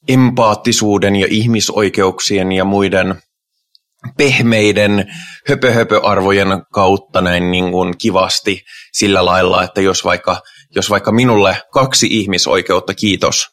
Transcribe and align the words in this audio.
empaattisuuden 0.08 1.16
ja 1.16 1.26
ihmisoikeuksien 1.30 2.52
ja 2.52 2.64
muiden 2.64 3.22
pehmeiden 4.16 5.14
höpö-höpö-arvojen 5.48 6.48
kautta 6.72 7.20
näin 7.20 7.50
niin 7.50 7.70
kuin 7.70 7.98
kivasti 7.98 8.62
sillä 8.92 9.24
lailla, 9.24 9.64
että 9.64 9.80
jos 9.80 10.04
vaikka, 10.04 10.42
jos 10.76 10.90
vaikka 10.90 11.12
minulle 11.12 11.56
kaksi 11.72 12.06
ihmisoikeutta, 12.10 12.94
kiitos, 12.94 13.46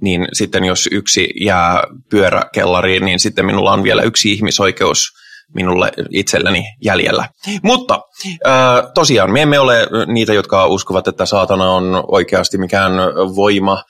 niin 0.00 0.28
sitten 0.32 0.64
jos 0.64 0.88
yksi 0.92 1.30
jää 1.40 1.82
pyöräkellariin, 2.10 3.04
niin 3.04 3.20
sitten 3.20 3.46
minulla 3.46 3.72
on 3.72 3.82
vielä 3.82 4.02
yksi 4.02 4.32
ihmisoikeus 4.32 5.08
minulle 5.54 5.92
itselleni 6.10 6.64
jäljellä. 6.84 7.28
Mutta 7.62 8.00
tosiaan, 8.94 9.32
me 9.32 9.42
emme 9.42 9.58
ole 9.58 9.86
niitä, 10.06 10.32
jotka 10.32 10.66
uskovat, 10.66 11.08
että 11.08 11.26
saatana 11.26 11.70
on 11.70 12.04
oikeasti 12.08 12.58
mikään 12.58 12.92
voima, 13.36 13.84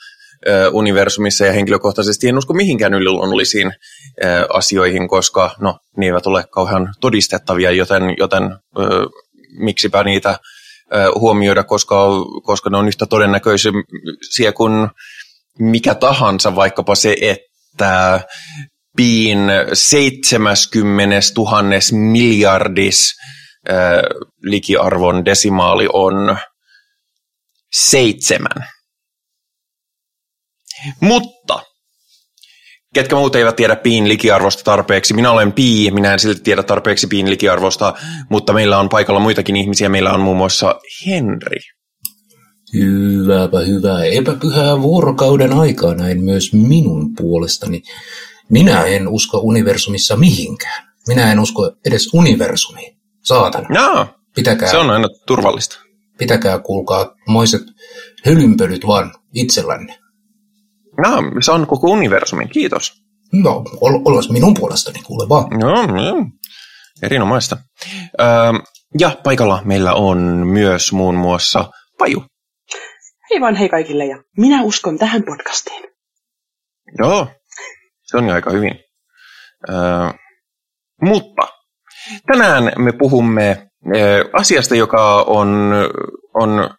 universumissa 0.73 1.47
ja 1.47 1.53
henkilökohtaisesti 1.53 2.29
en 2.29 2.39
usko 2.39 2.55
mihinkään 2.55 2.95
yliluonnollisiin 2.95 3.73
asioihin, 4.49 5.09
koska 5.09 5.51
no, 5.61 5.79
ne 5.97 6.07
eivät 6.07 6.27
ole 6.27 6.45
kauhean 6.51 6.95
todistettavia, 7.01 7.71
joten, 7.71 8.03
joten 8.19 8.43
miksipä 9.59 10.05
niitä 10.05 10.39
huomioida, 11.15 11.65
koska, 11.65 11.97
koska 12.43 12.71
ne 12.71 12.79
on 12.79 12.89
yhtä 12.89 13.07
todennäköisiä 13.07 14.53
kuin 14.57 14.89
mikä 15.59 15.95
tahansa, 15.95 16.57
vaikkapa 16.57 16.95
se, 16.95 17.17
että 17.21 18.21
piin 18.97 19.39
70 19.73 21.17
000 21.37 21.63
miljardis 21.93 23.15
likiarvon 24.43 25.25
desimaali 25.25 25.89
on 25.93 26.39
seitsemän. 27.73 28.69
Mutta 31.01 31.63
ketkä 32.95 33.17
muut 33.17 33.37
eivät 33.37 33.57
tiedä 33.57 33.77
piin 33.77 34.09
likiarvosta 34.09 34.65
tarpeeksi. 34.65 35.15
Minä 35.15 35.31
olen 35.31 35.53
pii, 35.53 35.91
minä 35.91 36.13
en 36.13 36.19
silti 36.19 36.41
tiedä 36.41 36.63
tarpeeksi 36.63 37.07
piin 37.07 37.31
likiarvosta, 37.31 37.95
mutta 38.29 38.53
meillä 38.53 38.79
on 38.79 38.89
paikalla 38.89 39.21
muitakin 39.21 39.57
ihmisiä. 39.57 39.89
Meillä 39.89 40.13
on 40.13 40.21
muun 40.21 40.37
muassa 40.37 40.81
Henri. 41.07 41.61
Hyvääpä 42.75 43.61
hyvää 43.61 44.05
epäpyhää 44.05 44.83
vuorokauden 44.83 45.53
aikaa 45.53 45.95
näin 45.95 46.25
myös 46.25 46.53
minun 46.53 47.15
puolestani. 47.17 47.83
Minä 48.49 48.85
en 48.85 49.09
usko 49.09 49.39
universumissa 49.39 50.17
mihinkään. 50.17 50.85
Minä 51.09 51.33
en 51.33 51.41
usko 51.41 51.71
edes 51.87 52.15
universumiin. 52.15 52.97
Saatana. 53.23 53.69
No, 53.69 54.07
Pitäkää, 54.35 54.71
se 54.71 54.77
on 54.77 54.91
aina 54.91 55.09
turvallista. 55.27 55.79
Pitäkää 56.19 56.59
kuulkaa 56.59 57.15
moiset 57.29 57.63
hölynpölyt 58.25 58.87
vaan 58.87 59.13
itsellänne. 59.35 60.02
No, 61.03 61.23
se 61.41 61.53
on 61.53 61.67
koko 61.67 61.87
universumin. 61.87 62.49
Kiitos. 62.49 62.93
No, 63.33 63.65
ol, 63.81 63.99
olas 64.05 64.31
minun 64.31 64.55
puolestani, 64.55 65.03
kuule 65.03 65.29
vaan. 65.29 65.51
No, 65.51 65.87
no. 65.87 66.27
erinomaista. 67.03 67.57
Öö, 68.21 68.27
ja 68.99 69.17
paikalla 69.25 69.63
meillä 69.65 69.93
on 69.95 70.19
myös 70.47 70.93
muun 70.93 71.15
muassa 71.15 71.71
Paju. 71.99 72.25
Hei 73.31 73.41
vaan 73.41 73.55
hei 73.55 73.69
kaikille 73.69 74.07
ja 74.07 74.23
minä 74.37 74.63
uskon 74.63 74.99
tähän 74.99 75.23
podcastiin. 75.23 75.85
Joo, 76.99 77.29
se 78.03 78.17
on 78.17 78.29
jo 78.29 78.35
aika 78.35 78.51
hyvin. 78.51 78.81
Öö, 79.69 79.77
mutta 81.03 81.49
tänään 82.27 82.73
me 82.79 82.93
puhumme 82.93 83.67
asiasta, 84.33 84.75
joka 84.75 85.23
on, 85.23 85.73
on 86.35 86.71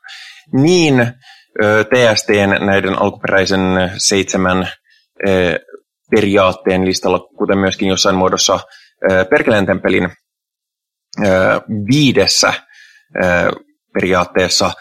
niin 0.53 1.13
TSTn 1.61 2.65
näiden 2.65 3.01
alkuperäisen 3.01 3.61
seitsemän 3.97 4.67
periaatteen 6.15 6.85
listalla, 6.85 7.19
kuten 7.19 7.57
myöskin 7.57 7.87
jossain 7.87 8.15
muodossa 8.15 8.59
Perkeleen 9.29 9.65
temppelin 9.65 10.09
viidessä 11.91 12.53
periaatteessa, 13.93 14.71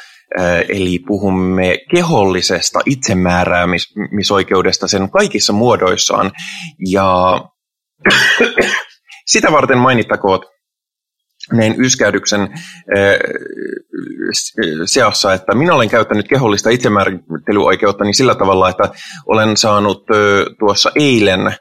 eli 0.68 0.98
puhumme 1.06 1.78
kehollisesta 1.94 2.80
itsemääräämisoikeudesta 2.86 4.88
sen 4.88 5.10
kaikissa 5.10 5.52
muodoissaan. 5.52 6.32
Ja 6.90 7.40
sitä 9.32 9.52
varten 9.52 9.78
mainittakoon 9.78 10.40
näin 11.52 11.74
yskäydyksen 11.78 12.48
seassa, 14.84 15.32
että 15.32 15.54
minä 15.54 15.74
olen 15.74 15.90
käyttänyt 15.90 16.28
kehollista 16.28 16.70
itsemäärittelyoikeutta 16.70 18.04
niin 18.04 18.14
sillä 18.14 18.34
tavalla, 18.34 18.68
että 18.68 18.88
olen 19.26 19.56
saanut 19.56 20.06
tuossa 20.58 20.90
eilen 20.94 21.54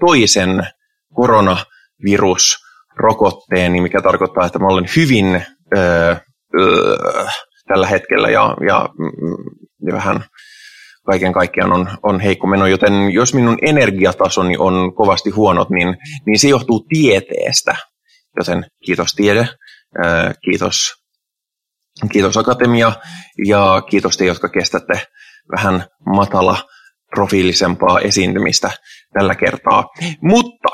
toisen 0.00 0.66
koronavirusrokotteeni, 1.14 3.80
mikä 3.80 4.02
tarkoittaa, 4.02 4.46
että 4.46 4.58
mä 4.58 4.66
olen 4.66 4.86
hyvin 4.96 5.42
tällä 7.68 7.86
hetkellä 7.86 8.30
ja, 8.30 8.56
ja, 8.66 8.88
ja 9.86 9.92
vähän 9.92 10.24
kaiken 11.06 11.32
kaikkiaan 11.32 11.72
on, 11.72 11.88
on 12.02 12.20
heikko 12.20 12.46
meno, 12.46 12.66
joten 12.66 13.10
jos 13.10 13.34
minun 13.34 13.58
energiatasoni 13.62 14.56
on 14.58 14.94
kovasti 14.94 15.30
huonot, 15.30 15.70
niin, 15.70 15.96
niin 16.26 16.38
se 16.38 16.48
johtuu 16.48 16.86
tieteestä. 16.88 17.76
Joten 18.36 18.66
kiitos 18.84 19.14
tiede, 19.14 19.48
kiitos, 20.44 20.94
kiitos 22.12 22.36
akatemia 22.36 22.92
ja 23.46 23.82
kiitos 23.90 24.16
te, 24.16 24.24
jotka 24.24 24.48
kestätte 24.48 25.06
vähän 25.56 25.86
matala 26.16 26.64
profiilisempaa 27.14 28.00
esiintymistä 28.00 28.70
tällä 29.12 29.34
kertaa. 29.34 29.84
Mutta 30.22 30.68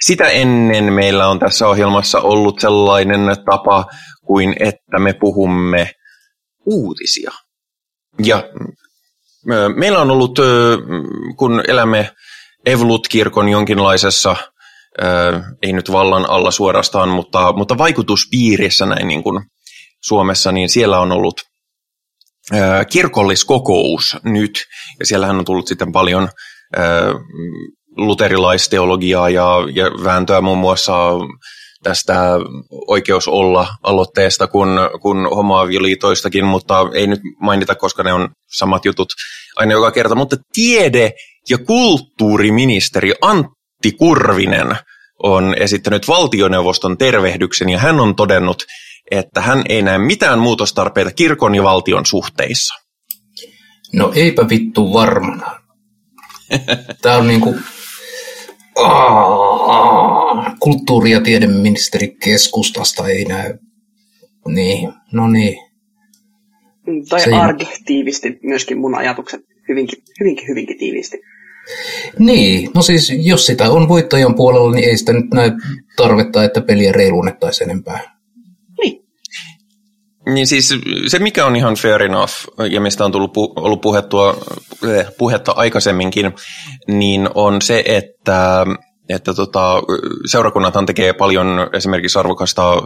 sitä 0.00 0.28
ennen 0.28 0.92
meillä 0.92 1.28
on 1.28 1.38
tässä 1.38 1.68
ohjelmassa 1.68 2.20
ollut 2.20 2.60
sellainen 2.60 3.20
tapa 3.50 3.84
kuin, 4.26 4.56
että 4.60 4.98
me 4.98 5.12
puhumme 5.12 5.90
uutisia. 6.66 7.30
Ja 8.24 8.42
meillä 9.76 9.98
on 9.98 10.10
ollut, 10.10 10.38
kun 11.36 11.62
elämme 11.68 12.10
Evolut-kirkon 12.66 13.48
jonkinlaisessa 13.48 14.36
ei 15.62 15.72
nyt 15.72 15.92
vallan 15.92 16.30
alla 16.30 16.50
suorastaan, 16.50 17.08
mutta, 17.08 17.52
mutta 17.52 17.78
vaikutuspiirissä 17.78 18.86
näin 18.86 19.08
niin 19.08 19.22
kuin 19.22 19.44
Suomessa, 20.02 20.52
niin 20.52 20.68
siellä 20.68 21.00
on 21.00 21.12
ollut 21.12 21.40
kirkolliskokous 22.90 24.16
nyt, 24.24 24.64
ja 25.00 25.06
siellähän 25.06 25.38
on 25.38 25.44
tullut 25.44 25.66
sitten 25.66 25.92
paljon 25.92 26.28
luterilaisteologiaa 27.96 29.28
ja, 29.30 29.56
ja 29.74 29.84
vääntöä 30.04 30.40
muun 30.40 30.58
muassa 30.58 30.92
tästä 31.82 32.30
oikeus 32.88 33.28
olla 33.28 33.68
aloitteesta 33.82 34.46
kuin, 34.46 34.68
kuin 35.02 35.30
homoavioliitoistakin, 35.30 36.44
mutta 36.44 36.86
ei 36.94 37.06
nyt 37.06 37.20
mainita, 37.40 37.74
koska 37.74 38.02
ne 38.02 38.12
on 38.12 38.28
samat 38.52 38.84
jutut 38.84 39.08
aina 39.56 39.72
joka 39.72 39.90
kerta. 39.90 40.14
Mutta 40.14 40.36
tiede- 40.52 41.12
ja 41.50 41.58
kulttuuriministeri 41.58 43.14
Antti 43.20 43.61
Antti 43.82 43.98
Kurvinen 43.98 44.76
on 45.22 45.54
esittänyt 45.58 46.08
valtioneuvoston 46.08 46.98
tervehdyksen 46.98 47.68
ja 47.68 47.78
hän 47.78 48.00
on 48.00 48.16
todennut, 48.16 48.62
että 49.10 49.40
hän 49.40 49.62
ei 49.68 49.82
näe 49.82 49.98
mitään 49.98 50.38
muutostarpeita 50.38 51.10
kirkon 51.10 51.54
ja 51.54 51.62
valtion 51.62 52.06
suhteissa. 52.06 52.74
No 53.92 54.12
eipä 54.14 54.48
vittu 54.48 54.92
varmana. 54.92 55.60
Tämä 57.02 57.16
on 57.16 57.26
niinku 57.26 57.54
kulttuuri- 60.60 61.10
ja 61.10 61.20
tiedeministeri 61.20 62.16
keskustasta 62.24 63.08
ei 63.08 63.24
näy. 63.24 63.58
Niin, 64.48 64.92
no 65.12 65.28
niin. 65.28 65.58
Tai 67.08 67.20
Se- 67.20 67.34
arki 67.34 67.68
tiivisti 67.84 68.38
myöskin 68.42 68.78
mun 68.78 68.94
ajatukset 68.94 69.40
hyvinkin, 69.68 70.02
hyvinkin, 70.20 70.48
hyvinkin 70.48 70.78
tiivisti. 70.78 71.31
Niin, 72.18 72.70
no 72.74 72.82
siis 72.82 73.12
jos 73.16 73.46
sitä 73.46 73.70
on 73.70 73.88
voittajan 73.88 74.34
puolella, 74.34 74.72
niin 74.72 74.88
ei 74.88 74.96
sitä 74.96 75.12
nyt 75.12 75.30
näe 75.34 75.52
tarvetta, 75.96 76.44
että 76.44 76.60
peliä 76.60 76.92
reiluunnettaisiin 76.92 77.70
enempää. 77.70 78.18
Niin. 78.82 79.04
Niin 80.26 80.46
siis 80.46 80.74
se, 81.06 81.18
mikä 81.18 81.46
on 81.46 81.56
ihan 81.56 81.74
fair 81.74 82.02
enough, 82.02 82.32
ja 82.70 82.80
mistä 82.80 83.04
on 83.04 83.12
tullut 83.12 83.30
pu- 83.30 83.52
ollut 83.56 83.80
puhettua, 83.80 84.36
eh, 84.88 85.06
puhetta 85.18 85.52
aikaisemminkin, 85.52 86.32
niin 86.88 87.28
on 87.34 87.62
se, 87.62 87.82
että, 87.86 88.66
että 89.08 89.34
tota, 89.34 89.82
seurakunnathan 90.26 90.86
tekee 90.86 91.12
paljon 91.12 91.46
esimerkiksi 91.72 92.18
arvokasta 92.18 92.82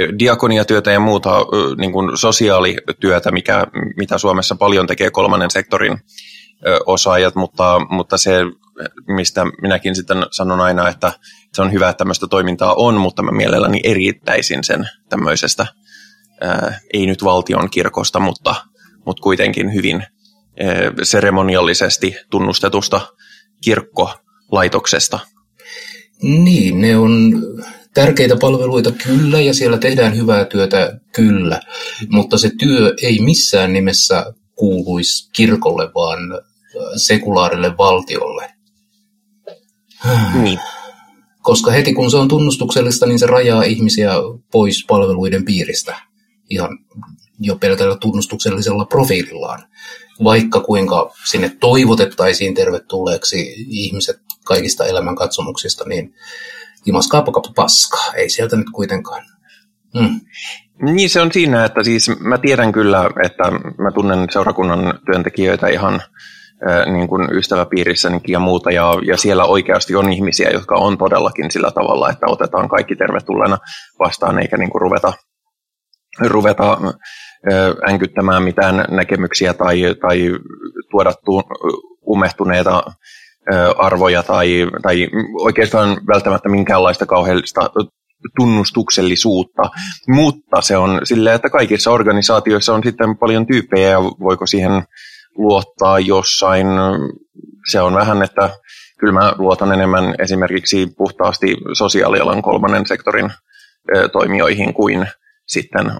eh, 0.00 0.08
diakoniatyötä 0.18 0.90
ja 0.90 1.00
muuta 1.00 1.38
eh, 1.38 1.76
niin 1.78 1.92
kuin 1.92 2.18
sosiaalityötä, 2.18 3.30
mikä, 3.30 3.66
mitä 3.96 4.18
Suomessa 4.18 4.56
paljon 4.56 4.86
tekee 4.86 5.10
kolmannen 5.10 5.50
sektorin 5.50 5.98
osaajat, 6.86 7.34
mutta, 7.34 7.78
mutta 7.90 8.18
se, 8.18 8.38
mistä 9.06 9.44
minäkin 9.62 9.96
sitten 9.96 10.18
sanon 10.30 10.60
aina, 10.60 10.88
että 10.88 11.12
se 11.54 11.62
on 11.62 11.72
hyvä, 11.72 11.88
että 11.88 11.98
tämmöistä 11.98 12.26
toimintaa 12.26 12.74
on, 12.74 12.94
mutta 12.94 13.22
mä 13.22 13.30
mielelläni 13.30 13.80
erittäisin 13.84 14.64
sen 14.64 14.88
tämmöisestä 15.08 15.66
ää, 16.40 16.80
ei 16.92 17.06
nyt 17.06 17.24
valtion 17.24 17.70
kirkosta, 17.70 18.20
mutta, 18.20 18.54
mutta 19.06 19.22
kuitenkin 19.22 19.74
hyvin 19.74 19.96
ää, 19.96 20.06
seremoniallisesti 21.02 22.16
tunnustetusta 22.30 23.00
kirkkolaitoksesta. 23.64 25.18
Niin, 26.22 26.80
ne 26.80 26.96
on 26.96 27.42
tärkeitä 27.94 28.36
palveluita 28.40 28.92
kyllä, 28.92 29.40
ja 29.40 29.54
siellä 29.54 29.78
tehdään 29.78 30.16
hyvää 30.16 30.44
työtä 30.44 31.00
kyllä, 31.14 31.60
mutta 32.08 32.38
se 32.38 32.50
työ 32.58 32.94
ei 33.02 33.20
missään 33.20 33.72
nimessä 33.72 34.32
kuuluisi 34.58 35.30
kirkolle, 35.32 35.90
vaan 35.94 36.18
sekulaarille 36.96 37.76
valtiolle. 37.76 38.54
Niin. 40.42 40.58
Koska 41.42 41.70
heti 41.70 41.94
kun 41.94 42.10
se 42.10 42.16
on 42.16 42.28
tunnustuksellista, 42.28 43.06
niin 43.06 43.18
se 43.18 43.26
rajaa 43.26 43.62
ihmisiä 43.62 44.12
pois 44.52 44.84
palveluiden 44.88 45.44
piiristä 45.44 46.00
ihan 46.50 46.78
jo 47.40 47.56
pelkällä 47.56 47.96
tunnustuksellisella 47.96 48.84
profiilillaan. 48.84 49.64
Vaikka 50.24 50.60
kuinka 50.60 51.14
sinne 51.30 51.56
toivotettaisiin 51.60 52.54
tervetulleeksi 52.54 53.54
ihmiset 53.68 54.20
kaikista 54.44 54.86
elämänkatsomuksista, 54.86 55.84
niin 55.88 56.14
imaskaapa 56.86 57.32
paskaa. 57.56 58.12
Ei 58.14 58.30
sieltä 58.30 58.56
nyt 58.56 58.70
kuitenkaan. 58.74 59.24
Mm. 59.94 60.20
Niin 60.82 61.10
se 61.10 61.20
on 61.20 61.32
siinä, 61.32 61.64
että 61.64 61.82
siis 61.82 62.20
mä 62.20 62.38
tiedän 62.38 62.72
kyllä, 62.72 63.10
että 63.24 63.50
mä 63.78 63.90
tunnen 63.94 64.26
seurakunnan 64.30 64.98
työntekijöitä 65.06 65.68
ihan 65.68 66.02
niin 66.92 67.08
kuin 67.08 67.28
ystäväpiirissänikin 67.32 68.32
ja 68.32 68.38
muuta, 68.38 68.70
ja, 68.70 68.92
ja 69.06 69.16
siellä 69.16 69.44
oikeasti 69.44 69.94
on 69.94 70.12
ihmisiä, 70.12 70.50
jotka 70.50 70.74
on 70.74 70.98
todellakin 70.98 71.50
sillä 71.50 71.70
tavalla, 71.70 72.10
että 72.10 72.26
otetaan 72.26 72.68
kaikki 72.68 72.96
tervetulleena 72.96 73.58
vastaan, 73.98 74.38
eikä 74.38 74.56
niin 74.56 74.70
kuin 74.70 74.82
ruveta, 74.82 75.12
ruveta 76.20 76.78
änkyttämään 77.88 78.42
mitään 78.42 78.84
näkemyksiä 78.90 79.54
tai, 79.54 79.82
tai 80.00 80.30
tuoda 80.90 81.12
tu, 81.24 81.42
umehtuneita 82.06 82.82
arvoja 83.78 84.22
tai, 84.22 84.66
tai 84.82 85.08
oikeastaan 85.34 86.00
välttämättä 86.08 86.48
minkäänlaista 86.48 87.06
kauheellista 87.06 87.70
tunnustuksellisuutta, 88.36 89.62
mutta 90.08 90.60
se 90.60 90.76
on 90.76 91.00
silleen, 91.04 91.36
että 91.36 91.50
kaikissa 91.50 91.90
organisaatioissa 91.90 92.74
on 92.74 92.82
sitten 92.84 93.18
paljon 93.18 93.46
tyyppejä 93.46 93.90
ja 93.90 94.02
voiko 94.02 94.46
siihen 94.46 94.84
luottaa 95.36 95.98
jossain. 95.98 96.66
Se 97.70 97.80
on 97.80 97.94
vähän, 97.94 98.22
että 98.22 98.50
kyllä 98.98 99.12
mä 99.12 99.32
luotan 99.38 99.72
enemmän 99.72 100.14
esimerkiksi 100.18 100.86
puhtaasti 100.96 101.56
sosiaalialan 101.72 102.42
kolmannen 102.42 102.86
sektorin 102.86 103.30
toimijoihin 104.12 104.74
kuin 104.74 105.06
sitten 105.46 105.92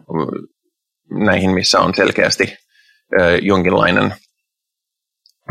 näihin, 1.10 1.50
missä 1.50 1.80
on 1.80 1.94
selkeästi 1.94 2.56
jonkinlainen 3.42 4.14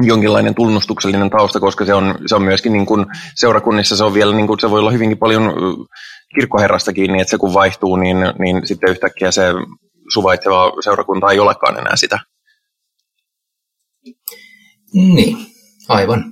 jonkinlainen 0.02 0.56
tunnustuksellinen 0.56 1.30
tausta, 1.30 1.60
koska 1.60 1.86
se 1.86 1.94
on, 1.94 2.16
se 2.26 2.36
on 2.36 2.44
myöskin 2.44 2.74
niin 2.74 2.86
kuin 2.86 3.06
seurakunnissa, 3.36 3.98
se 3.98 4.04
on 4.04 4.14
vielä, 4.14 4.36
niin 4.36 4.48
kuin, 4.48 4.60
se 4.60 4.70
voi 4.70 4.80
olla 4.80 4.92
hyvinkin 4.92 5.18
paljon 5.18 5.54
kirkkoherrasta 6.36 6.94
kiinni, 6.94 7.22
että 7.22 7.32
se 7.32 7.38
kun 7.38 7.54
vaihtuu, 7.54 7.96
niin, 7.96 8.18
niin 8.40 8.68
sitten 8.68 8.90
yhtäkkiä 8.90 9.32
se 9.32 9.44
suvaitseva 10.14 10.82
seurakunta 10.84 11.32
ei 11.32 11.40
olekaan 11.40 11.78
enää 11.78 11.96
sitä. 11.96 12.20
Niin, 14.94 15.38
aivan. 15.90 16.24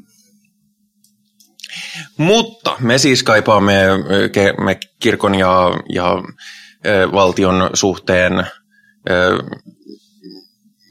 Mutta 2.18 2.76
me 2.80 2.98
siis 2.98 3.24
kaipaamme 3.24 3.84
me 4.64 4.80
kirkon 5.00 5.36
ja, 5.36 5.72
ja 5.94 6.24
valtion 7.12 7.70
suhteen, 7.74 8.48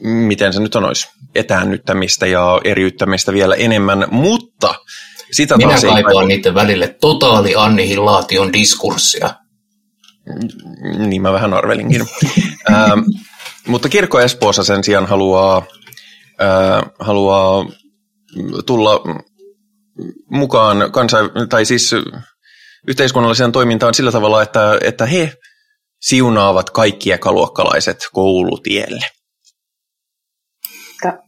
miten 0.01 0.53
se 0.53 0.61
nyt 0.61 0.75
on 0.75 0.85
olisi, 0.85 1.09
etäännyttämistä 1.35 2.27
ja 2.27 2.61
eriyttämistä 2.65 3.33
vielä 3.33 3.55
enemmän, 3.55 4.07
mutta 4.11 4.75
sitä 5.33 5.57
Minä 5.57 5.71
taas 5.71 5.85
kaipaan 5.85 6.31
ei 6.31 6.37
niiden 6.37 6.55
välille 6.55 6.97
totaali 7.01 7.55
annihilaation 7.57 8.53
diskurssia. 8.53 9.35
Niin 10.99 11.23
mä 11.23 11.33
vähän 11.33 11.55
arvelinkin. 11.55 12.01
ähm, 12.71 13.01
mutta 13.69 13.89
kirkko 13.89 14.21
Espoossa 14.21 14.65
sen 14.65 14.85
sijaan 14.85 15.07
haluaa, 15.07 15.63
äh, 16.43 16.83
haluaa 16.99 17.67
tulla 18.67 19.01
mukaan 20.31 20.93
kansa, 20.93 21.19
tai 21.49 21.65
siis 21.65 21.95
yhteiskunnalliseen 22.89 23.53
toimintaan 23.53 23.95
sillä 23.95 24.13
tavalla, 24.13 24.43
että, 24.43 24.79
että 24.81 25.07
he 25.07 25.33
siunaavat 26.01 26.71
kaikki 26.71 27.13
ekaluokkalaiset 27.13 27.99
koulutielle. 28.13 29.07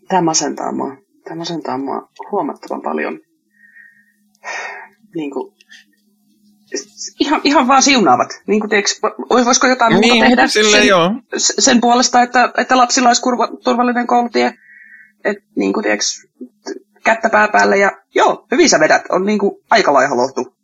Tämä 0.09 0.23
masentaa 0.23 0.73
mua. 0.73 0.97
Tämä 1.25 1.37
masentaa 1.37 1.79
mua 1.79 2.09
huomattavan 2.31 2.83
paljon. 2.83 3.21
Niin 5.15 5.31
kuin, 5.31 5.55
ihan, 7.21 7.41
ihan 7.45 7.69
vaan 7.69 7.83
siunaavat. 7.83 8.29
Niin 8.47 8.61
kuin, 8.61 8.71
tiiäks, 8.71 9.01
voisiko 9.31 9.67
jotain 9.67 9.93
muuta 9.93 10.09
Niin, 10.09 10.25
tehdä 10.25 10.47
sille 10.47 10.79
sen, 10.79 10.89
joo. 10.89 11.11
sen 11.37 11.81
puolesta, 11.81 12.23
että, 12.23 12.53
että 12.59 12.77
lapsilla 12.77 13.09
olisi 13.09 13.23
kurva, 13.23 13.49
turvallinen 13.65 14.07
koulutie. 14.07 14.55
Et, 15.25 15.37
niin 15.57 15.73
kuin, 15.73 15.85
tiiäks, 15.85 16.27
kättä 17.05 17.31
pää 17.31 17.49
päälle 17.49 17.77
ja 17.77 17.91
joo, 18.15 18.47
hyvin 18.51 18.69
sä 18.69 18.81
vedät. 18.81 19.03
On 19.11 19.27
niin 19.27 19.39
kuin, 19.39 19.53
aika 19.71 19.93
laiha 19.93 20.17
lohtu. 20.17 20.57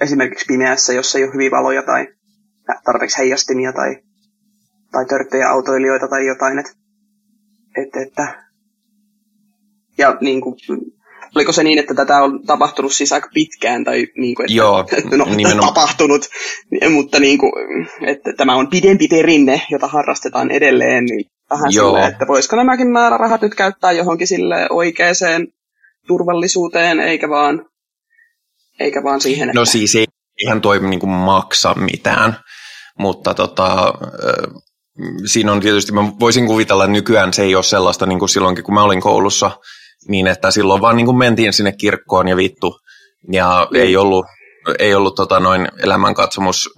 Esimerkiksi 0.00 0.46
pimeässä, 0.48 0.92
jos 0.92 1.14
ei 1.14 1.24
ole 1.24 1.32
hyviä 1.32 1.50
valoja 1.50 1.82
tai 1.82 2.06
tarpeeksi 2.84 3.18
heijastimia 3.18 3.72
tai, 3.72 3.96
tai 4.92 5.06
törttejä 5.06 5.48
autoilijoita 5.50 6.08
tai 6.08 6.26
jotain. 6.26 6.58
Et, 6.58 6.66
et, 7.76 8.06
että, 8.06 8.44
ja 9.98 10.16
niin 10.20 10.40
kuin, 10.40 10.56
oliko 11.36 11.52
se 11.52 11.62
niin, 11.62 11.78
että 11.78 11.94
tätä 11.94 12.22
on 12.22 12.46
tapahtunut 12.46 12.92
siis 12.92 13.12
aika 13.12 13.28
pitkään, 13.34 13.84
tai 13.84 14.06
niin 14.16 14.34
kuin, 14.34 14.44
että, 14.44 14.56
Joo, 14.56 14.84
no, 15.18 15.24
nimenomaan. 15.24 15.74
tapahtunut, 15.74 16.28
mutta 16.90 17.20
niin 17.20 17.38
kuin, 17.38 17.52
että 18.06 18.32
tämä 18.36 18.54
on 18.54 18.68
pidempi 18.68 19.08
perinne, 19.08 19.62
jota 19.70 19.86
harrastetaan 19.86 20.50
edelleen, 20.50 21.04
niin 21.04 21.24
vähän 21.50 21.72
Joo. 21.72 21.88
silleen, 21.88 22.12
että 22.12 22.26
voisiko 22.26 22.56
nämäkin 22.56 22.88
määrärahat 22.88 23.42
nyt 23.42 23.54
käyttää 23.54 23.92
johonkin 23.92 24.26
sille 24.26 24.66
oikeaan 24.70 25.46
turvallisuuteen, 26.06 27.00
eikä 27.00 27.28
vaan, 27.28 27.64
eikä 28.80 29.02
vaan 29.02 29.20
siihen, 29.20 29.48
että... 29.48 29.60
No 29.60 29.64
siis 29.64 29.94
ei, 29.94 30.06
eihän 30.38 30.60
toi 30.60 30.80
niin 30.80 31.00
kuin 31.00 31.10
maksa 31.10 31.74
mitään, 31.74 32.36
mutta 32.98 33.34
tota, 33.34 33.94
siinä 35.26 35.52
on 35.52 35.60
tietysti, 35.60 35.92
mä 35.92 36.12
voisin 36.20 36.46
kuvitella, 36.46 36.84
että 36.84 36.92
nykyään 36.92 37.32
se 37.32 37.42
ei 37.42 37.54
ole 37.54 37.64
sellaista 37.64 38.06
niin 38.06 38.18
kuin 38.18 38.28
silloinkin, 38.28 38.64
kun 38.64 38.74
mä 38.74 38.82
olin 38.82 39.00
koulussa, 39.00 39.50
niin 40.08 40.26
että 40.26 40.50
silloin 40.50 40.80
vaan 40.80 40.96
niin 40.96 41.06
kuin 41.06 41.18
mentiin 41.18 41.52
sinne 41.52 41.72
kirkkoon 41.72 42.28
ja 42.28 42.36
vittu, 42.36 42.78
ja 43.32 43.68
Niin. 43.70 43.82
ei 43.82 43.96
ollut, 43.96 44.26
ei 44.78 44.94
ollut 44.94 45.14
tota 45.14 45.40
noin 45.40 45.68
elämänkatsomus, 45.82 46.70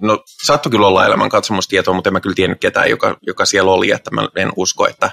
no 0.00 0.18
saattoi 0.46 0.70
kyllä 0.70 0.86
olla 0.86 1.06
elämänkatsomustietoa, 1.06 1.94
mutta 1.94 2.08
en 2.08 2.12
mä 2.12 2.20
kyllä 2.20 2.34
tiennyt 2.34 2.60
ketään, 2.60 2.90
joka, 2.90 3.16
joka 3.26 3.44
siellä 3.44 3.72
oli, 3.72 3.90
että 3.90 4.10
mä 4.10 4.28
en 4.36 4.52
usko, 4.56 4.88
että, 4.88 5.10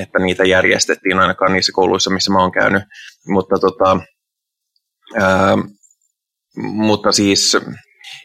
että 0.00 0.18
niitä 0.18 0.44
järjestettiin 0.44 1.18
ainakaan 1.18 1.52
niissä 1.52 1.72
kouluissa, 1.74 2.10
missä 2.10 2.32
mä 2.32 2.38
oon 2.38 2.52
käynyt, 2.52 2.82
mutta 3.28 3.56
tota, 3.60 4.00
ää, 5.20 5.58
mutta 6.56 7.12
siis 7.12 7.56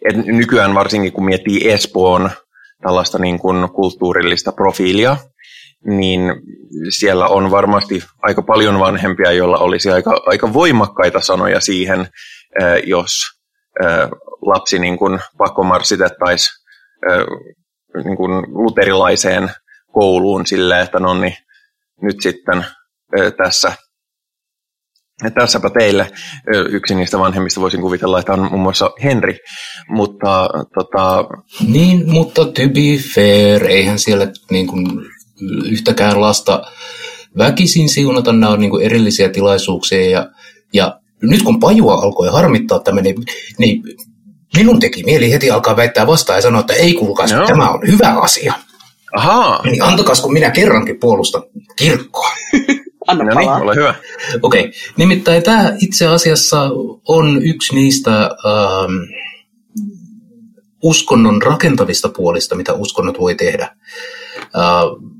et 0.09 0.15
nykyään 0.25 0.75
varsinkin 0.75 1.13
kun 1.13 1.25
miettii 1.25 1.71
Espoon 1.71 2.31
tällaista 2.83 3.19
niin 3.19 3.39
kuin 3.39 3.69
kulttuurillista 3.69 4.51
profiilia, 4.51 5.17
niin 5.85 6.21
siellä 6.89 7.27
on 7.27 7.51
varmasti 7.51 8.03
aika 8.21 8.41
paljon 8.41 8.79
vanhempia, 8.79 9.31
joilla 9.31 9.57
olisi 9.57 9.91
aika, 9.91 10.21
aika 10.25 10.53
voimakkaita 10.53 11.21
sanoja 11.21 11.59
siihen, 11.59 12.07
jos 12.85 13.11
lapsi 14.41 14.79
niin 14.79 14.97
kuin 14.97 15.19
pakkomarssitettaisiin 15.37 16.53
niin 18.03 18.17
kuin 18.17 18.31
luterilaiseen 18.47 19.51
kouluun 19.93 20.45
silleen, 20.45 20.81
että 20.81 20.99
no 20.99 21.13
niin, 21.13 21.37
nyt 22.01 22.15
sitten 22.21 22.65
tässä 23.43 23.71
Tässäpä 25.33 25.69
teille. 25.69 26.11
Yksi 26.69 26.95
niistä 26.95 27.19
vanhemmista 27.19 27.61
voisin 27.61 27.81
kuvitella, 27.81 28.19
että 28.19 28.33
on 28.33 28.39
muun 28.39 28.61
muassa 28.61 28.91
Henri, 29.03 29.39
mutta 29.89 30.49
tota... 30.73 31.25
Niin, 31.67 32.11
mutta 32.11 32.45
to 32.45 32.51
be 32.51 32.97
fair, 33.13 33.63
eihän 33.67 33.99
siellä 33.99 34.27
niin 34.51 34.67
kuin 34.67 34.87
yhtäkään 35.65 36.21
lasta 36.21 36.61
väkisin 37.37 37.89
siunata, 37.89 38.33
nämä 38.33 38.51
on 38.51 38.59
niin 38.59 38.69
kuin 38.69 38.85
erillisiä 38.85 39.29
tilaisuuksia 39.29 40.09
ja, 40.09 40.29
ja 40.73 40.99
nyt 41.21 41.43
kun 41.43 41.59
pajua 41.59 41.93
alkoi 41.93 42.29
harmittaa 42.31 42.79
tämä, 42.79 43.01
niin, 43.01 43.15
niin 43.57 43.83
minun 44.55 44.79
teki 44.79 45.03
mieli 45.03 45.31
heti 45.31 45.51
alkaa 45.51 45.75
väittää 45.75 46.07
vastaan 46.07 46.37
ja 46.37 46.41
sanoa, 46.41 46.61
että 46.61 46.73
ei 46.73 46.93
kuulkaas, 46.93 47.33
no. 47.33 47.47
tämä 47.47 47.69
on 47.69 47.79
hyvä 47.87 48.09
asia. 48.09 48.53
Ahaa. 49.15 49.61
Niin 49.63 49.83
antakas, 49.83 50.21
kun 50.21 50.33
minä 50.33 50.51
kerrankin 50.51 50.99
puolustan 50.99 51.43
kirkkoa. 51.75 52.29
Anna 53.07 53.23
No 53.23 53.33
niin, 53.35 53.49
palaa. 53.49 53.61
ole 53.61 53.75
hyvä. 53.75 53.95
Okei, 54.41 54.61
okay. 54.61 54.71
nimittäin 54.97 55.43
tämä 55.43 55.73
itse 55.81 56.07
asiassa 56.07 56.69
on 57.07 57.43
yksi 57.43 57.75
niistä 57.75 58.21
ähm, 58.21 58.93
uskonnon 60.83 61.41
rakentavista 61.41 62.09
puolista, 62.09 62.55
mitä 62.55 62.73
uskonnot 62.73 63.19
voi 63.19 63.35
tehdä. 63.35 63.75
Äh, 64.39 65.11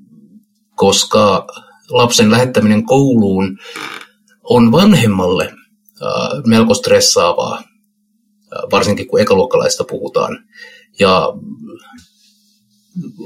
koska 0.76 1.48
lapsen 1.90 2.32
lähettäminen 2.32 2.86
kouluun 2.86 3.58
on 4.44 4.72
vanhemmalle 4.72 5.54
melko 6.46 6.74
stressaavaa, 6.74 7.64
varsinkin 8.72 9.08
kun 9.08 9.20
ekaluokkalaista 9.20 9.84
puhutaan. 9.84 10.46
Ja 11.00 11.34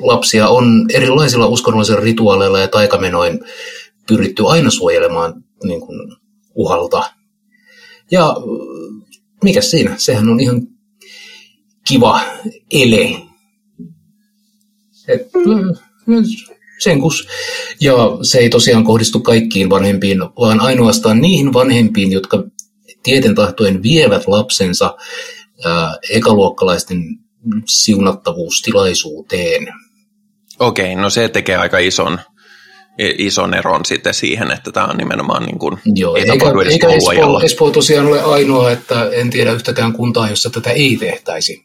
lapsia 0.02 0.48
on 0.48 0.86
erilaisilla 0.94 1.48
uskonnollisilla 1.48 2.00
rituaaleilla 2.00 2.60
ja 2.60 2.68
taikamenoin 2.68 3.40
pyritty 4.08 4.44
aina 4.48 4.70
suojelemaan 4.70 5.44
niin 5.64 5.82
kuin, 5.82 6.16
uhalta. 6.56 7.14
Ja 8.12 8.36
mikä 9.44 9.62
siinä? 9.62 9.96
Sehän 9.98 10.30
on 10.30 10.40
ihan 10.40 10.68
kiva 11.88 12.22
ele. 12.72 13.22
Et, 15.08 15.30
mm, 15.34 15.76
sen 16.80 17.02
kus. 17.02 17.28
Ja 17.82 17.96
se 18.22 18.38
ei 18.38 18.50
tosiaan 18.50 18.84
kohdistu 18.84 19.20
kaikkiin 19.20 19.70
vanhempiin, 19.70 20.20
vaan 20.20 20.60
ainoastaan 20.60 21.22
niihin 21.22 21.54
vanhempiin, 21.54 22.12
jotka 22.12 22.44
tieten 23.04 23.36
tahtoen 23.36 23.84
vievät 23.84 24.28
lapsensa 24.28 24.98
ää, 25.66 25.98
ekaluokkalaisten 26.10 27.04
siunattavuustilaisuuteen. 27.68 29.68
Okei, 30.60 30.96
no 30.96 31.10
se 31.10 31.30
tekee 31.30 31.58
aika 31.58 31.78
ison, 31.78 32.20
ison 33.18 33.54
eron 33.54 33.86
sitten 33.86 34.14
siihen, 34.14 34.52
että 34.52 34.72
tämä 34.72 34.86
on 34.86 34.98
nimenomaan 34.98 35.44
niin 35.44 35.60
kuin, 35.60 35.78
Joo, 35.86 36.16
ei 36.16 36.22
eikä, 36.22 36.34
tapahdu 36.34 36.60
edes 36.60 36.74
eikä 36.74 36.88
Espoo. 36.88 37.42
Espoo 37.44 37.72
tosiaan 37.72 38.08
ole 38.08 38.22
ainoa, 38.22 38.72
että 38.72 39.10
en 39.12 39.30
tiedä 39.30 39.52
yhtäkään 39.52 39.94
kuntaa, 39.94 40.30
jossa 40.30 40.50
tätä 40.50 40.70
ei 40.70 40.98
tehtäisi. 41.00 41.64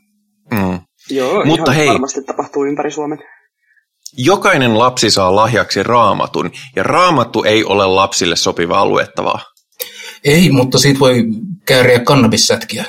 Mm. 0.50 0.80
Joo, 1.10 1.44
Mutta 1.44 1.72
ihan 1.72 1.74
hei. 1.74 1.88
varmasti 1.88 2.22
tapahtuu 2.22 2.64
ympäri 2.64 2.90
Suomen. 2.90 3.18
Jokainen 4.16 4.78
lapsi 4.78 5.10
saa 5.10 5.36
lahjaksi 5.36 5.82
raamatun, 5.82 6.50
ja 6.76 6.82
raamattu 6.82 7.42
ei 7.42 7.64
ole 7.64 7.86
lapsille 7.86 8.36
sopivaa 8.36 8.86
luettavaa. 8.86 9.40
Ei, 10.24 10.50
mutta 10.50 10.78
siitä 10.78 11.00
voi 11.00 11.24
kääriä 11.66 11.98
kannabissätkiä. 11.98 12.84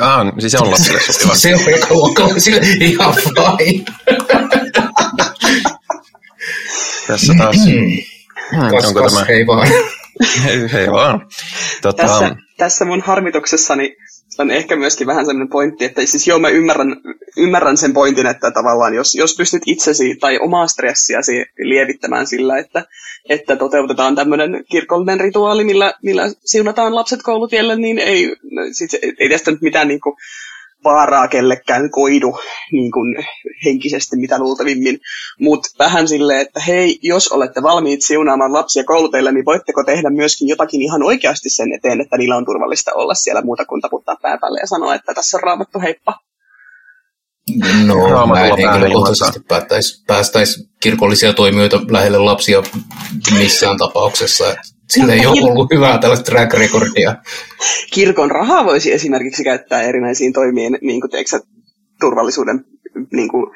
Ah, 0.00 0.26
siis 0.38 0.52
se 0.52 0.58
on 0.58 0.70
lapsille 0.70 1.00
sopiva. 1.00 1.34
Se 1.42 1.54
on 1.54 1.74
ekaluokkalaisille 1.74 2.60
ihan 2.80 3.14
fine. 3.14 3.84
Tässä 7.06 7.34
taas, 7.38 7.56
hmm, 7.56 8.70
Kas, 8.70 8.84
onko 8.84 9.00
kas, 9.00 9.12
tämä, 9.12 9.24
hei 9.24 9.46
vaan. 9.46 9.68
hei, 10.44 10.58
hei 10.72 10.90
vaan. 10.90 11.26
Tota, 11.82 12.02
Tässä, 12.02 12.36
tässä 12.56 12.84
mun 12.84 13.00
harmituksessani 13.00 13.96
on 14.40 14.50
ehkä 14.50 14.76
myöskin 14.76 15.06
vähän 15.06 15.24
sellainen 15.26 15.48
pointti, 15.48 15.84
että 15.84 16.06
siis 16.06 16.26
joo, 16.26 16.38
mä 16.38 16.48
ymmärrän, 16.48 16.96
ymmärrän 17.36 17.76
sen 17.76 17.92
pointin, 17.92 18.26
että 18.26 18.50
tavallaan 18.50 18.94
jos, 18.94 19.14
jos 19.14 19.36
pystyt 19.36 19.62
itsesi 19.66 20.16
tai 20.20 20.38
omaa 20.38 20.66
stressiäsi 20.66 21.44
lievittämään 21.58 22.26
sillä, 22.26 22.58
että, 22.58 22.84
että 23.28 23.56
toteutetaan 23.56 24.14
tämmöinen 24.14 24.64
kirkollinen 24.70 25.20
rituaali, 25.20 25.64
millä, 25.64 25.94
millä 26.02 26.32
siunataan 26.44 26.94
lapset 26.94 27.22
koulutielle, 27.22 27.76
niin 27.76 27.98
ei, 27.98 28.36
siis 28.72 28.96
ei 29.18 29.28
tästä 29.28 29.50
nyt 29.50 29.62
mitään 29.62 29.88
niin 29.88 30.00
kuin, 30.00 30.16
vaaraa 30.84 31.28
kellekään 31.28 31.90
koidu 31.90 32.38
niin 32.72 32.92
kuin 32.92 33.26
henkisesti 33.64 34.16
mitä 34.16 34.38
luultavimmin, 34.38 35.00
mutta 35.40 35.68
vähän 35.78 36.08
silleen, 36.08 36.40
että 36.40 36.60
hei, 36.60 36.98
jos 37.02 37.28
olette 37.28 37.62
valmiit 37.62 38.02
siunaamaan 38.02 38.52
lapsia 38.52 38.84
kouluteille, 38.84 39.32
niin 39.32 39.44
voitteko 39.44 39.84
tehdä 39.84 40.10
myöskin 40.10 40.48
jotakin 40.48 40.82
ihan 40.82 41.02
oikeasti 41.02 41.50
sen 41.50 41.72
eteen, 41.72 42.00
että 42.00 42.16
niillä 42.16 42.36
on 42.36 42.44
turvallista 42.44 42.90
olla 42.94 43.14
siellä 43.14 43.42
muuta 43.42 43.64
kuin 43.64 43.80
taputtaa 43.80 44.16
pää 44.22 44.38
päälle 44.38 44.60
ja 44.60 44.66
sanoa, 44.66 44.94
että 44.94 45.14
tässä 45.14 45.36
on 45.36 45.42
raamattu 45.42 45.80
heippa. 45.80 46.14
No, 47.86 48.26
mä 48.26 48.44
en 48.44 48.56
henkilökohtaisesti 48.56 49.40
päästäisi, 49.48 50.04
päästäisi 50.06 50.68
kirkollisia 50.80 51.32
toimijoita 51.32 51.80
lähelle 51.90 52.18
lapsia 52.18 52.62
missään 53.38 53.76
tapauksessa. 53.76 54.50
Et 54.50 54.58
Sillä 54.90 55.12
ei 55.12 55.26
ole 55.26 55.52
ollut 55.52 55.70
hyvää 55.74 55.98
tällaista 55.98 56.24
track 56.24 56.54
recordia. 56.54 57.14
Kirkon 57.92 58.30
rahaa 58.30 58.64
voisi 58.64 58.92
esimerkiksi 58.92 59.44
käyttää 59.44 59.82
erinäisiin 59.82 60.32
toimiin, 60.32 60.78
niin 60.80 61.00
kuin 61.00 61.10
teeksä, 61.10 61.40
turvallisuuden 62.00 62.64
niin 63.12 63.28
kuin, 63.28 63.50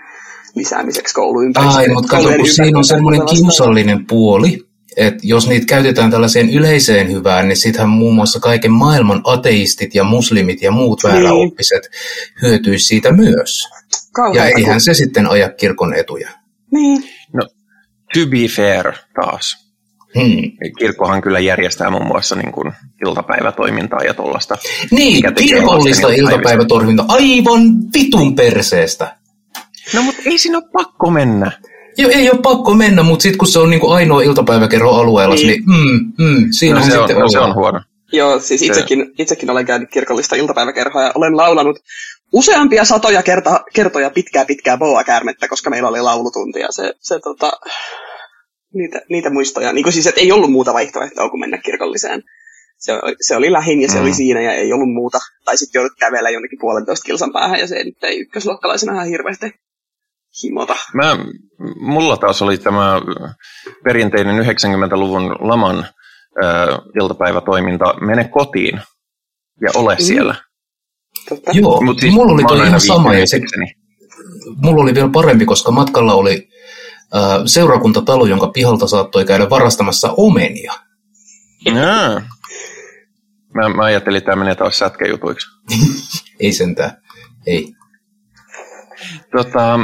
lisäämiseksi 0.54 1.14
kouluympäristössä. 1.14 1.80
Ai, 1.80 1.88
mutta 1.88 2.08
kato, 2.08 2.36
kun 2.36 2.46
siinä 2.46 2.78
on 2.78 2.84
semmoinen 2.84 3.26
kiusallinen 3.26 4.06
puoli, 4.06 4.58
että 4.96 5.20
jos 5.22 5.48
niitä 5.48 5.66
käytetään 5.66 6.10
tällaiseen 6.10 6.50
yleiseen 6.50 7.12
hyvään, 7.12 7.48
niin 7.48 7.56
sittenhän 7.56 7.88
muun 7.88 8.14
muassa 8.14 8.40
kaiken 8.40 8.72
maailman 8.72 9.20
ateistit 9.24 9.94
ja 9.94 10.04
muslimit 10.04 10.62
ja 10.62 10.70
muut 10.70 11.04
vääräoppiset 11.04 11.82
hyötyisi 12.42 12.86
siitä 12.86 13.12
myös. 13.12 13.68
Ja 13.72 13.98
Kauheata, 14.12 14.58
eihän 14.58 14.80
se 14.80 14.94
sitten 14.94 15.26
aja 15.26 15.48
kirkon 15.48 15.94
etuja. 15.94 16.30
Niin. 16.70 17.04
to 18.14 18.26
be 18.30 18.48
fair 18.56 18.92
taas. 19.14 19.63
Hmm. 20.20 20.72
Kirkkohan 20.78 21.20
kyllä 21.22 21.40
järjestää 21.40 21.90
muun 21.90 22.06
muassa 22.06 22.36
niin 22.36 22.52
kuin 22.52 22.72
iltapäivätoimintaa 23.06 24.00
ja 24.02 24.14
tuollaista. 24.14 24.58
Niin, 24.90 25.34
kirkollista 25.34 26.06
lasten 26.06 26.24
iltapäivätorvinta 26.24 27.04
aivan 27.08 27.60
vitun 27.94 28.36
perseestä. 28.36 29.16
No 29.94 30.02
mutta 30.02 30.22
ei 30.26 30.38
siinä 30.38 30.58
ole 30.58 30.66
pakko 30.72 31.10
mennä. 31.10 31.52
Joo, 31.98 32.10
ei 32.14 32.30
ole 32.30 32.40
pakko 32.42 32.74
mennä, 32.74 33.02
mutta 33.02 33.22
sitten 33.22 33.38
kun 33.38 33.48
se 33.48 33.58
on 33.58 33.70
niinku 33.70 33.90
ainoa 33.90 34.22
iltapäiväkerro 34.22 34.90
alueella, 34.90 35.34
niin, 35.34 35.46
Niin. 35.46 35.64
niin 35.66 36.12
mm, 36.18 36.24
mm, 36.24 36.46
siinä 36.50 36.78
No, 36.78 36.84
on 36.84 36.90
se, 36.90 36.98
on, 36.98 37.08
sitten 37.08 37.22
no, 37.22 37.28
se 37.28 37.38
on 37.38 37.54
huono. 37.54 37.80
Joo, 38.12 38.40
siis 38.40 38.62
itsekin, 38.62 39.06
itsekin 39.18 39.50
olen 39.50 39.66
käynyt 39.66 39.90
kirkollista 39.90 40.36
iltapäiväkerhoa 40.36 41.02
ja 41.02 41.12
olen 41.14 41.36
laulanut 41.36 41.76
useampia 42.32 42.84
satoja 42.84 43.22
kerta, 43.22 43.60
kertoja 43.74 44.10
pitkää 44.10 44.44
pitkää 44.44 44.76
boa-käärmettä, 44.76 45.48
koska 45.48 45.70
meillä 45.70 45.88
oli 45.88 46.00
laulutunti 46.00 46.60
ja 46.60 46.68
se, 46.70 46.92
se 47.00 47.18
tota, 47.18 47.52
niitä, 48.74 49.00
niitä 49.10 49.30
muistoja. 49.30 49.72
Niin 49.72 49.82
kuin 49.82 49.92
siis, 49.92 50.06
että 50.06 50.20
ei 50.20 50.32
ollut 50.32 50.52
muuta 50.52 50.72
vaihtoehtoa 50.74 51.30
kuin 51.30 51.40
mennä 51.40 51.58
kirkolliseen. 51.58 52.22
Se, 52.78 52.92
oli- 52.92 53.16
se 53.20 53.36
oli 53.36 53.52
lähin 53.52 53.82
ja 53.82 53.88
se 53.88 53.94
Mm. 53.96 54.02
oli 54.02 54.14
siinä 54.14 54.40
ja 54.40 54.52
ei 54.52 54.72
ollut 54.72 54.92
muuta. 54.94 55.18
Tai 55.44 55.56
sitten 55.56 55.78
joudut 55.80 55.98
kävellä 56.00 56.30
jonnekin 56.30 56.58
puolentoista 56.60 57.04
kilsan 57.06 57.32
päähän 57.32 57.60
ja 57.60 57.66
se 57.66 57.84
nyt 57.84 58.04
ei 58.04 58.20
ykkösluokkalaisena 58.20 58.92
ihan 58.92 59.08
hirveästi 59.08 59.50
himota. 60.42 60.76
Mä, 60.94 61.18
mulla 61.80 62.16
taas 62.16 62.42
oli 62.42 62.58
tämä 62.58 63.00
perinteinen 63.84 64.44
90-luvun 64.46 65.36
laman 65.40 65.78
äh, 65.78 66.78
iltapäivätoiminta, 67.00 67.94
mene 68.00 68.24
kotiin 68.28 68.80
ja 69.60 69.70
ole 69.74 69.96
siellä. 69.98 70.34
Totta. 71.28 71.50
Joo, 71.54 71.80
Mut 71.80 72.00
siis 72.00 72.14
mulla 72.14 72.32
oli 72.32 72.42
toi 72.42 72.56
aina 72.56 72.66
ihan 72.68 72.80
sama 72.80 73.14
ja 73.14 73.26
se, 73.26 73.40
mulla 74.56 74.82
oli 74.82 74.94
vielä 74.94 75.08
parempi, 75.12 75.46
koska 75.46 75.70
matkalla 75.72 76.14
oli 76.14 76.48
seurakuntatalo, 77.46 78.26
jonka 78.26 78.48
pihalta 78.48 78.86
saattoi 78.86 79.24
käydä 79.24 79.50
varastamassa 79.50 80.14
omenia. 80.16 80.72
Jaa. 81.64 82.22
Mä, 83.54 83.68
mä 83.68 83.84
ajattelin, 83.84 84.18
että 84.18 84.30
tämä 84.30 84.38
menee 84.38 84.54
taas 84.54 84.78
sätkäjutuiksi. 84.78 85.46
Ei 86.40 86.52
sentään, 86.52 86.90
ei. 87.46 87.74
Tota, 89.36 89.80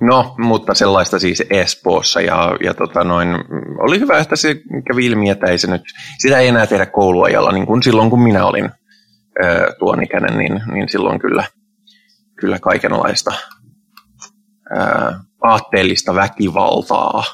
no, 0.00 0.34
mutta 0.38 0.74
sellaista 0.74 1.18
siis 1.18 1.42
Espoossa 1.50 2.20
ja, 2.20 2.56
ja 2.64 2.74
tota 2.74 3.04
noin, 3.04 3.28
oli 3.78 4.00
hyvä, 4.00 4.18
että 4.18 4.36
se 4.36 4.54
kävi 4.88 5.06
ilmi, 5.06 5.30
että 5.30 5.46
ei 5.46 5.58
se 5.58 5.70
nyt, 5.70 5.82
sitä 6.18 6.38
ei 6.38 6.48
enää 6.48 6.66
tehdä 6.66 6.86
kouluajalla, 6.86 7.52
niin 7.52 7.66
kuin 7.66 7.82
silloin 7.82 8.10
kun 8.10 8.22
minä 8.22 8.46
olin 8.46 8.70
ö, 9.44 9.74
tuon 9.78 10.02
ikäinen, 10.02 10.38
niin, 10.38 10.60
niin 10.72 10.88
silloin 10.88 11.18
kyllä, 11.18 11.44
kyllä 12.40 12.58
kaikenlaista 12.58 13.30
aatteellista 15.42 16.14
väkivaltaa 16.14 17.24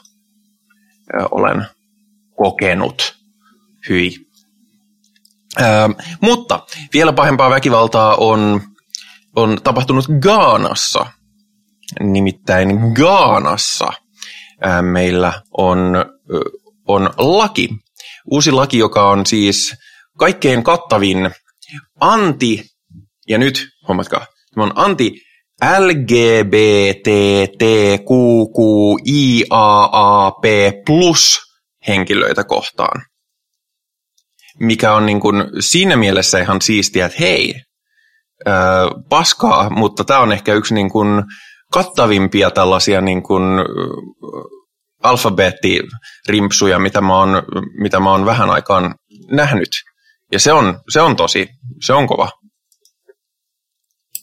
ö, 1.14 1.26
olen 1.30 1.66
kokenut. 2.36 3.14
Hyi. 3.88 4.16
Ö, 5.60 5.64
mutta 6.20 6.66
vielä 6.92 7.12
pahempaa 7.12 7.50
väkivaltaa 7.50 8.16
on 8.16 8.60
on 9.36 9.58
tapahtunut 9.64 10.04
Gaanassa. 10.20 11.06
Nimittäin 12.00 12.78
Gaanassa 12.94 13.92
ää, 14.60 14.82
meillä 14.82 15.42
on, 15.58 15.96
ö, 16.34 16.40
on 16.88 17.10
laki, 17.18 17.68
uusi 18.30 18.50
laki, 18.50 18.78
joka 18.78 19.08
on 19.08 19.26
siis 19.26 19.74
kaikkein 20.18 20.64
kattavin 20.64 21.30
anti, 22.00 22.64
ja 23.28 23.38
nyt 23.38 23.68
huomatkaa, 23.88 24.26
tämä 24.54 24.64
on 24.64 24.72
anti 24.74 25.20
LGBTTQQIAAP 25.62 26.44
plus 30.86 31.38
henkilöitä 31.88 32.44
kohtaan. 32.44 33.02
Mikä 34.60 34.94
on 34.94 35.06
niin 35.06 35.20
kuin 35.20 35.44
siinä 35.60 35.96
mielessä 35.96 36.38
ihan 36.38 36.62
siistiä, 36.62 37.06
että 37.06 37.18
hei, 37.20 37.54
ää, 38.46 38.86
paskaa, 39.08 39.70
mutta 39.70 40.04
tämä 40.04 40.20
on 40.20 40.32
ehkä 40.32 40.54
yksi 40.54 40.74
niin 40.74 40.90
kuin 40.90 41.22
kattavimpia 41.72 42.50
tällaisia 42.50 43.00
niin 43.00 43.22
kuin 43.22 43.42
alfabeettirimpsuja, 45.02 46.78
mitä 46.78 47.00
mä, 47.00 47.18
oon, 47.18 47.42
mitä 47.82 48.00
mä 48.00 48.10
oon 48.10 48.26
vähän 48.26 48.50
aikaan 48.50 48.94
nähnyt. 49.30 49.68
Ja 50.32 50.40
se 50.40 50.52
on, 50.52 50.80
se 50.88 51.00
on 51.00 51.16
tosi, 51.16 51.48
se 51.80 51.92
on 51.92 52.06
kova. 52.06 52.30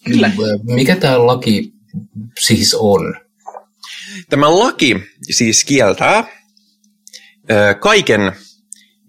Kyllä. 0.06 0.32
Mikä 0.64 0.96
tämä 0.96 1.28
laki 1.28 1.74
siis 2.40 2.76
on? 2.80 3.16
Tämä 4.30 4.60
laki 4.60 4.96
siis 5.22 5.64
kieltää 5.64 6.24
kaiken, 7.80 8.32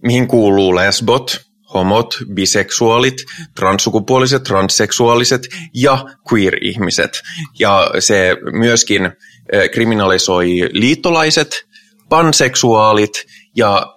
mihin 0.03 0.29
kuuluu 0.29 0.75
lesbot, 0.75 1.41
homot, 1.75 2.15
biseksuaalit, 2.35 3.15
transsukupuoliset, 3.55 4.43
transseksuaaliset 4.43 5.43
ja 5.75 6.05
queer-ihmiset. 6.33 7.23
Ja 7.59 7.91
se 7.99 8.37
myöskin 8.59 9.13
kriminalisoi 9.73 10.49
liittolaiset, 10.73 11.67
panseksuaalit 12.09 13.13
ja 13.57 13.95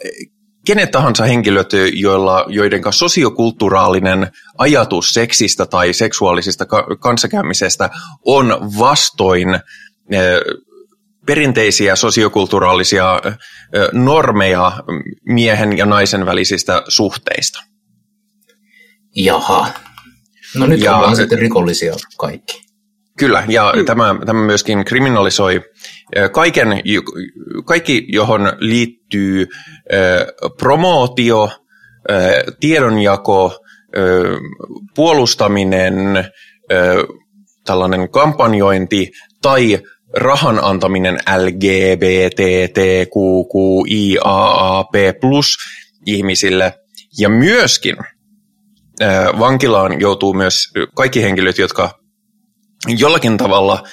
kenet 0.66 0.92
tahansa 0.92 1.24
henkilöt, 1.24 1.70
joilla, 1.94 2.46
joiden 2.48 2.82
sosiokulttuuraalinen 2.90 4.32
ajatus 4.58 5.10
seksistä 5.10 5.66
tai 5.66 5.94
seksuaalisesta 5.94 6.66
kanssakäymisestä 7.00 7.90
on 8.26 8.58
vastoin 8.80 9.60
perinteisiä 11.26 11.96
sosiokulttuuraalisia 11.96 13.22
normeja 13.92 14.84
miehen 15.24 15.78
ja 15.78 15.86
naisen 15.86 16.26
välisistä 16.26 16.84
suhteista. 16.88 17.60
Jaha. 19.16 19.68
No 20.56 20.66
nyt 20.66 20.82
ja, 20.82 20.98
ollaan 20.98 21.16
sitten 21.16 21.40
rikollisia 21.40 21.96
kaikki. 22.18 22.65
Kyllä, 23.18 23.44
ja 23.48 23.74
mm. 23.76 23.86
tämä, 23.86 24.16
tämä 24.26 24.46
myöskin 24.46 24.86
kriminalisoi 24.86 25.62
kaiken, 26.32 26.68
kaikki, 27.66 28.06
johon 28.08 28.54
liittyy 28.60 29.48
promootio, 30.58 31.50
tiedonjako, 32.60 33.60
puolustaminen, 34.96 35.96
tällainen 37.66 38.10
kampanjointi 38.10 39.12
tai 39.42 39.80
rahan 40.14 40.60
antaminen 40.64 41.20
LGBTTQQIAAP 41.38 42.36
plus 45.22 45.58
ihmisille. 46.06 46.74
Ja 47.20 47.30
myöskin 47.30 47.96
vankilaan 49.40 50.00
joutuu 50.00 50.34
myös 50.34 50.74
kaikki 50.96 51.24
henkilöt, 51.24 51.58
jotka 51.58 52.05
jollakin 52.88 53.38
tavalla 53.38 53.84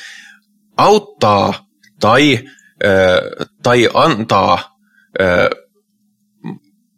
auttaa 0.76 1.66
tai, 2.00 2.38
tai 3.62 3.88
antaa 3.94 4.78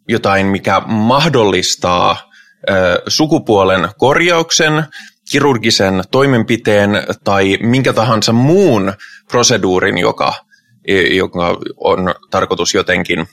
jotain, 0.07 0.47
mikä 0.47 0.79
mahdollistaa 0.85 2.31
sukupuolen 3.07 3.89
korjauksen, 3.97 4.83
kirurgisen 5.31 6.03
toimenpiteen 6.11 6.91
tai 7.23 7.57
minkä 7.61 7.93
tahansa 7.93 8.33
muun 8.33 8.93
proseduurin, 9.31 9.97
joka, 9.97 10.33
joka 11.11 11.57
on 11.77 12.15
tarkoitus 12.31 12.73
jotenkin, 12.73 13.27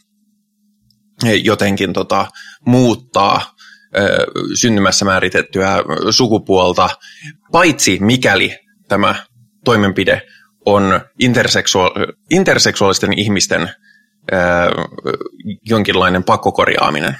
jotenkin 1.42 1.92
tota, 1.92 2.26
muuttaa 2.66 3.42
syntymässä 4.54 5.04
määritettyä 5.04 5.76
sukupuolta, 6.10 6.88
paitsi 7.52 7.98
mikäli 8.00 8.58
tämä 8.88 9.14
toimenpide 9.64 10.22
on 10.66 11.00
interseksuaal- 11.22 12.12
interseksuaalisten 12.30 13.18
ihmisten 13.18 13.70
jonkinlainen 15.64 16.24
pakkokorjaaminen? 16.24 17.16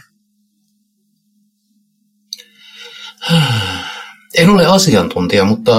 En 4.39 4.51
ole 4.51 4.67
asiantuntija, 4.67 5.45
mutta 5.45 5.73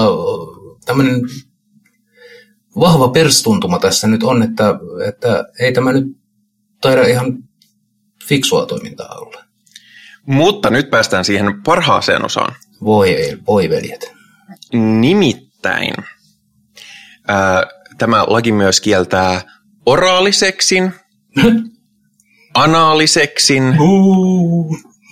tämmöinen 0.84 1.20
vahva 2.80 3.08
perstuntuma 3.08 3.78
tässä 3.78 4.06
nyt 4.06 4.22
on, 4.22 4.42
että, 4.42 4.78
että 5.08 5.44
ei 5.60 5.72
tämä 5.72 5.92
nyt 5.92 6.04
taida 6.80 7.06
ihan 7.06 7.44
fiksua 8.28 8.66
toimintaa 8.66 9.14
olla. 9.18 9.43
Mutta 10.26 10.70
nyt 10.70 10.90
päästään 10.90 11.24
siihen 11.24 11.62
parhaaseen 11.62 12.24
osaan. 12.24 12.54
Voi, 12.84 13.16
voi 13.46 13.70
veljet. 13.70 14.12
Nimittäin 14.72 15.94
ää, 17.28 17.62
tämä 17.98 18.24
laki 18.26 18.52
myös 18.52 18.80
kieltää 18.80 19.40
oraaliseksin, 19.86 20.92
anaaliseksin 22.54 23.62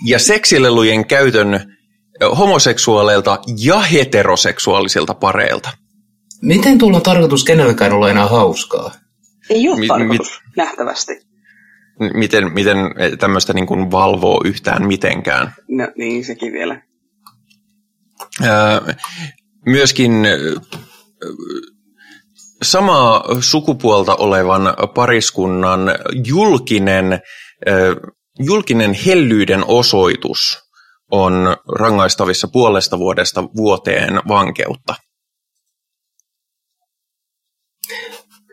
ja 0.04 0.18
seksilelujen 0.18 1.06
käytön 1.06 1.76
homoseksuaaleilta 2.38 3.38
ja 3.58 3.80
heteroseksuaalisilta 3.80 5.14
pareilta. 5.14 5.70
Miten 6.42 6.78
tulla 6.78 7.00
tarkoitus 7.00 7.44
kenellekään 7.44 7.92
olla 7.92 8.10
enää 8.10 8.26
hauskaa? 8.28 8.94
Ei 9.50 9.68
ole 9.68 9.78
mi- 9.78 9.88
tarkoitus, 9.88 10.40
mi- 10.46 10.52
nähtävästi. 10.56 11.31
Miten, 12.14 12.52
miten 12.52 12.76
tämmöistä 13.18 13.52
niin 13.52 13.66
kuin 13.66 13.90
valvoo 13.90 14.40
yhtään 14.44 14.86
mitenkään? 14.86 15.54
No 15.68 15.88
niin, 15.96 16.24
sekin 16.24 16.52
vielä. 16.52 16.82
Öö, 18.44 18.80
myöskin 19.66 20.12
samaa 22.62 23.24
sukupuolta 23.40 24.14
olevan 24.14 24.62
pariskunnan 24.94 25.80
julkinen, 26.26 27.20
julkinen 28.38 28.94
hellyyden 29.06 29.64
osoitus 29.68 30.58
on 31.10 31.56
rangaistavissa 31.78 32.48
puolesta 32.52 32.98
vuodesta 32.98 33.44
vuoteen 33.56 34.20
vankeutta. 34.28 34.94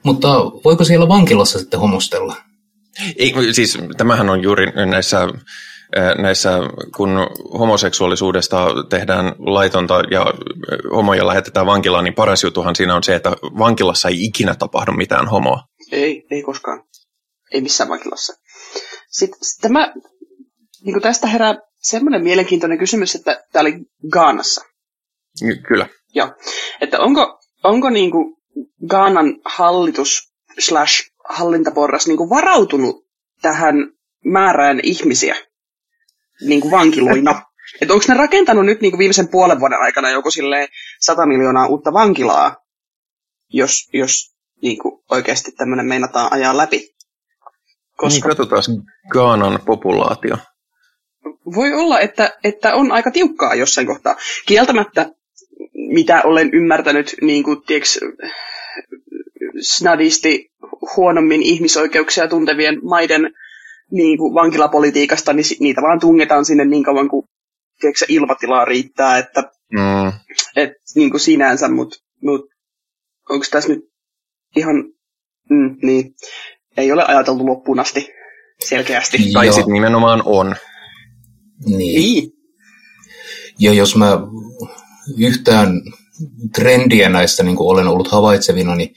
Mutta 0.03 0.27
voiko 0.65 0.83
siellä 0.83 1.07
vankilassa 1.07 1.59
sitten 1.59 1.79
homostella? 1.79 2.35
Ei, 3.15 3.33
siis 3.51 3.77
tämähän 3.97 4.29
on 4.29 4.43
juuri 4.43 4.65
näissä, 4.85 5.27
näissä, 6.17 6.51
kun 6.95 7.09
homoseksuaalisuudesta 7.59 8.67
tehdään 8.89 9.35
laitonta 9.39 10.01
ja 10.11 10.25
homoja 10.95 11.27
lähetetään 11.27 11.65
vankilaan, 11.65 12.03
niin 12.03 12.13
paras 12.13 12.43
jutuhan 12.43 12.75
siinä 12.75 12.95
on 12.95 13.03
se, 13.03 13.15
että 13.15 13.29
vankilassa 13.31 14.09
ei 14.09 14.23
ikinä 14.25 14.55
tapahdu 14.55 14.91
mitään 14.91 15.27
homoa. 15.27 15.63
Ei, 15.91 16.25
ei 16.31 16.41
koskaan. 16.41 16.83
Ei 17.51 17.61
missään 17.61 17.89
vankilassa. 17.89 18.33
Sitten 19.09 19.39
tämä, 19.61 19.93
niin 20.83 20.93
kuin 20.93 21.03
tästä 21.03 21.27
herää 21.27 21.55
semmoinen 21.81 22.23
mielenkiintoinen 22.23 22.77
kysymys, 22.77 23.15
että 23.15 23.43
tämä 23.51 23.61
oli 23.61 23.73
Gaanassa. 24.11 24.61
Kyllä. 25.67 25.87
Joo. 26.13 26.33
Että 26.81 26.99
onko, 26.99 27.39
onko 27.63 27.89
niin 27.89 28.11
kuin 28.11 28.35
Gaanan 28.87 29.39
hallitus 29.45 30.21
slash 30.59 31.11
hallintaporras 31.29 32.07
niin 32.07 32.17
kuin 32.17 32.29
varautunut 32.29 33.07
tähän 33.41 33.75
määrään 34.25 34.79
ihmisiä 34.83 35.35
niin 36.41 36.61
kuin 36.61 36.71
vankiloina? 36.71 37.41
Että 37.81 37.93
onko 37.93 38.05
ne 38.07 38.13
rakentanut 38.13 38.65
nyt 38.65 38.81
niin 38.81 38.91
kuin 38.91 38.99
viimeisen 38.99 39.27
puolen 39.27 39.59
vuoden 39.59 39.79
aikana 39.79 40.09
joku 40.09 40.31
silleen 40.31 40.67
100 40.99 41.25
miljoonaa 41.25 41.67
uutta 41.67 41.93
vankilaa, 41.93 42.55
jos, 43.49 43.89
jos 43.93 44.35
niin 44.61 44.77
kuin 44.79 45.03
oikeasti 45.11 45.51
tämmöinen 45.51 45.85
meinataan 45.85 46.33
ajaa 46.33 46.57
läpi? 46.57 46.95
Koska... 47.97 48.27
Niin 48.27 48.37
katsotaan 48.37 48.63
Gaanan 49.09 49.59
populaatio. 49.65 50.37
Voi 51.55 51.73
olla, 51.73 51.99
että, 51.99 52.37
että 52.43 52.75
on 52.75 52.91
aika 52.91 53.11
tiukkaa 53.11 53.55
jossain 53.55 53.87
kohtaa. 53.87 54.15
Kieltämättä, 54.45 55.09
mitä 55.73 56.21
olen 56.21 56.49
ymmärtänyt, 56.53 57.15
niin 57.21 57.43
kuin, 57.43 57.61
tiiäks, 57.61 57.99
snadisti 59.61 60.49
huonommin 60.95 61.41
ihmisoikeuksia 61.41 62.27
tuntevien 62.27 62.79
maiden 62.83 63.21
niin 63.91 64.17
kuin 64.17 64.33
vankilapolitiikasta, 64.33 65.33
niin 65.33 65.45
niitä 65.59 65.81
vaan 65.81 65.99
tungetaan 65.99 66.45
sinne 66.45 66.65
niin 66.65 66.83
kauan 66.83 67.09
kuin 67.09 67.25
tiedätkö, 67.81 68.05
ilmatilaa 68.07 68.65
riittää, 68.65 69.17
että 69.17 69.43
mm. 69.73 70.07
et, 70.55 70.71
niin 70.95 71.09
kuin 71.09 71.21
sinänsä, 71.21 71.69
mutta 71.69 71.97
mut, 72.21 72.41
onko 73.29 73.45
tässä 73.51 73.69
nyt 73.69 73.79
ihan, 74.55 74.75
mm, 75.49 75.77
niin, 75.83 76.13
ei 76.77 76.91
ole 76.91 77.05
ajateltu 77.07 77.45
loppuun 77.45 77.79
asti 77.79 78.09
selkeästi. 78.59 79.17
Tai 79.33 79.53
sitten 79.53 79.73
nimenomaan 79.73 80.21
on. 80.25 80.55
Niin. 81.65 81.77
Niin. 81.77 82.31
Ja 83.59 83.73
jos 83.73 83.95
mä 83.95 84.17
yhtään 85.17 85.81
trendiä 86.55 87.09
näistä 87.09 87.43
niin 87.43 87.55
olen 87.59 87.87
ollut 87.87 88.07
havaitsevina, 88.07 88.75
niin, 88.75 88.95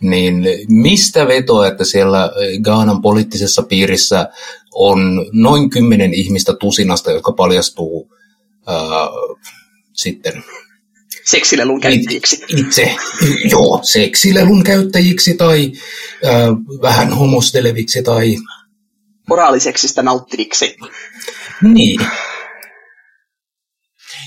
niin 0.00 0.44
mistä 0.68 1.26
vetoa, 1.28 1.66
että 1.66 1.84
siellä 1.84 2.30
Gaanan 2.62 3.02
poliittisessa 3.02 3.62
piirissä 3.62 4.28
on 4.74 5.26
noin 5.32 5.70
kymmenen 5.70 6.14
ihmistä 6.14 6.54
tusinasta, 6.54 7.10
jotka 7.10 7.32
paljastuu 7.32 8.14
ää, 8.66 8.76
sitten 9.92 10.44
Seksilelun 11.24 11.80
käyttäjiksi. 11.80 12.44
itse 12.56 12.96
joo, 13.50 13.80
seksilelun 13.82 14.64
käyttäjiksi 14.64 15.34
tai 15.34 15.72
ää, 16.24 16.48
vähän 16.82 17.12
homosteleviksi 17.12 18.02
tai 18.02 18.36
Moraaliseksistä 19.28 20.02
nauttiviksi. 20.02 20.76
niin. 21.62 22.00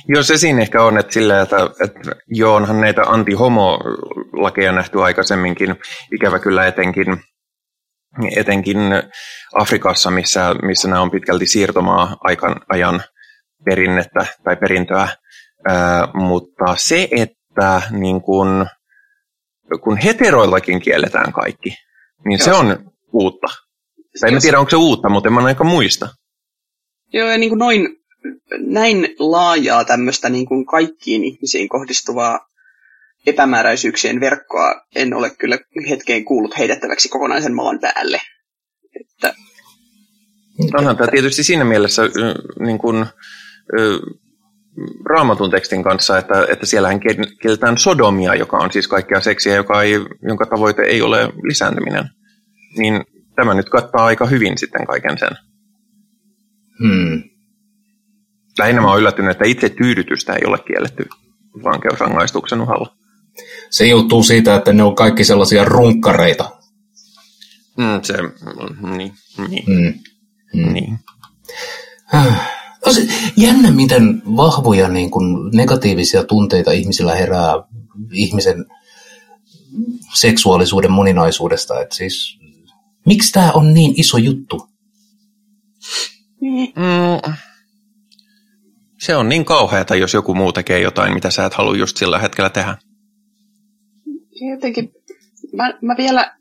Joo, 0.10 0.24
se 0.24 0.38
siinä 0.38 0.62
ehkä 0.62 0.84
on, 0.84 0.98
että 0.98 1.13
sillä, 1.13 1.41
että, 1.41 1.58
että 1.84 2.12
joo, 2.28 2.56
onhan 2.56 2.82
näitä 2.82 3.02
anti-homo-lakeja 3.02 4.72
nähty 4.72 5.02
aikaisemminkin, 5.04 5.76
ikävä 6.13 6.39
kyllä 6.39 6.67
etenkin, 6.67 7.17
etenkin 8.36 8.78
Afrikassa, 9.54 10.12
missä, 10.12 10.56
missä 10.62 10.88
nämä 10.88 11.02
on 11.02 11.12
pitkälti 11.12 11.46
siirtomaa-aikan 11.46 12.56
ajan 12.70 13.04
perinnettä 13.65 14.26
tai 14.43 14.56
perintöä, 14.56 15.08
Ää, 15.67 16.08
mutta 16.13 16.76
se, 16.78 17.08
että 17.12 17.82
niin 17.91 18.22
kun, 18.22 18.67
kun 19.84 19.98
heteroillakin 19.98 20.82
kielletään 20.82 21.34
kaikki, 21.34 21.76
niin 22.26 22.39
se 22.39 22.50
Joo. 22.50 22.60
on 22.60 22.91
uutta. 23.13 23.48
Tai 24.20 24.34
en 24.34 24.41
tiedä, 24.41 24.60
onko 24.60 24.70
se 24.70 24.76
uutta, 24.76 25.10
mutta 25.10 25.30
en 25.30 25.34
mä 25.34 25.46
aika 25.46 25.63
muista. 25.63 26.10
Joo, 27.13 27.28
ja 27.30 27.38
niin 27.38 27.50
kuin 27.50 27.60
noin, 27.60 27.97
näin 28.60 29.08
laajaa 29.20 29.86
tämmöistä 29.86 30.30
niin 30.30 30.46
kuin 30.46 30.66
kaikkiin 30.66 31.24
ihmisiin 31.24 31.70
kohdistuvaa 31.70 32.48
epämääräisyyksien 33.26 34.20
verkkoa 34.20 34.82
en 34.96 35.13
ole 35.13 35.30
kyllä 35.30 35.58
hetkeen 35.90 36.26
kuullut 36.26 36.58
heitettäväksi 36.58 37.10
kokonaisen 37.10 37.56
maan 37.56 37.80
päälle. 37.80 38.22
Että, 39.02 39.34
Onhan 40.78 40.98
tämä 40.98 41.12
tietysti 41.12 41.44
siinä 41.44 41.66
mielessä 41.66 42.02
niin 42.60 42.78
kuin, 42.78 43.06
raamatun 45.06 45.52
tekstin 45.52 45.84
kanssa, 45.84 46.18
että, 46.18 46.46
että 46.50 46.66
siellähän 46.66 47.00
kiel- 47.00 47.36
kielletään 47.42 47.78
sodomia, 47.78 48.36
joka 48.36 48.58
on 48.58 48.72
siis 48.72 48.88
kaikkea 48.88 49.22
seksiä, 49.22 49.56
joka 49.56 49.82
ei, 49.82 49.94
jonka 50.22 50.46
tavoite 50.46 50.82
ei 50.82 51.02
ole 51.02 51.30
lisääntyminen. 51.44 52.10
Niin 52.78 53.04
tämä 53.36 53.54
nyt 53.54 53.70
kattaa 53.70 54.06
aika 54.06 54.26
hyvin 54.26 54.58
sitten 54.58 54.88
kaiken 54.88 55.18
sen. 55.18 55.30
Hmm. 56.80 57.24
Lähinnä 58.60 58.82
mä 58.82 58.89
oon 58.89 59.00
yllättynyt, 59.00 59.32
että 59.32 59.46
itse 59.46 59.70
tyydytystä 59.70 60.34
ei 60.34 60.46
ole 60.46 60.58
kielletty 60.67 61.06
vankeusrangaistuksen 61.63 62.62
uhalla. 62.62 62.96
Se 63.70 63.88
johtuu 63.88 64.24
siitä, 64.24 64.56
että 64.56 64.74
ne 64.74 64.84
on 64.84 64.96
kaikki 64.96 65.24
sellaisia 65.24 65.65
runkkareita. 65.65 66.52
Mm, 67.78 68.02
se, 68.04 68.13
mm, 68.22 68.98
niin, 68.98 69.13
niin, 69.50 69.65
Hmm. 69.65 69.93
Hmm. 70.54 70.74
niin. 70.74 71.00
Se 72.91 73.08
jännä, 73.38 73.72
miten 73.72 74.22
vahvoja 74.26 74.88
niin 74.88 75.12
kuin 75.12 75.52
negatiivisia 75.54 76.24
tunteita 76.24 76.72
ihmisillä 76.72 77.15
herää 77.15 77.54
ihmisen 78.12 78.65
seksuaalisuuden 80.13 80.91
moninaisuudesta. 80.91 81.82
Et 81.82 81.91
siis, 81.91 82.39
miksi 83.06 83.32
tämä 83.32 83.52
on 83.52 83.74
niin 83.74 83.93
iso 83.98 84.17
juttu? 84.17 84.67
Mm, 86.41 87.34
se 89.00 89.16
on 89.16 89.30
niin 89.30 89.46
kauheata, 89.46 89.96
jos 89.96 90.14
joku 90.14 90.34
muu 90.34 90.52
tekee 90.52 90.80
jotain, 90.80 91.14
mitä 91.14 91.30
sä 91.32 91.46
et 91.46 91.54
halua 91.54 91.76
just 91.76 91.98
sillä 91.98 92.20
hetkellä 92.20 92.50
tehdä. 92.50 92.78
jotenkin, 94.52 94.92
mä, 95.54 95.74
mä 95.82 95.96
vielä, 95.98 96.36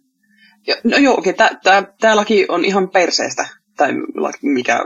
no 0.85 0.97
joo, 0.97 1.19
okei, 1.19 1.31
okay, 1.31 1.87
tämä 2.01 2.17
laki 2.17 2.47
on 2.49 2.65
ihan 2.65 2.89
perseestä, 2.89 3.49
tai 3.77 3.93
mikä 4.43 4.81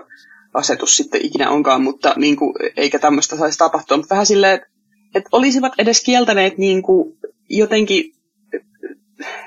asetus 0.55 0.97
sitten 0.97 1.25
ikinä 1.25 1.51
onkaan, 1.51 1.83
mutta 1.83 2.15
niin 2.17 2.37
kuin, 2.37 2.55
eikä 2.77 2.99
tämmöistä 2.99 3.37
saisi 3.37 3.59
tapahtua, 3.59 3.97
mutta 3.97 4.15
vähän 4.15 4.27
silleen, 4.27 4.55
että 4.55 4.69
et 5.15 5.25
olisivat 5.33 5.73
edes 5.79 6.05
kieltäneet 6.05 6.59
niin 6.59 6.83
kuin, 6.83 7.19
jotenkin 7.49 8.13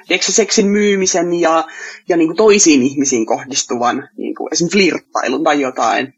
tiedätkö, 0.08 0.32
seksin 0.32 0.68
myymisen 0.68 1.34
ja, 1.34 1.68
ja 2.10 2.18
niin 2.18 2.28
kuin 2.28 2.38
toisiin 2.38 2.84
ihmisiin 2.84 3.26
kohdistuvan, 3.26 4.10
niin 4.18 4.36
kuin 4.36 4.54
esimerkiksi 4.54 4.78
flirttailun 4.78 5.44
tai 5.44 5.62
jotain. 5.62 6.14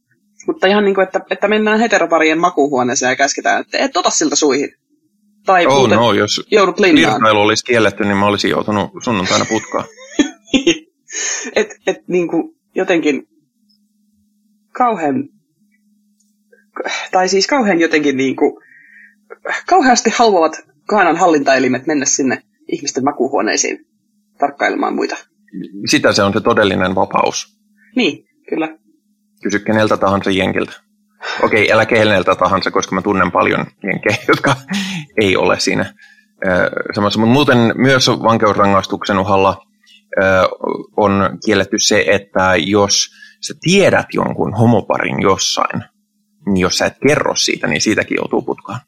Mutta 0.47 0.67
ihan 0.67 0.85
niin 0.85 0.95
kuin, 0.95 1.03
että, 1.03 1.21
että 1.29 1.47
mennään 1.47 1.79
heteroparien 1.79 2.39
makuuhuoneeseen 2.39 3.09
ja 3.09 3.15
käsketään, 3.15 3.61
että 3.61 3.77
et 3.77 3.97
ota 3.97 4.09
siltä 4.09 4.35
suihin. 4.35 4.69
Tai 5.45 5.65
Oh 5.65 5.77
muuten 5.77 5.97
no, 5.97 6.13
jos 6.13 6.47
joudut 6.51 6.79
linnaan. 6.79 7.37
olisi 7.37 7.65
kielletty, 7.65 8.03
niin 8.03 8.17
mä 8.17 8.25
olisin 8.25 8.51
joutunut 8.51 8.91
sunnuntaina 9.03 9.45
putkaan. 9.45 9.85
et, 11.55 11.75
et 11.87 12.07
niin 12.07 12.27
kuin 12.27 12.55
jotenkin 12.75 13.27
kauhean, 14.71 15.29
tai 17.11 17.29
siis 17.29 17.47
kauhean 17.47 17.79
jotenkin 17.79 18.17
niin 18.17 18.35
kuin, 18.35 18.53
kauheasti 19.67 20.09
haluavat 20.15 20.61
Kaanan 20.87 21.15
hallintaelimet 21.15 21.87
mennä 21.87 22.05
sinne 22.05 22.43
ihmisten 22.67 23.03
makuuhuoneisiin 23.03 23.85
tarkkailemaan 24.39 24.95
muita. 24.95 25.15
Sitä 25.85 26.11
se 26.11 26.23
on 26.23 26.33
se 26.33 26.41
todellinen 26.41 26.95
vapaus. 26.95 27.59
Niin, 27.95 28.25
kyllä. 28.49 28.77
Kysy 29.43 29.59
keneltä 29.59 29.97
tahansa 29.97 30.31
jenkiltä. 30.31 30.73
Okei, 31.43 31.71
älä 31.71 31.85
keneltä 31.85 32.35
tahansa, 32.35 32.71
koska 32.71 32.95
mä 32.95 33.01
tunnen 33.01 33.31
paljon 33.31 33.65
jenkejä, 33.83 34.17
jotka 34.27 34.55
ei 35.21 35.37
ole 35.37 35.59
siinä 35.59 35.93
samassa. 36.95 37.19
Mutta 37.19 37.33
muuten 37.33 37.73
myös 37.75 38.09
vankeusrangaistuksen 38.09 39.19
uhalla 39.19 39.65
on 40.97 41.37
kielletty 41.45 41.79
se, 41.79 42.05
että 42.07 42.55
jos 42.55 43.11
sä 43.47 43.53
tiedät 43.61 44.05
jonkun 44.13 44.53
homoparin 44.53 45.21
jossain, 45.21 45.83
niin 46.45 46.61
jos 46.61 46.77
sä 46.77 46.85
et 46.85 46.97
kerro 47.07 47.35
siitä, 47.35 47.67
niin 47.67 47.81
siitäkin 47.81 48.17
joutuu 48.17 48.41
putkaan. 48.41 48.79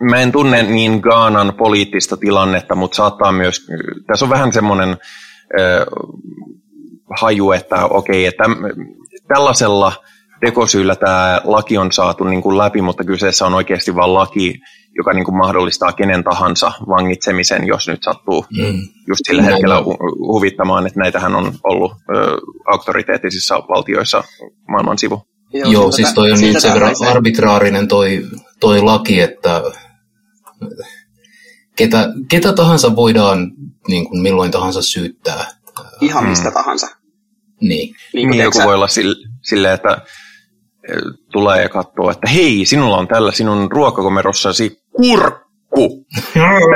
Mä 0.00 0.16
en 0.16 0.32
tunne 0.32 0.62
niin 0.62 1.00
Gaanan 1.00 1.54
poliittista 1.56 2.16
tilannetta, 2.16 2.74
mutta 2.74 2.96
saattaa 2.96 3.32
myös, 3.32 3.66
tässä 4.06 4.24
on 4.24 4.30
vähän 4.30 4.52
semmoinen 4.52 4.96
haju, 7.20 7.52
että 7.52 7.86
okei, 7.86 8.26
että 8.26 8.44
tällaisella 9.28 9.92
tekosyyllä 10.40 10.96
tämä 10.96 11.40
laki 11.44 11.78
on 11.78 11.92
saatu 11.92 12.24
niin 12.24 12.42
kuin 12.42 12.58
läpi, 12.58 12.82
mutta 12.82 13.04
kyseessä 13.04 13.46
on 13.46 13.54
oikeasti 13.54 13.94
vain 13.94 14.14
laki, 14.14 14.54
joka 14.96 15.12
niin 15.12 15.24
kuin 15.24 15.36
mahdollistaa 15.38 15.92
kenen 15.92 16.24
tahansa 16.24 16.72
vangitsemisen, 16.88 17.66
jos 17.66 17.88
nyt 17.88 18.02
sattuu 18.02 18.46
Mm. 18.58 18.78
just 19.08 19.20
sillä 19.26 19.42
Näin 19.42 19.52
hetkellä 19.52 19.80
hu- 19.80 20.32
huvittamaan, 20.32 20.86
että 20.86 21.00
näitähän 21.00 21.34
on 21.34 21.52
ollut 21.64 21.92
ö, 21.92 22.36
auktoriteettisissa 22.72 23.54
valtioissa 23.68 24.24
maailman 24.68 24.98
sivu. 24.98 25.22
Joo, 25.52 25.70
Joo 25.72 25.90
siis 25.92 26.14
toi 26.14 26.32
on 26.32 26.38
niin 26.40 26.60
sen 26.60 26.74
verran 26.74 26.94
arbitraarinen 27.08 27.88
toi, 27.88 28.26
toi 28.60 28.80
laki, 28.80 29.20
että 29.20 29.62
ketä, 31.76 32.08
ketä 32.28 32.52
tahansa 32.52 32.96
voidaan 32.96 33.52
niin 33.88 34.08
kuin 34.08 34.22
milloin 34.22 34.50
tahansa 34.50 34.82
syyttää. 34.82 35.44
Ihan 36.00 36.24
Mm. 36.24 36.30
mistä 36.30 36.50
tahansa. 36.50 36.86
Niin. 37.60 37.94
Niin, 38.14 38.30
Niin, 38.30 38.42
joku 38.44 38.58
voi 38.64 38.74
olla 38.74 38.88
sille, 38.88 39.16
sille 39.42 39.72
että 39.72 39.98
ö, 40.90 41.00
tulee 41.32 41.62
ja 41.62 41.68
katsoo, 41.68 42.10
että 42.10 42.28
hei, 42.30 42.62
sinulla 42.66 42.96
on 42.98 43.08
tällä 43.08 43.32
sinun 43.32 43.72
ruokakomerossasi 43.72 44.78
kurkku. 44.96 46.06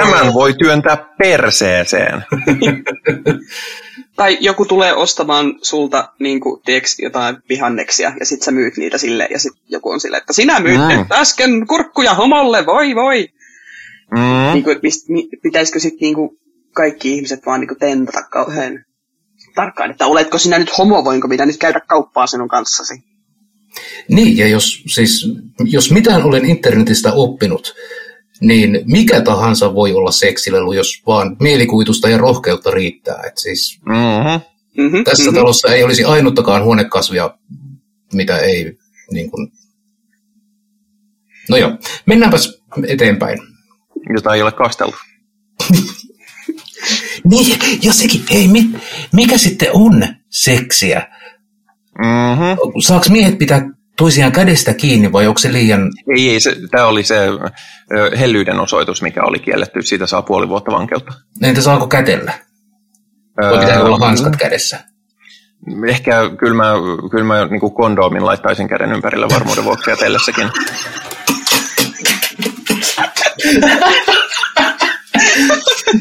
Tämän 0.00 0.34
voi 0.34 0.54
työntää 0.54 1.08
perseeseen. 1.22 2.24
Tai 4.16 4.38
joku 4.40 4.64
tulee 4.64 4.92
ostamaan 4.94 5.54
sulta 5.62 6.12
niin 6.20 6.40
kuin, 6.40 6.62
tiedätkö, 6.64 6.88
jotain 7.02 7.36
vihanneksia 7.48 8.12
ja 8.20 8.26
sit 8.26 8.42
sä 8.42 8.50
myyt 8.50 8.76
niitä 8.76 8.98
sille 8.98 9.28
ja 9.30 9.38
sit 9.38 9.52
joku 9.68 9.90
on 9.90 10.00
silleen, 10.00 10.20
että 10.20 10.32
sinä 10.32 10.60
myyt 10.60 10.78
Mm. 10.80 11.06
äsken 11.12 11.66
kurkkuja 11.66 12.14
homolle, 12.14 12.66
voi 12.66 12.94
voi. 12.94 13.28
Mm. 14.10 14.52
Niin 14.52 14.64
kuin, 14.64 14.78
mist, 14.82 15.08
mi, 15.08 15.28
pitäisikö 15.42 15.80
sitten 15.80 15.98
niin 16.00 16.14
kuin, 16.14 16.30
kaikki 16.74 17.14
ihmiset 17.14 17.46
vaan 17.46 17.60
niin 17.60 17.68
kuin, 17.68 17.78
tentata 17.78 18.22
kauhean 18.22 18.84
tarkkaan, 19.58 19.90
että 19.90 20.06
oletko 20.06 20.38
sinä 20.38 20.58
nyt 20.58 20.78
homo, 20.78 21.04
voinko 21.04 21.28
minä 21.28 21.46
nyt 21.46 21.56
käydä 21.56 21.80
kauppaa 21.80 22.26
sinun 22.26 22.48
kanssasi. 22.48 22.94
Niin, 24.08 24.36
ja 24.36 24.48
jos, 24.48 24.82
siis, 24.86 25.32
jos 25.64 25.90
mitään 25.90 26.22
olen 26.22 26.44
internetistä 26.44 27.12
oppinut, 27.12 27.74
niin 28.40 28.80
mikä 28.84 29.20
tahansa 29.20 29.74
voi 29.74 29.92
olla 29.92 30.10
seksilelu, 30.10 30.72
jos 30.72 31.02
vaan 31.06 31.36
mielikuvitusta 31.40 32.08
ja 32.08 32.18
rohkeutta 32.18 32.70
riittää. 32.70 33.22
Et 33.26 33.38
siis 33.38 33.80
Mm-hmm. 33.86 34.40
Mm-hmm, 34.82 35.04
tässä 35.04 35.32
talossa 35.32 35.68
ei 35.68 35.84
olisi 35.84 36.04
ainuttakaan 36.04 36.64
huonekasvia, 36.64 37.30
mitä 38.12 38.38
ei 38.38 38.78
niin 39.12 39.30
kuin... 39.30 39.52
No 41.48 41.56
joo, 41.56 41.72
mennäänpäs 42.06 42.62
eteenpäin. 42.86 43.38
Jota 44.14 44.34
ei 44.34 44.42
ole 44.42 44.52
kasteltu. 44.52 44.96
Niin, 47.24 47.58
ja 47.82 47.92
sekin, 47.92 48.24
hei, 48.32 48.48
mi, 48.48 48.70
mikä 49.12 49.38
sitten 49.38 49.68
on 49.72 50.06
seksiä? 50.28 51.08
Mm-hmm. 51.98 52.82
Saako 52.86 53.06
miehet 53.10 53.38
pitää 53.38 53.70
toisiaan 53.96 54.32
kädestä 54.32 54.74
kiinni 54.74 55.12
vai 55.12 55.26
onko 55.26 55.38
se 55.38 55.52
liian... 55.52 55.90
Ei, 56.16 56.30
ei, 56.30 56.40
se, 56.40 56.56
tämä 56.70 56.86
oli 56.86 57.02
se 57.02 57.26
ö, 57.26 58.16
hellyyden 58.18 58.60
osoitus, 58.60 59.02
mikä 59.02 59.22
oli 59.22 59.38
kielletty. 59.38 59.82
Siitä 59.82 60.06
saa 60.06 60.22
puoli 60.22 60.48
vuotta 60.48 60.72
vankeutta. 60.72 61.12
Entä 61.42 61.60
saako 61.60 61.86
kätellä? 61.86 62.32
Vai 63.36 63.58
pitääkö 63.58 63.84
olla 63.84 63.98
hanskat 63.98 64.36
kädessä? 64.36 64.84
Ehkä 65.88 66.30
kyllä 66.38 66.54
mä, 66.54 66.72
kyllä 67.10 67.24
mä 67.24 67.46
niin 67.46 67.74
kondoomin 67.74 68.26
laittaisin 68.26 68.68
käden 68.68 68.92
ympärille 68.92 69.26
varmuuden 69.34 69.64
vuoksi 69.64 69.90
ja 69.90 69.96
teillessäkin. 69.96 70.50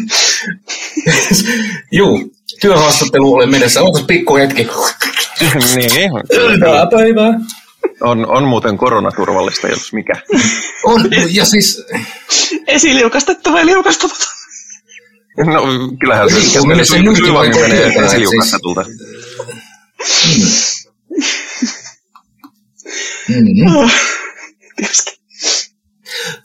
Juu, 1.91 2.33
työhaastattelu 2.61 3.33
olen 3.33 3.49
mennessä. 3.49 3.81
Ootas 3.81 4.03
pikku 4.03 4.35
hetki. 4.35 4.67
niin, 5.75 6.11
Hyvää 6.53 6.85
päivää. 6.91 7.33
on, 8.01 8.25
on 8.31 8.43
muuten 8.43 8.77
koronaturvallista, 8.77 9.67
jos 9.67 9.93
mikä. 9.93 10.13
On, 10.83 11.09
ja 11.29 11.45
siis 11.45 11.85
Esiliukastettu 12.67 13.51
vai 13.53 13.65
liukastamaton? 13.65 14.27
No 15.45 15.61
kyllähän 15.99 16.29
se, 16.29 16.35
Riippuu, 16.39 16.65
minne 16.65 16.85
se 16.85 16.89
sujuvammin 17.15 17.33
vaikka 17.33 17.59
menee 17.59 18.05
esiliukastetulta. 18.05 18.85
mm. 23.29 23.89
Tietysti. 24.75 25.17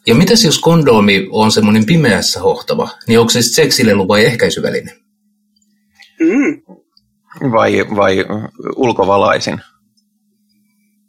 Ja 0.06 0.14
mitäs 0.14 0.44
jos 0.44 0.58
kondoomi 0.58 1.28
on 1.30 1.52
semmoinen 1.52 1.86
pimeässä 1.86 2.40
hohtava, 2.40 2.88
niin 3.08 3.20
onko 3.20 3.30
se 3.30 3.42
sitten 3.42 3.64
seksilelu 3.64 4.08
vai 4.08 4.24
ehkäisyväline? 4.24 4.90
Mm. 6.20 6.62
Vai, 7.52 7.84
vai 7.96 8.24
ulkovalaisin. 8.76 9.60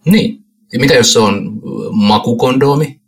Niin. 0.06 0.44
Ja 0.74 0.80
mitä 0.80 0.94
jos 0.94 1.14
se 1.14 1.20
on 1.20 1.62
makukondoomi? 1.92 3.02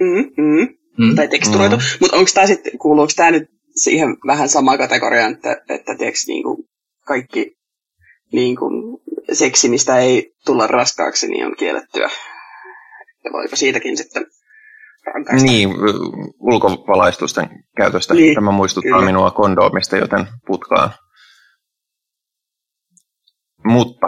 Mm, 0.00 0.44
mm. 0.44 0.68
Mm. 0.98 1.16
Tai 1.16 1.28
teksturoitu. 1.28 1.76
Mm. 1.76 1.82
Mutta 2.00 2.16
onko 2.16 2.30
tämä 2.34 2.46
sitten, 2.46 2.78
kuuluuko 2.78 3.12
tämä 3.16 3.30
nyt 3.30 3.50
siihen 3.74 4.16
vähän 4.26 4.48
samaan 4.48 4.78
kategoriaan, 4.78 5.32
että, 5.32 5.62
että 5.68 5.96
tiiäks, 5.98 6.26
niinku, 6.26 6.68
kaikki 7.06 7.56
niinku, 8.32 8.70
seksi, 9.32 9.68
mistä 9.68 9.98
ei 9.98 10.32
tulla 10.46 10.66
raskaaksi, 10.66 11.28
niin 11.28 11.46
on 11.46 11.56
kiellettyä. 11.56 12.10
Ja 13.24 13.32
voiko 13.32 13.56
siitäkin 13.56 13.96
sitten 13.96 14.26
rankaista? 15.14 15.46
Niin, 15.46 15.70
ulkovalaistusten 16.40 17.48
käytöstä. 17.76 18.14
Niin, 18.14 18.34
Tämä 18.34 18.50
muistuttaa 18.50 18.92
kyllä. 18.92 19.04
minua 19.04 19.30
kondoomista, 19.30 19.96
joten 19.96 20.28
putkaan. 20.46 20.90
Mutta 23.64 24.06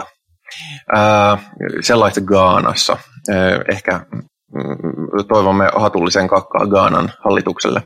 ää, 0.95 1.37
sellaista 1.81 2.21
Gaanassa. 2.21 2.97
Ää, 3.29 3.61
ehkä 3.71 4.05
mm, 4.11 5.27
toivomme 5.27 5.69
hatullisen 5.75 6.27
kakkaa 6.27 6.67
Gaanan 6.67 7.13
hallitukselle 7.23 7.83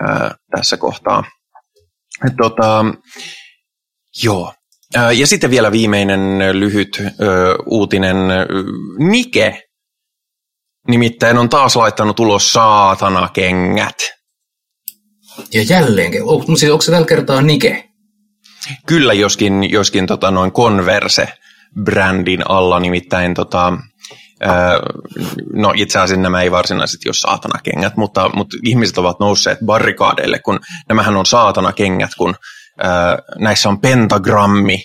ää, 0.00 0.34
tässä 0.56 0.76
kohtaa. 0.76 1.24
Tota, 2.36 2.84
joo. 4.22 4.52
Ja 5.18 5.26
sitten 5.26 5.50
vielä 5.50 5.72
viimeinen 5.72 6.38
lyhyt 6.52 7.02
ö, 7.20 7.54
uutinen. 7.66 8.16
Nike 8.98 9.62
nimittäin 10.90 11.38
on 11.38 11.48
taas 11.48 11.76
laittanut 11.76 12.20
ulos 12.20 12.52
saatana 12.52 13.28
kengät. 13.28 13.96
Ja 15.54 15.62
jälleen, 15.62 16.12
onko, 16.24 16.56
siis 16.56 16.72
onko 16.72 16.82
se 16.82 16.92
tällä 16.92 17.06
kertaa 17.06 17.42
Nike? 17.42 17.90
Kyllä, 18.86 19.12
joskin, 19.12 19.70
joskin 19.70 20.06
tota, 20.06 20.30
noin 20.30 20.52
Converse-brändin 20.52 22.42
alla, 22.48 22.80
nimittäin 22.80 23.34
tota, 23.34 23.72
no 25.52 25.72
itse 25.76 25.98
asiassa 25.98 26.22
nämä 26.22 26.42
ei 26.42 26.50
varsinaisesti 26.50 27.08
ole 27.08 27.14
saatanakengät, 27.14 27.96
mutta, 27.96 28.30
mutta 28.34 28.56
ihmiset 28.64 28.98
ovat 28.98 29.20
nousseet 29.20 29.58
barrikaadeille, 29.64 30.38
kun 30.38 30.60
nämähän 30.88 31.16
on 31.16 31.26
saatanakengät, 31.26 32.10
kun 32.18 32.34
näissä 33.38 33.68
on 33.68 33.80
pentagrammi, 33.80 34.82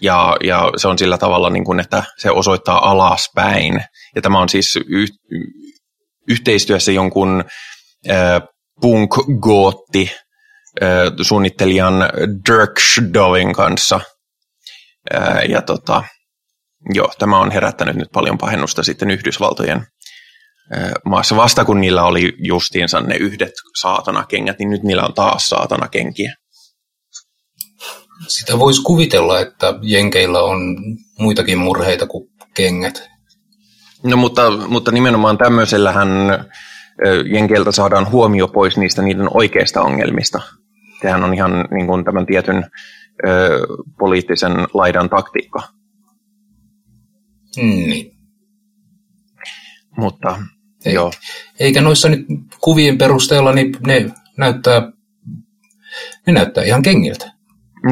ja, 0.00 0.36
ja 0.44 0.70
se 0.76 0.88
on 0.88 0.98
sillä 0.98 1.18
tavalla, 1.18 1.50
niin 1.50 1.64
kuin, 1.64 1.80
että 1.80 2.02
se 2.18 2.30
osoittaa 2.30 2.90
alaspäin. 2.90 3.84
Ja 4.14 4.22
tämä 4.22 4.38
on 4.38 4.48
siis 4.48 4.78
yh, 4.88 5.08
yhteistyössä 6.28 6.92
jonkun 6.92 7.44
äh, 8.10 8.42
punk-gootti 8.80 10.10
äh, 10.82 10.88
suunnittelijan 11.22 11.94
Dirk 12.50 12.80
Schdoin 12.80 13.52
kanssa. 13.52 14.00
Äh, 15.14 15.38
ja 15.48 15.62
tota, 15.62 16.04
joo, 16.94 17.12
tämä 17.18 17.38
on 17.38 17.50
herättänyt 17.50 17.96
nyt 17.96 18.08
paljon 18.12 18.38
pahennusta 18.38 18.82
sitten 18.82 19.10
Yhdysvaltojen 19.10 19.86
äh, 20.76 20.90
maassa. 21.04 21.36
Vasta 21.36 21.64
kun 21.64 21.80
niillä 21.80 22.04
oli 22.04 22.32
justiinsa 22.38 23.00
ne 23.00 23.16
yhdet 23.16 23.52
saatanakengät, 23.80 24.58
niin 24.58 24.70
nyt 24.70 24.82
niillä 24.82 25.04
on 25.04 25.14
taas 25.14 25.48
saatanakenkiä. 25.48 26.34
Sitä 28.28 28.58
voisi 28.58 28.82
kuvitella, 28.82 29.40
että 29.40 29.74
Jenkeillä 29.82 30.40
on 30.40 30.76
muitakin 31.18 31.58
murheita 31.58 32.06
kuin 32.06 32.30
kengät. 32.54 33.10
No 34.02 34.16
mutta, 34.16 34.50
mutta 34.68 34.92
nimenomaan 34.92 35.38
tämmöisellähän 35.38 36.08
Jenkeiltä 37.32 37.72
saadaan 37.72 38.10
huomio 38.10 38.48
pois 38.48 38.76
niistä 38.76 39.02
niiden 39.02 39.28
oikeista 39.36 39.82
ongelmista. 39.82 40.40
Sehän 41.02 41.24
on 41.24 41.34
ihan 41.34 41.64
niin 41.70 41.86
kuin 41.86 42.04
tämän 42.04 42.26
tietyn 42.26 42.70
ö, 43.26 43.60
poliittisen 43.98 44.52
laidan 44.74 45.10
taktiikka. 45.10 45.62
Niin. 47.56 48.16
Mutta 49.96 50.38
Ei. 50.84 50.94
joo, 50.94 51.12
Eikä 51.60 51.80
noissa 51.80 52.08
nyt 52.08 52.26
kuvien 52.60 52.98
perusteella, 52.98 53.52
niin 53.52 53.76
ne 53.86 54.10
näyttää, 54.36 54.92
ne 56.26 56.32
näyttää 56.32 56.64
ihan 56.64 56.82
kengiltä. 56.82 57.35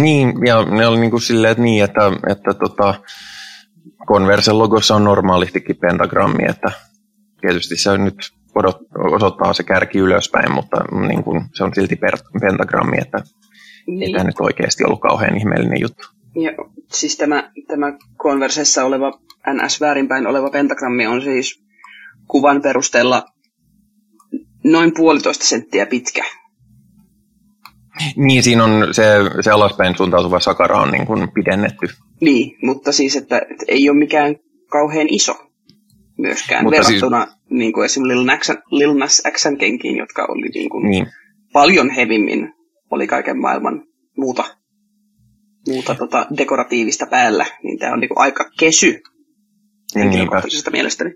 Niin, 0.03 0.47
ja 0.47 0.65
ne 0.65 0.87
oli 0.87 1.01
niin 1.01 1.11
kuin 1.11 1.21
silleen, 1.21 1.51
että 1.51 1.63
niin, 1.63 1.85
että, 1.85 2.01
että 2.29 2.55
tota, 2.55 2.95
Conversen 4.07 4.59
logossa 4.59 4.95
on 4.95 5.05
normaalistikin 5.05 5.77
pentagrammi, 5.77 6.45
että 6.49 6.71
tietysti 7.41 7.77
se 7.77 7.99
nyt 7.99 8.15
odot, 8.55 8.77
osoittaa 9.13 9.53
se 9.53 9.63
kärki 9.63 9.99
ylöspäin, 9.99 10.53
mutta 10.53 10.77
niin 11.09 11.25
kuin, 11.25 11.45
se 11.55 11.65
on 11.65 11.75
silti 11.75 11.97
per, 11.97 12.19
pentagrammi, 12.41 12.97
että 13.01 13.19
ei 13.89 13.95
Niin. 13.95 14.13
tämä 14.13 14.25
nyt 14.25 14.41
oikeasti 14.41 14.85
ollut 14.85 15.01
kauhean 15.01 15.37
ihmeellinen 15.37 15.81
juttu. 15.81 16.09
Ja 16.43 16.51
siis 16.93 17.17
tämä, 17.17 17.51
tämä 17.67 17.93
konversessa 18.17 18.85
oleva 18.85 19.13
NS 19.53 19.81
väärinpäin 19.81 20.27
oleva 20.27 20.51
pentagrammi 20.51 21.07
on 21.07 21.23
siis 21.23 21.65
kuvan 22.29 22.63
perusteella 22.63 23.25
noin 24.65 24.93
puolitoista 24.95 25.45
senttiä 25.45 25.87
pitkä. 25.87 26.25
Niin, 28.17 28.43
siinä 28.43 28.65
on 28.65 28.89
se, 28.93 29.05
se 29.41 29.51
alaspäin 29.51 29.97
suuntautuva 29.97 30.41
sakara 30.41 30.81
on 30.81 30.91
niin 30.91 31.07
kuin 31.07 31.29
pidennetty. 31.35 31.87
Niin, 32.21 32.57
mutta 32.63 32.93
siis, 32.93 33.17
että, 33.17 33.39
että 33.39 33.65
ei 33.69 33.91
ole 33.91 33.99
mikään 33.99 34.37
kauhean 34.71 35.07
iso 35.11 35.35
myöskään 36.19 36.65
Mutta 36.65 36.83
siis- 36.83 36.89
verrattuna 37.03 37.25
siis... 37.27 37.37
niin 37.51 37.73
kuin 37.73 37.85
esimerkiksi 37.85 38.17
Lil 38.19 38.25
Nas, 38.25 38.53
Lil 38.71 38.95
Nas 38.95 39.23
Xn 39.31 39.57
kenkiin, 39.59 39.97
jotka 39.97 40.27
oli 40.29 40.49
niin 40.49 40.71
kuin 40.71 40.91
Niin. 40.91 41.07
paljon 41.53 41.91
hevimmin, 41.91 42.53
oli 42.91 43.07
kaiken 43.07 43.41
maailman 43.41 43.83
muuta, 44.17 44.45
muuta 45.69 45.95
tota, 45.95 46.27
dekoratiivista 46.37 47.07
päällä, 47.07 47.47
niin 47.63 47.79
tämä 47.79 47.93
on 47.93 48.01
niin 48.01 48.09
kuin 48.09 48.21
aika 48.21 48.51
kesy 48.59 48.87
Niinpä. 48.91 50.01
henkilökohtaisesta 50.01 50.71
mielestäni. 50.71 51.11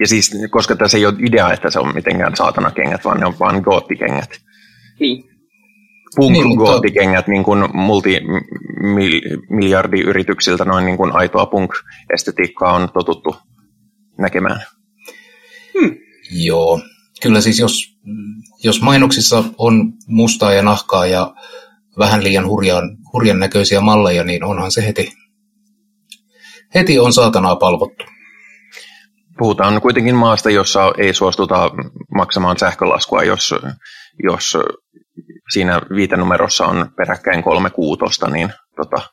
Ja 0.00 0.06
siis, 0.08 0.30
koska 0.50 0.76
tässä 0.76 0.98
ei 0.98 1.06
ole 1.06 1.14
idea, 1.28 1.52
että 1.52 1.70
se 1.70 1.78
on 1.78 1.94
mitenkään 1.94 2.36
saatana 2.36 2.70
kengät, 2.70 3.04
vaan 3.04 3.20
ne 3.20 3.26
on 3.26 3.34
vaan 3.40 3.60
goottikengät. 3.62 4.30
Niin, 5.00 5.24
Punk 6.16 6.32
Niin, 6.32 6.48
mutta- 6.48 6.80
niin 7.26 7.44
kuin 7.44 7.76
multimiljardiyrityksiltä 7.76 10.64
noin 10.64 10.86
niin 10.86 10.96
kuin 10.96 11.16
aitoa 11.16 11.46
punk-estetiikkaa 11.46 12.72
on 12.72 12.88
totuttu 12.94 13.36
näkemään. 14.18 14.62
Joo. 16.30 16.80
Kyllä 17.22 17.40
siis 17.40 17.58
jos, 17.58 17.98
jos 18.64 18.82
mainoksissa 18.82 19.44
on 19.58 19.92
mustaa 20.06 20.52
ja 20.52 20.62
nahkaa 20.62 21.06
ja 21.06 21.34
vähän 21.98 22.24
liian 22.24 22.48
hurjan, 22.48 22.98
hurjan 23.12 23.38
näköisiä 23.38 23.80
malleja, 23.80 24.24
niin 24.24 24.44
onhan 24.44 24.70
se 24.70 24.86
heti, 24.86 25.12
heti 26.74 26.98
on 26.98 27.12
saatanaa 27.12 27.56
palvottu. 27.56 28.04
Puhutaan 29.38 29.80
kuitenkin 29.80 30.14
maasta, 30.14 30.50
jossa 30.50 30.92
ei 30.98 31.14
suostuta 31.14 31.70
maksamaan 32.16 32.58
sähkölaskua, 32.58 33.22
jos, 33.22 33.54
jos 34.22 34.56
siinä 35.52 35.80
viitenumerossa 35.94 36.66
on 36.66 36.90
peräkkäin 36.96 37.42
kolme 37.42 37.70
kuutosta, 37.70 38.30
niin 38.30 38.52
tota, 38.76 39.08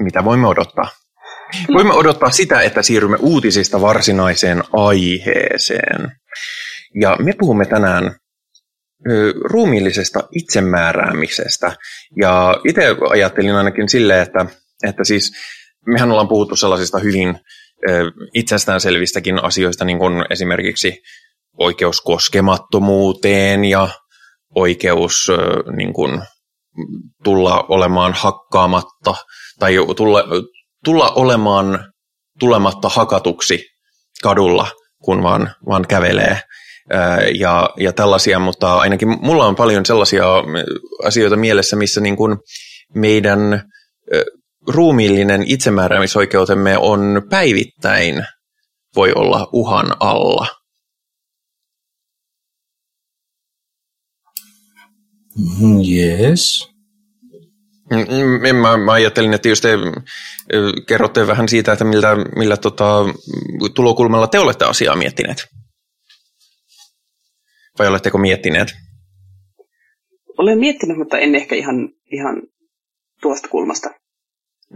mitä 0.00 0.24
voimme 0.24 0.46
odottaa? 0.46 0.88
Voimme 1.72 1.94
odottaa 1.94 2.30
sitä, 2.30 2.60
että 2.60 2.82
siirrymme 2.82 3.16
uutisista 3.20 3.80
varsinaiseen 3.80 4.62
aiheeseen. 4.72 6.12
Ja 7.00 7.16
me 7.20 7.32
puhumme 7.38 7.66
tänään 7.66 8.16
ruumiillisesta 9.44 10.28
itsemääräämisestä. 10.32 11.76
Ja 12.20 12.60
itse 12.68 12.96
ajattelin 13.10 13.54
ainakin 13.54 13.88
silleen, 13.88 14.22
että, 14.22 14.46
että 14.84 15.04
siis 15.04 15.32
mehän 15.86 16.10
ollaan 16.10 16.28
puhuttu 16.28 16.56
sellaisista 16.56 16.98
hyvin 16.98 17.40
itsestäänselvistäkin 18.34 19.44
asioista, 19.44 19.84
niin 19.84 19.98
kuin 19.98 20.24
esimerkiksi 20.30 21.02
oikeus 21.58 22.00
koskemattomuuteen 22.00 23.64
ja 23.64 23.88
oikeus 24.54 25.28
niin 25.76 25.92
kuin, 25.92 26.22
tulla 27.24 27.64
olemaan 27.68 28.12
hakkaamatta 28.12 29.14
tai 29.58 29.76
tulla, 29.96 30.24
tulla 30.84 31.08
olemaan 31.08 31.92
tulematta 32.38 32.88
hakatuksi 32.88 33.64
kadulla, 34.22 34.68
kun 35.02 35.22
vaan, 35.22 35.50
vaan 35.68 35.86
kävelee 35.88 36.40
ja, 37.34 37.70
ja 37.76 37.92
tällaisia, 37.92 38.38
mutta 38.38 38.76
ainakin 38.76 39.08
mulla 39.08 39.46
on 39.46 39.56
paljon 39.56 39.86
sellaisia 39.86 40.26
asioita 41.04 41.36
mielessä, 41.36 41.76
missä 41.76 42.00
niin 42.00 42.16
kuin 42.16 42.38
meidän 42.94 43.62
ruumiillinen 44.68 45.42
itsemääräämisoikeutemme 45.46 46.78
on 46.78 47.22
päivittäin 47.30 48.26
voi 48.96 49.12
olla 49.12 49.48
uhan 49.52 49.86
alla. 50.00 50.46
Yes. 55.88 56.72
Mm, 57.90 58.56
mä, 58.56 58.76
mä 58.76 58.92
ajattelin, 58.92 59.34
että 59.34 59.48
jos 59.48 59.60
te 59.60 59.68
kerrotte 60.86 61.26
vähän 61.26 61.48
siitä, 61.48 61.72
että 61.72 61.84
millä, 61.84 62.16
millä 62.36 62.56
tota, 62.56 63.04
tulokulmalla 63.74 64.26
te 64.26 64.38
olette 64.38 64.64
asiaa 64.64 64.96
miettineet. 64.96 65.46
Vai 67.78 67.88
oletteko 67.88 68.18
miettineet? 68.18 68.68
Olen 70.38 70.58
miettinyt, 70.58 70.98
mutta 70.98 71.18
en 71.18 71.34
ehkä 71.34 71.54
ihan, 71.54 71.88
ihan 72.12 72.42
tuosta 73.22 73.48
kulmasta. 73.48 73.90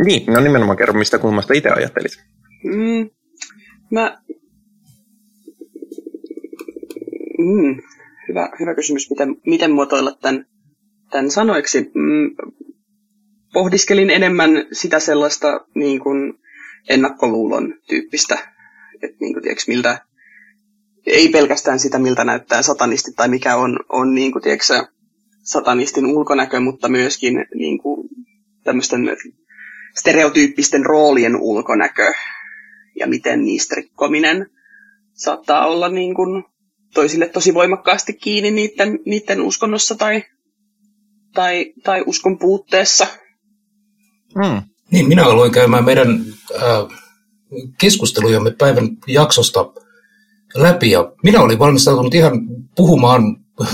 Niin, 0.05 0.33
no 0.33 0.41
nimenomaan 0.41 0.79
kerro, 0.79 0.95
mistä 0.95 1.19
kulmasta 1.19 1.55
itse 1.55 1.69
ajattelit. 1.71 2.13
Mm, 2.65 3.11
mä... 3.91 4.23
Mm, 7.39 7.83
hyvä, 8.29 8.51
hyvä 8.61 8.75
kysymys, 8.75 9.11
miten, 9.11 9.37
miten 9.47 9.71
muotoilla 9.71 10.13
tämän, 10.21 10.47
tämän 11.11 11.31
sanoiksi. 11.31 11.91
Mm, 11.95 12.37
pohdiskelin 13.53 14.11
enemmän 14.11 14.51
sitä 14.73 15.01
sellaista 15.01 15.67
niin 15.75 16.01
kuin 16.01 16.35
ennakkoluulon 16.89 17.75
tyyppistä, 17.89 18.35
että 19.03 19.17
niin 19.21 19.33
kuin, 19.33 19.43
tiedätkö, 19.43 19.65
miltä, 19.69 19.99
ei 21.07 21.29
pelkästään 21.29 21.79
sitä, 21.79 21.99
miltä 21.99 22.25
näyttää 22.25 22.63
satanisti 22.63 23.13
tai 23.17 23.29
mikä 23.29 23.57
on, 23.57 23.79
on 23.89 24.15
niin 24.15 24.33
kuin, 24.33 24.43
tiedätkö, 24.43 24.87
satanistin 25.43 26.07
ulkonäkö, 26.07 26.61
mutta 26.61 26.89
myöskin 26.89 27.45
niin 27.55 27.79
kuin, 27.79 28.09
tämmöisten 28.65 29.17
stereotyyppisten 29.99 30.87
roolien 30.87 31.37
ulkonäkö 31.37 32.13
ja 32.99 33.07
miten 33.07 33.45
niistä 33.45 33.75
rikkominen 33.75 34.47
saattaa 35.13 35.67
olla 35.67 35.89
niin 35.89 36.15
kuin, 36.15 36.45
toisille 36.95 37.29
tosi 37.29 37.55
voimakkaasti 37.55 38.13
kiinni 38.13 38.51
niiden, 38.51 38.99
niiden 39.07 39.41
uskonnossa 39.41 39.95
tai, 39.95 40.25
tai, 41.35 41.73
tai 41.85 42.03
uskon 42.07 42.39
puutteessa. 42.39 43.07
Hmm. 44.35 44.63
Niin, 44.91 45.09
minä 45.09 45.25
aloin 45.25 45.53
käymään 45.53 45.85
meidän 45.85 46.25
äh, 46.55 46.99
keskustelujamme 47.79 48.51
päivän 48.51 48.89
jaksosta 49.07 49.73
läpi 50.55 50.91
ja 50.91 51.13
minä 51.23 51.41
olin 51.41 51.59
valmistautunut 51.59 52.15
ihan 52.15 52.33
puhumaan 52.77 53.23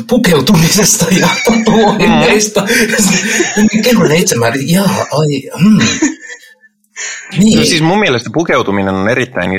pukeutumisesta 0.08 1.06
ja 1.20 1.28
tatuoinneista. 1.44 2.66
Kelloinen 3.84 4.18
itsemäärin, 4.18 4.70
jaa, 4.70 5.06
ai, 5.12 5.60
hmm. 5.62 5.78
Niin. 7.38 7.58
No, 7.58 7.64
siis 7.64 7.82
mun 7.82 8.00
mielestä 8.00 8.30
pukeutuminen 8.32 8.94
on 8.94 9.08
erittäin 9.08 9.50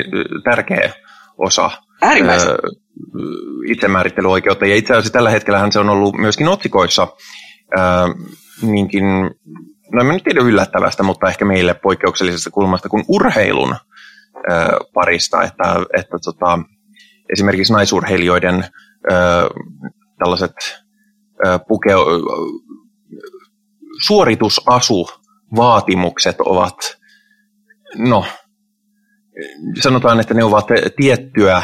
tärkeä 0.44 0.92
osa 1.38 1.70
Äärimmäisen. 2.02 2.50
itsemäärittelyoikeutta. 3.70 4.66
Ja 4.66 4.76
itse 4.76 4.92
asiassa 4.92 5.12
tällä 5.12 5.30
hetkellä 5.30 5.70
se 5.70 5.78
on 5.78 5.88
ollut 5.88 6.16
myöskin 6.16 6.48
otsikoissa 6.48 7.08
ää, 7.76 8.08
niinkin, 8.62 9.04
no 9.92 10.12
en 10.12 10.22
tiedä 10.24 10.40
yllättävästä, 10.40 11.02
mutta 11.02 11.28
ehkä 11.28 11.44
meille 11.44 11.74
poikkeuksellisesta 11.74 12.50
kulmasta 12.50 12.88
kuin 12.88 13.04
urheilun 13.08 13.76
ää, 14.48 14.70
parista, 14.94 15.42
että, 15.42 15.64
että 15.98 16.18
tota, 16.24 16.58
esimerkiksi 17.32 17.72
naisurheilijoiden 17.72 18.64
ää, 19.10 19.48
tällaiset 20.18 20.54
pukeu, 21.68 22.04
suoritusasu 24.06 25.08
vaatimukset 25.56 26.36
ovat, 26.40 26.76
no, 27.96 28.24
sanotaan, 29.82 30.20
että 30.20 30.34
ne 30.34 30.44
ovat 30.44 30.66
tiettyä 30.96 31.62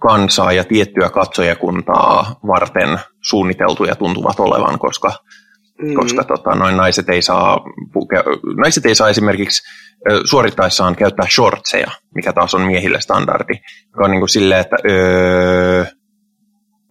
kansaa 0.00 0.52
ja 0.52 0.64
tiettyä 0.64 1.10
katsojakuntaa 1.10 2.40
varten 2.46 2.98
suunniteltuja 3.22 3.96
tuntuvat 3.96 4.40
olevan, 4.40 4.78
koska, 4.78 5.12
mm. 5.82 5.94
koska 5.94 6.24
tota, 6.24 6.54
noin 6.54 6.76
naiset, 6.76 7.08
ei 7.08 7.22
saa 7.22 7.60
puke, 7.92 8.16
naiset 8.56 8.86
ei 8.86 8.94
saa 8.94 9.08
esimerkiksi 9.08 9.62
suorittaessaan 10.24 10.96
käyttää 10.96 11.26
shortseja, 11.34 11.90
mikä 12.14 12.32
taas 12.32 12.54
on 12.54 12.62
miehille 12.62 13.00
standardi, 13.00 13.54
joka 13.92 14.04
on 14.04 14.10
niin 14.10 14.20
kuin 14.20 14.28
silleen, 14.28 14.60
että 14.60 14.76
öö, 14.90 15.84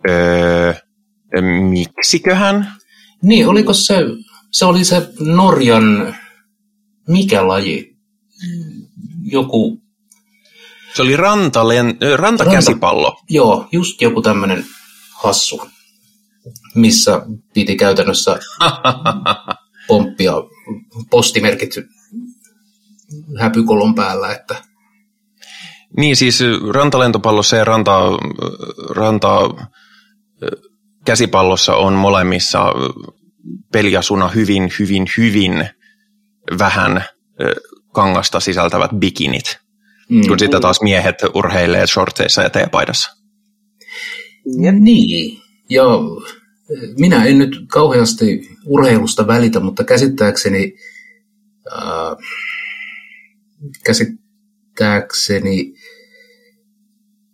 öö, 0.10 0.74
miksiköhän? 1.70 2.68
Niin, 3.22 3.48
oliko 3.48 3.74
se, 3.74 3.96
se 4.52 4.66
oli 4.66 4.84
se 4.84 5.10
Norjan, 5.20 6.16
mikä 7.08 7.48
laji? 7.48 7.96
Joku 9.24 9.85
se 10.96 11.02
oli 11.02 11.16
rantalen, 11.16 11.98
rantakäsipallo. 12.16 13.08
Ranta, 13.08 13.24
joo, 13.30 13.68
just 13.72 14.02
joku 14.02 14.22
tämmöinen 14.22 14.66
hassu, 15.14 15.62
missä 16.76 17.22
piti 17.54 17.76
käytännössä 17.76 18.40
pomppia 19.88 20.34
postimerkit 21.10 21.70
häpykolon 23.40 23.96
päällä. 23.96 24.32
Että... 24.32 24.56
Niin, 25.98 26.16
siis 26.16 26.40
rantalentopallossa 26.74 27.56
ja 27.56 27.64
ranta, 27.64 28.00
ranta 28.90 29.30
käsipallossa 31.06 31.76
on 31.76 31.94
molemmissa 31.94 32.66
peliasuna 33.72 34.28
hyvin, 34.28 34.72
hyvin, 34.80 35.06
hyvin 35.18 35.70
vähän 36.60 37.06
kangasta 37.94 38.40
sisältävät 38.40 38.92
bikinit. 39.00 39.65
Mm. 40.10 40.28
Kun 40.28 40.40
sitten 40.40 40.62
taas 40.62 40.82
miehet 40.82 41.16
urheilee 41.34 41.88
shortseissa 41.88 42.42
ja 42.42 42.50
teepaidassa. 42.50 43.12
Ja 44.62 44.72
niin. 44.72 45.42
Ja 45.70 45.84
minä 46.98 47.26
en 47.26 47.38
nyt 47.38 47.56
kauheasti 47.68 48.50
urheilusta 48.66 49.28
välitä, 49.28 49.60
mutta 49.60 49.84
käsittääkseni, 49.84 50.76
äh, 51.74 52.18
käsittääkseni 53.86 55.74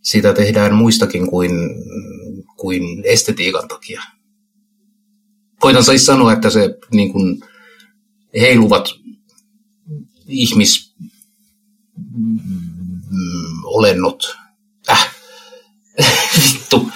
sitä 0.01 0.33
tehdään 0.33 0.75
muistakin 0.75 1.29
kuin, 1.29 1.51
kuin 2.57 2.83
estetiikan 3.03 3.67
takia. 3.67 4.01
Koitan 5.59 5.83
siis 5.83 6.05
sanoa, 6.05 6.33
että 6.33 6.49
se 6.49 6.77
niin 6.91 7.11
kuin, 7.11 7.41
heiluvat 8.39 8.85
ihmis 10.27 10.90
mm, 12.13 13.63
olennot. 13.63 14.37
Äh. 14.89 15.15
Vittu. 16.37 16.91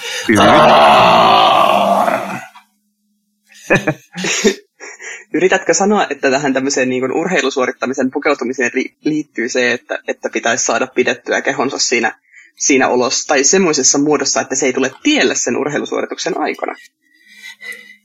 Yritätkö 5.34 5.74
sanoa, 5.74 6.06
että 6.10 6.30
tähän 6.30 6.52
tämmöiseen 6.52 6.88
niin 6.88 7.12
urheilusuorittamisen 7.12 8.10
pukeutumiseen 8.10 8.70
liittyy 9.04 9.48
se, 9.48 9.72
että, 9.72 9.98
että 10.08 10.28
pitäisi 10.32 10.64
saada 10.64 10.86
pidettyä 10.86 11.42
kehonsa 11.42 11.78
siinä, 11.78 12.18
siinä 12.56 12.88
olossa 12.88 13.28
tai 13.28 13.44
semmoisessa 13.44 13.98
muodossa, 13.98 14.40
että 14.40 14.54
se 14.54 14.66
ei 14.66 14.72
tule 14.72 14.90
tielle 15.02 15.34
sen 15.34 15.56
urheilusuorituksen 15.56 16.40
aikana? 16.40 16.74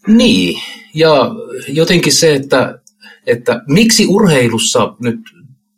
Niin, 0.08 0.62
ja 0.94 1.32
jotenkin 1.68 2.14
se, 2.14 2.36
että, 2.36 2.80
että 3.28 3.62
miksi 3.68 4.08
urheilussa 4.08 4.96
nyt 5.00 5.20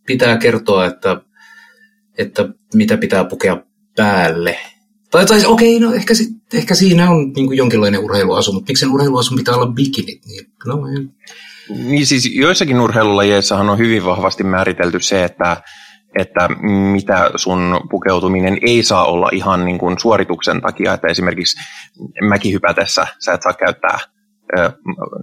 pitää 0.06 0.38
kertoa, 0.38 0.86
että, 0.86 1.22
että 2.18 2.50
mitä 2.74 2.98
pitää 2.98 3.24
pukea 3.24 3.58
päälle. 3.96 4.58
Tai, 5.12 5.26
tai 5.26 5.46
okei, 5.46 5.80
no 5.80 5.94
ehkä 5.94 6.14
sitten 6.14 6.44
ehkä 6.54 6.76
siinä 6.76 7.12
on 7.12 7.34
niin 7.36 7.48
kuin 7.48 7.58
jonkinlainen 7.58 8.00
urheiluasu, 8.00 8.54
mutta 8.54 8.70
miksi 8.70 8.82
sen 8.82 8.94
urheiluasun 8.94 9.38
pitää 9.38 9.56
olla 9.56 9.74
bikinit? 9.74 10.26
Niin, 10.26 10.46
no, 10.66 10.88
en. 10.88 11.16
Niin 11.70 12.06
siis 12.06 12.36
joissakin 12.36 12.80
urheilulajeissahan 12.80 13.70
on 13.70 13.78
hyvin 13.78 14.06
vahvasti 14.06 14.44
määritelty 14.44 15.00
se, 15.00 15.24
että, 15.24 15.64
että 16.20 16.50
mitä 16.92 17.32
sun 17.36 17.82
pukeutuminen 17.90 18.58
ei 18.62 18.84
saa 18.84 19.06
olla 19.06 19.30
ihan 19.32 19.66
niin 19.66 19.78
kuin 19.78 20.00
suorituksen 20.00 20.62
takia, 20.62 20.94
että 20.94 21.08
esimerkiksi 21.08 21.58
mäkihypätessä 22.30 23.08
sä 23.20 23.34
et 23.34 23.42
saa 23.42 23.54
käyttää 23.54 24.00
ö, 24.58 24.72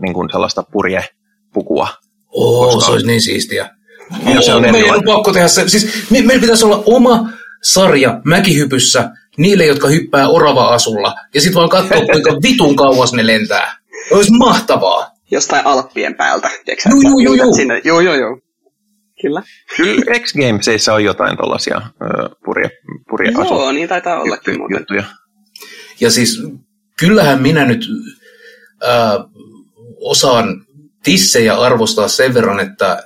niin 0.03 0.15
kuin 0.15 0.31
sellaista 0.33 0.63
purjepukua. 0.63 1.89
Oo, 2.29 2.65
koska... 2.65 2.87
se 2.87 2.93
olisi 2.93 3.07
niin 3.07 3.21
siistiä. 3.21 3.71
Ja 4.35 4.43
se 4.43 4.55
on 4.55 4.63
meidän 4.63 4.97
on 4.97 5.03
pakko 5.07 5.33
tehdä 5.33 5.49
se. 5.49 5.69
Siis 5.69 6.11
me, 6.11 6.23
meillä 6.23 6.41
pitäisi 6.41 6.65
olla 6.65 6.83
oma 6.87 7.31
sarja 7.63 8.21
mäkihypyssä 8.25 9.11
niille, 9.37 9.67
jotka 9.67 9.89
hyppää 9.89 10.29
orava-asulla, 10.29 11.15
ja 11.35 11.41
sitten 11.41 11.55
vaan 11.55 11.69
katsoa, 11.69 12.01
kuinka 12.13 12.33
vitun 12.49 12.77
kauas 12.77 13.13
ne 13.13 13.27
lentää. 13.27 13.77
Olisi 14.11 14.31
mahtavaa. 14.33 15.11
Jostain 15.31 15.67
Alppien 15.67 16.15
päältä, 16.15 16.51
tiedätkö 16.65 16.89
Joo, 16.89 17.01
joo, 17.01 17.21
joo, 17.21 17.35
joo. 17.35 17.57
Sinne. 17.57 17.81
Joo, 17.85 18.01
joo, 18.01 18.15
joo. 18.15 18.39
Kyllä. 19.23 19.43
Kyllä 19.77 20.19
X 20.21 20.35
Gamesissa 20.35 20.95
on 20.95 21.05
jotain 21.05 21.37
tuollaisia 21.37 21.83
purje, 22.45 22.71
purje 23.11 23.31
Joo, 23.31 23.73
niin 23.73 23.89
taitaa 23.89 24.21
ollakin 24.21 24.59
muuten. 24.59 24.79
juttuja. 24.79 25.05
Ja 26.01 26.11
siis 26.11 26.43
kyllähän 26.99 27.43
minä 27.43 27.65
nyt 27.65 27.87
äh, 28.85 29.13
osaan 30.01 30.65
tissejä 31.03 31.55
arvostaa 31.57 32.09
sen 32.09 32.35
verran, 32.35 32.61
että, 32.61 33.03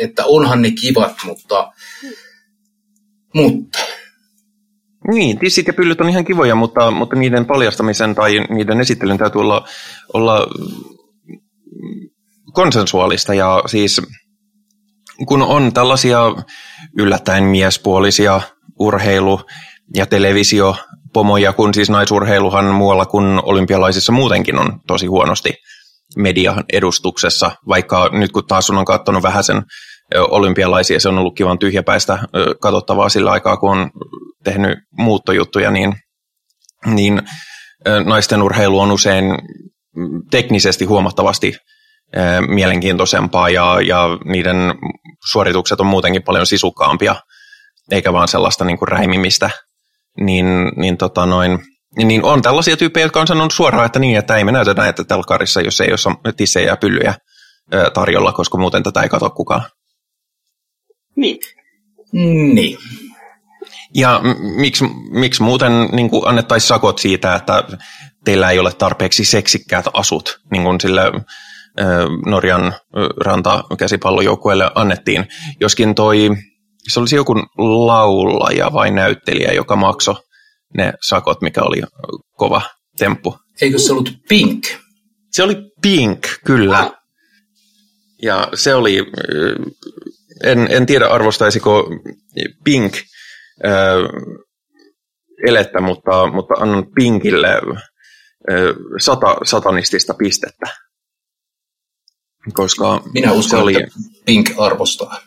että 0.00 0.24
onhan 0.26 0.62
ne 0.62 0.70
kivat, 0.70 1.16
mutta, 1.24 1.72
mutta 3.34 3.78
Niin, 5.12 5.38
tissit 5.38 5.66
ja 5.66 5.72
pyllyt 5.72 6.00
on 6.00 6.08
ihan 6.08 6.24
kivoja, 6.24 6.54
mutta, 6.54 6.90
mutta 6.90 7.16
niiden 7.16 7.46
paljastamisen 7.46 8.14
tai 8.14 8.40
niiden 8.50 8.80
esittelyn 8.80 9.18
täytyy 9.18 9.40
olla, 9.40 9.68
olla 10.14 10.46
konsensuaalista. 12.52 13.34
Ja 13.34 13.62
siis 13.66 14.00
kun 15.26 15.42
on 15.42 15.72
tällaisia 15.72 16.20
yllättäen 16.98 17.44
miespuolisia 17.44 18.40
urheilu- 18.78 19.40
ja 19.94 20.06
televisiopomoja, 20.06 21.52
kun 21.52 21.74
siis 21.74 21.90
naisurheiluhan 21.90 22.64
muualla 22.64 23.06
kuin 23.06 23.40
olympialaisissa 23.42 24.12
muutenkin 24.12 24.58
on 24.58 24.80
tosi 24.86 25.06
huonosti 25.06 25.54
median 26.18 26.64
edustuksessa, 26.72 27.50
vaikka 27.68 28.08
nyt 28.12 28.32
kun 28.32 28.46
taas 28.46 28.70
on 28.70 28.84
katsonut 28.84 29.22
vähän 29.22 29.44
sen 29.44 29.62
olympialaisia, 30.16 31.00
se 31.00 31.08
on 31.08 31.18
ollut 31.18 31.36
kivan 31.36 31.58
tyhjäpäistä 31.58 32.18
katsottavaa 32.60 33.08
sillä 33.08 33.30
aikaa, 33.30 33.56
kun 33.56 33.70
on 33.70 33.90
tehnyt 34.44 34.78
muuttojuttuja, 34.98 35.70
niin, 35.70 35.94
niin 36.86 37.22
naisten 38.04 38.42
urheilu 38.42 38.80
on 38.80 38.90
usein 38.90 39.24
teknisesti 40.30 40.84
huomattavasti 40.84 41.56
mielenkiintoisempaa 42.48 43.48
ja, 43.48 43.80
ja 43.86 44.08
niiden 44.24 44.56
suoritukset 45.30 45.80
on 45.80 45.86
muutenkin 45.86 46.22
paljon 46.22 46.46
sisukkaampia, 46.46 47.16
eikä 47.90 48.12
vaan 48.12 48.28
sellaista 48.28 48.64
niin 48.64 48.78
kuin 48.78 48.88
räimimistä. 48.88 49.50
Niin, 50.20 50.46
niin, 50.76 50.96
tota 50.96 51.26
noin, 51.26 51.58
niin 51.96 52.24
on 52.24 52.42
tällaisia 52.42 52.76
tyyppejä, 52.76 53.06
jotka 53.06 53.20
on 53.20 53.26
sanonut 53.26 53.52
suoraan, 53.52 53.86
että 53.86 53.98
niin, 53.98 54.18
että 54.18 54.36
ei 54.36 54.44
me 54.44 54.52
näytä 54.52 54.74
näitä 54.74 55.04
telkarissa, 55.04 55.60
jos 55.60 55.80
ei 55.80 55.88
ole 55.92 56.32
tissejä 56.36 56.66
ja 56.66 56.76
pyllyjä 56.76 57.14
tarjolla, 57.94 58.32
koska 58.32 58.58
muuten 58.58 58.82
tätä 58.82 59.02
ei 59.02 59.08
katso 59.08 59.30
kukaan. 59.30 59.62
Niin. 61.16 61.38
Niin. 62.54 62.78
Ja 63.94 64.20
miksi, 64.56 64.84
miksi 65.10 65.42
muuten 65.42 65.72
niin 65.92 66.10
annettaisiin 66.24 66.68
sakot 66.68 66.98
siitä, 66.98 67.34
että 67.34 67.64
teillä 68.24 68.50
ei 68.50 68.58
ole 68.58 68.72
tarpeeksi 68.72 69.24
seksikkäät 69.24 69.84
asut, 69.92 70.40
niin 70.50 70.62
kuin 70.62 70.80
sille 70.80 71.02
Norjan 72.26 72.74
rantakäsipallojoukkueelle 73.24 74.70
annettiin. 74.74 75.26
Joskin 75.60 75.94
toi, 75.94 76.30
se 76.88 77.00
olisi 77.00 77.16
joku 77.16 77.34
laulaja 77.58 78.72
vai 78.72 78.90
näyttelijä, 78.90 79.52
joka 79.52 79.76
maksoi 79.76 80.14
ne 80.74 80.92
sakot, 81.02 81.40
mikä 81.42 81.62
oli 81.62 81.82
kova 82.32 82.62
temppu. 82.98 83.38
Eikö 83.60 83.78
se 83.78 83.92
ollut 83.92 84.12
Pink? 84.28 84.64
Se 85.30 85.42
oli 85.42 85.56
Pink, 85.82 86.26
kyllä. 86.44 86.90
Ja 88.22 88.48
se 88.54 88.74
oli, 88.74 88.98
en, 90.44 90.68
en 90.70 90.86
tiedä 90.86 91.08
arvostaisiko 91.08 91.90
Pink 92.64 92.94
äh, 92.96 93.02
elettä, 95.46 95.80
mutta, 95.80 96.26
mutta 96.26 96.54
annan 96.54 96.86
Pinkille 96.94 97.54
äh, 97.54 97.62
sata 98.98 99.36
satanistista 99.44 100.14
pistettä. 100.14 100.66
Koska 102.52 103.02
Minä 103.14 103.32
uskon, 103.32 103.62
oli... 103.62 103.74
että 103.74 103.94
Pink 104.26 104.50
arvostaa. 104.58 105.20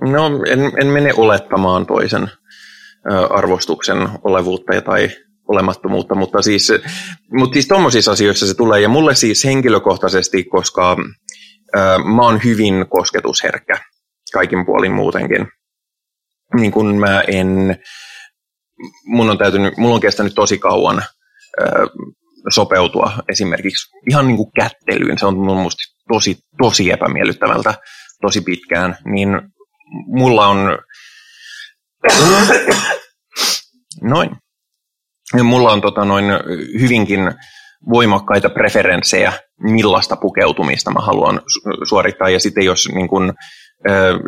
No, 0.00 0.30
en, 0.48 0.72
en 0.80 0.86
mene 0.86 1.12
olettamaan 1.16 1.86
toisen 1.86 2.30
arvostuksen 3.30 4.08
olevuutta 4.24 4.80
tai 4.80 5.10
olemattomuutta, 5.48 6.14
mutta 6.14 6.42
siis, 6.42 6.72
mutta 7.32 7.54
siis 7.54 7.68
tuommoisissa 7.68 8.12
asioissa 8.12 8.46
se 8.46 8.54
tulee, 8.54 8.80
ja 8.80 8.88
mulle 8.88 9.14
siis 9.14 9.44
henkilökohtaisesti, 9.44 10.44
koska 10.44 10.96
mä 12.14 12.22
oon 12.22 12.40
hyvin 12.44 12.86
kosketusherkkä 12.90 13.80
kaikin 14.32 14.66
puolin 14.66 14.92
muutenkin, 14.92 15.46
niin 16.54 16.72
kun 16.72 16.98
mä 16.98 17.22
en, 17.28 17.78
mun 19.04 19.30
on 19.30 19.38
täytynyt, 19.38 19.76
mulla 19.76 19.94
on 19.94 20.00
kestänyt 20.00 20.34
tosi 20.34 20.58
kauan 20.58 21.02
sopeutua 22.54 23.12
esimerkiksi 23.28 23.90
ihan 24.10 24.26
niin 24.26 24.36
kuin 24.36 24.50
kättelyyn, 24.60 25.18
se 25.18 25.26
on 25.26 25.38
musta 25.38 25.82
tosi, 26.08 26.38
tosi 26.62 26.90
epämiellyttävältä 26.90 27.74
tosi 28.20 28.40
pitkään, 28.40 28.96
niin 29.04 29.28
mulla 30.06 30.46
on 30.46 30.78
noin. 34.02 34.30
Mulla 35.42 35.72
on 35.72 35.80
tota 35.80 36.04
noin 36.04 36.24
hyvinkin 36.80 37.20
voimakkaita 37.90 38.48
preferenssejä, 38.50 39.32
millaista 39.60 40.16
pukeutumista 40.16 40.90
mä 40.90 41.00
haluan 41.00 41.40
suorittaa. 41.88 42.28
Ja 42.28 42.40
sitten 42.40 42.64
jos 42.64 42.88
niin 42.94 43.08
kun, 43.08 43.32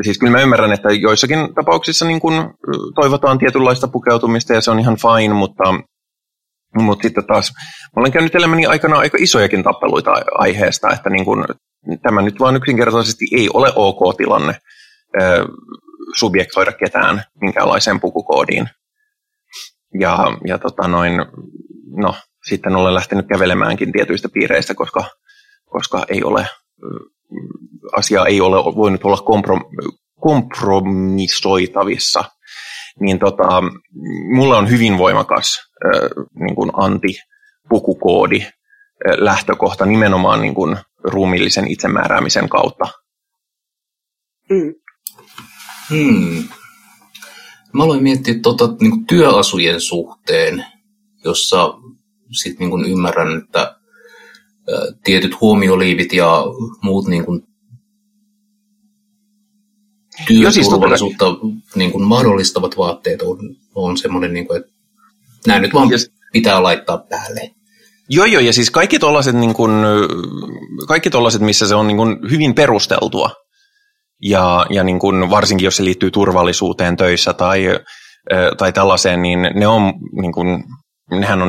siis 0.04 0.18
kyllä 0.18 0.32
mä 0.32 0.42
ymmärrän, 0.42 0.72
että 0.72 0.88
joissakin 0.92 1.54
tapauksissa 1.54 2.04
niin 2.04 2.20
kun 2.20 2.54
toivotaan 2.94 3.38
tietynlaista 3.38 3.88
pukeutumista 3.88 4.54
ja 4.54 4.60
se 4.60 4.70
on 4.70 4.80
ihan 4.80 4.96
fine, 4.96 5.34
mutta, 5.34 5.64
mutta 6.74 7.02
sitten 7.02 7.26
taas 7.26 7.52
mä 7.96 8.00
olen 8.00 8.12
käynyt 8.12 8.34
elämäni 8.34 8.66
aikana 8.66 8.98
aika 8.98 9.18
isojakin 9.20 9.62
tappeluita 9.62 10.10
aiheesta, 10.34 10.90
että 10.90 11.10
niin 11.10 11.24
kun, 11.24 11.44
tämä 12.02 12.22
nyt 12.22 12.40
vaan 12.40 12.56
yksinkertaisesti 12.56 13.24
ei 13.32 13.48
ole 13.54 13.72
ok 13.76 14.16
tilanne 14.16 14.54
subjektoida 16.16 16.72
ketään 16.72 17.22
minkäänlaiseen 17.40 18.00
pukukoodiin. 18.00 18.68
Ja, 20.00 20.18
ja 20.46 20.58
tota 20.58 20.88
noin, 20.88 21.12
no, 21.96 22.14
sitten 22.44 22.76
olen 22.76 22.94
lähtenyt 22.94 23.26
kävelemäänkin 23.26 23.92
tietyistä 23.92 24.28
piireistä, 24.32 24.74
koska, 24.74 25.04
koska 25.64 26.04
ei 26.08 26.24
ole, 26.24 26.46
asia 27.96 28.26
ei 28.26 28.40
ole 28.40 28.56
voinut 28.56 29.04
olla 29.04 29.16
komprom, 29.16 29.60
kompromissoitavissa. 30.20 32.24
Niin 33.00 33.18
tota, 33.18 33.62
mulla 34.34 34.58
on 34.58 34.70
hyvin 34.70 34.98
voimakas 34.98 35.70
niin 36.34 36.54
kuin 36.54 36.70
anti-pukukoodi 36.74 38.46
lähtökohta 39.16 39.86
nimenomaan 39.86 40.40
niin 40.40 40.54
kuin 40.54 40.76
ruumiillisen 41.04 41.70
itsemääräämisen 41.70 42.48
kautta. 42.48 42.88
Mm. 44.50 44.74
Hmm. 45.90 46.48
Mä 47.72 47.84
aloin 47.84 48.02
miettiä 48.02 48.34
tota, 48.42 48.68
niin 48.80 48.90
kuin 48.90 49.06
työasujen 49.06 49.80
suhteen, 49.80 50.64
jossa 51.24 51.74
sit, 52.30 52.58
niin 52.58 52.70
kuin 52.70 52.84
ymmärrän, 52.84 53.38
että 53.38 53.76
tietyt 55.04 55.40
huomioliivit 55.40 56.12
ja 56.12 56.44
muut 56.82 57.06
niin 57.06 57.24
kuin, 57.24 57.42
työturvallisuutta 60.26 61.26
siis 61.26 61.74
niin 61.74 61.92
kuin, 61.92 62.04
mahdollistavat 62.04 62.76
vaatteet 62.76 63.22
on, 63.22 63.38
on 63.74 63.96
semmoinen, 63.96 64.32
niin 64.32 64.46
kuin, 64.46 64.60
että 64.60 64.72
nämä 65.46 65.60
nyt 65.60 65.74
vaan 65.74 65.90
yes. 65.90 66.12
pitää 66.32 66.62
laittaa 66.62 66.98
päälle. 66.98 67.50
Joo, 68.08 68.26
joo, 68.26 68.40
ja 68.40 68.52
siis 68.52 68.70
kaikki 68.70 68.98
tollaset, 68.98 69.36
niin 69.36 69.54
kaikki 70.88 71.10
tollaset 71.10 71.42
missä 71.42 71.68
se 71.68 71.74
on 71.74 71.86
niin 71.86 71.96
kuin 71.96 72.30
hyvin 72.30 72.54
perusteltua, 72.54 73.30
ja, 74.22 74.66
ja 74.70 74.84
niin 74.84 74.98
kuin, 74.98 75.30
varsinkin 75.30 75.64
jos 75.64 75.76
se 75.76 75.84
liittyy 75.84 76.10
turvallisuuteen 76.10 76.96
töissä 76.96 77.32
tai, 77.32 77.64
tai 78.58 78.72
tällaiseen, 78.72 79.22
niin 79.22 79.38
ne 79.54 79.66
on, 79.66 79.82
niin 80.20 80.32
kuin, 80.32 80.64
nehän 81.10 81.42
on, 81.42 81.48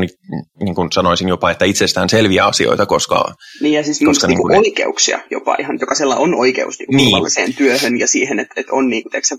niin 0.63 0.75
kuin 0.75 0.91
sanoisin 0.91 1.27
jopa, 1.27 1.51
että 1.51 1.65
itsestään 1.65 2.09
selviä 2.09 2.45
asioita, 2.45 2.85
koska... 2.85 3.33
Niin 3.61 3.73
ja 3.73 3.83
siis 3.83 3.99
koska 4.05 4.27
niin 4.27 4.41
kuin, 4.41 4.57
oikeuksia 4.57 5.19
jopa 5.31 5.55
ihan, 5.59 5.77
jokaisella 5.81 6.15
on 6.15 6.35
oikeus 6.35 6.79
niin 6.79 6.87
niin. 6.97 7.09
turvalliseen 7.09 7.53
työhön 7.53 7.99
ja 7.99 8.07
siihen, 8.07 8.39
että, 8.39 8.53
että 8.57 8.73
on 8.73 8.89
niin 8.89 9.03
kuin, 9.03 9.11
teksä, 9.11 9.35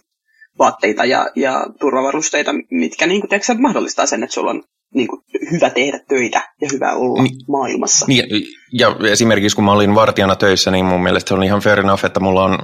vaatteita 0.59 1.05
ja, 1.05 1.31
ja 1.37 1.67
turvavarusteita, 1.81 2.55
mitkä 2.71 3.07
niin 3.07 3.21
kuin, 3.21 3.31
teksä, 3.31 3.55
mahdollistaa 3.55 4.07
sen, 4.07 4.23
että 4.23 4.35
sulla 4.35 4.51
on 4.51 4.63
niin 4.95 5.09
kuin, 5.09 5.23
hyvä 5.51 5.71
tehdä 5.71 6.01
töitä 6.09 6.49
ja 6.61 6.69
hyvä 6.73 6.93
olla 6.93 7.23
niin, 7.23 7.37
maailmassa. 7.49 8.07
Niin, 8.09 8.25
ja 8.73 8.97
esimerkiksi 9.11 9.57
kun 9.57 9.65
mä 9.65 9.73
olin 9.73 9.95
vartijana 9.95 10.37
töissä, 10.37 10.71
niin 10.71 10.85
mun 10.85 11.03
mielestä 11.03 11.29
se 11.29 11.35
on 11.35 11.45
ihan 11.45 11.61
fair 11.61 11.81
enough, 11.81 12.05
että 12.05 12.21
mulla 12.21 12.45
on 12.45 12.59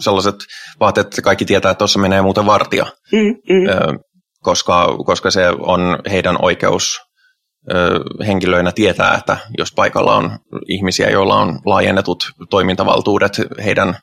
sellaiset 0.00 0.34
vaatteet, 0.80 1.06
että 1.06 1.22
kaikki 1.22 1.44
tietää, 1.44 1.70
että 1.70 1.78
tuossa 1.78 1.98
menee 1.98 2.22
muuten 2.22 2.46
vartija. 2.46 2.86
Mm, 3.12 3.54
mm. 3.54 3.98
koska, 4.42 4.96
koska 5.06 5.30
se 5.30 5.50
on 5.50 5.98
heidän 6.10 6.36
oikeus 6.42 7.00
henkilöinä 8.26 8.72
tietää, 8.72 9.14
että 9.14 9.36
jos 9.58 9.72
paikalla 9.72 10.16
on 10.16 10.38
ihmisiä, 10.68 11.10
joilla 11.10 11.36
on 11.36 11.58
laajennetut 11.64 12.24
toimintavaltuudet 12.50 13.32
heidän, 13.64 13.96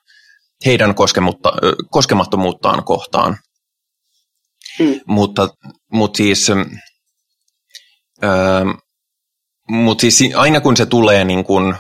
heidän 0.66 0.96
koskemattomuuttaan 1.92 2.84
kohtaan. 2.84 3.38
Mm. 4.80 5.00
Mutta, 5.08 5.50
mutta 5.92 6.18
siis 6.18 6.52
Öö, 8.24 8.66
Mutta 9.72 10.02
siis 10.02 10.36
aina 10.36 10.62
kun 10.62 10.78
se 10.78 10.86
tulee 10.86 11.26
niin 11.26 11.44
kun 11.44 11.76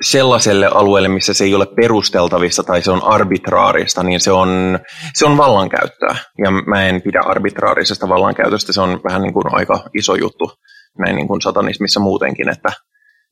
sellaiselle 0.00 0.66
alueelle, 0.66 1.08
missä 1.08 1.34
se 1.34 1.44
ei 1.44 1.54
ole 1.54 1.66
perusteltavissa 1.66 2.62
tai 2.62 2.82
se 2.82 2.90
on 2.90 3.02
arbitraarista, 3.04 4.02
niin 4.02 4.20
se 4.20 4.32
on, 4.32 4.78
se 5.14 5.26
on 5.26 5.36
vallankäyttöä. 5.36 6.16
Ja 6.44 6.50
mä 6.50 6.84
en 6.84 7.02
pidä 7.02 7.20
arbitraarisesta 7.24 8.08
vallankäytöstä, 8.08 8.72
se 8.72 8.80
on 8.80 9.00
vähän 9.04 9.22
niin 9.22 9.32
kuin 9.32 9.44
aika 9.54 9.84
iso 9.94 10.14
juttu 10.14 10.52
näin 10.98 11.16
niin 11.16 11.28
kuin 11.28 11.40
satanismissa 11.40 12.00
muutenkin, 12.00 12.48
että, 12.48 12.72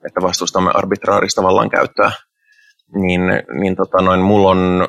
että 0.06 0.20
vastustamme 0.22 0.70
arbitraarista 0.74 1.42
vallankäyttöä. 1.42 2.12
Niin, 2.94 3.20
niin 3.60 3.76
tota 3.76 4.02
noin, 4.02 4.20
mulla 4.20 4.50
on, 4.50 4.88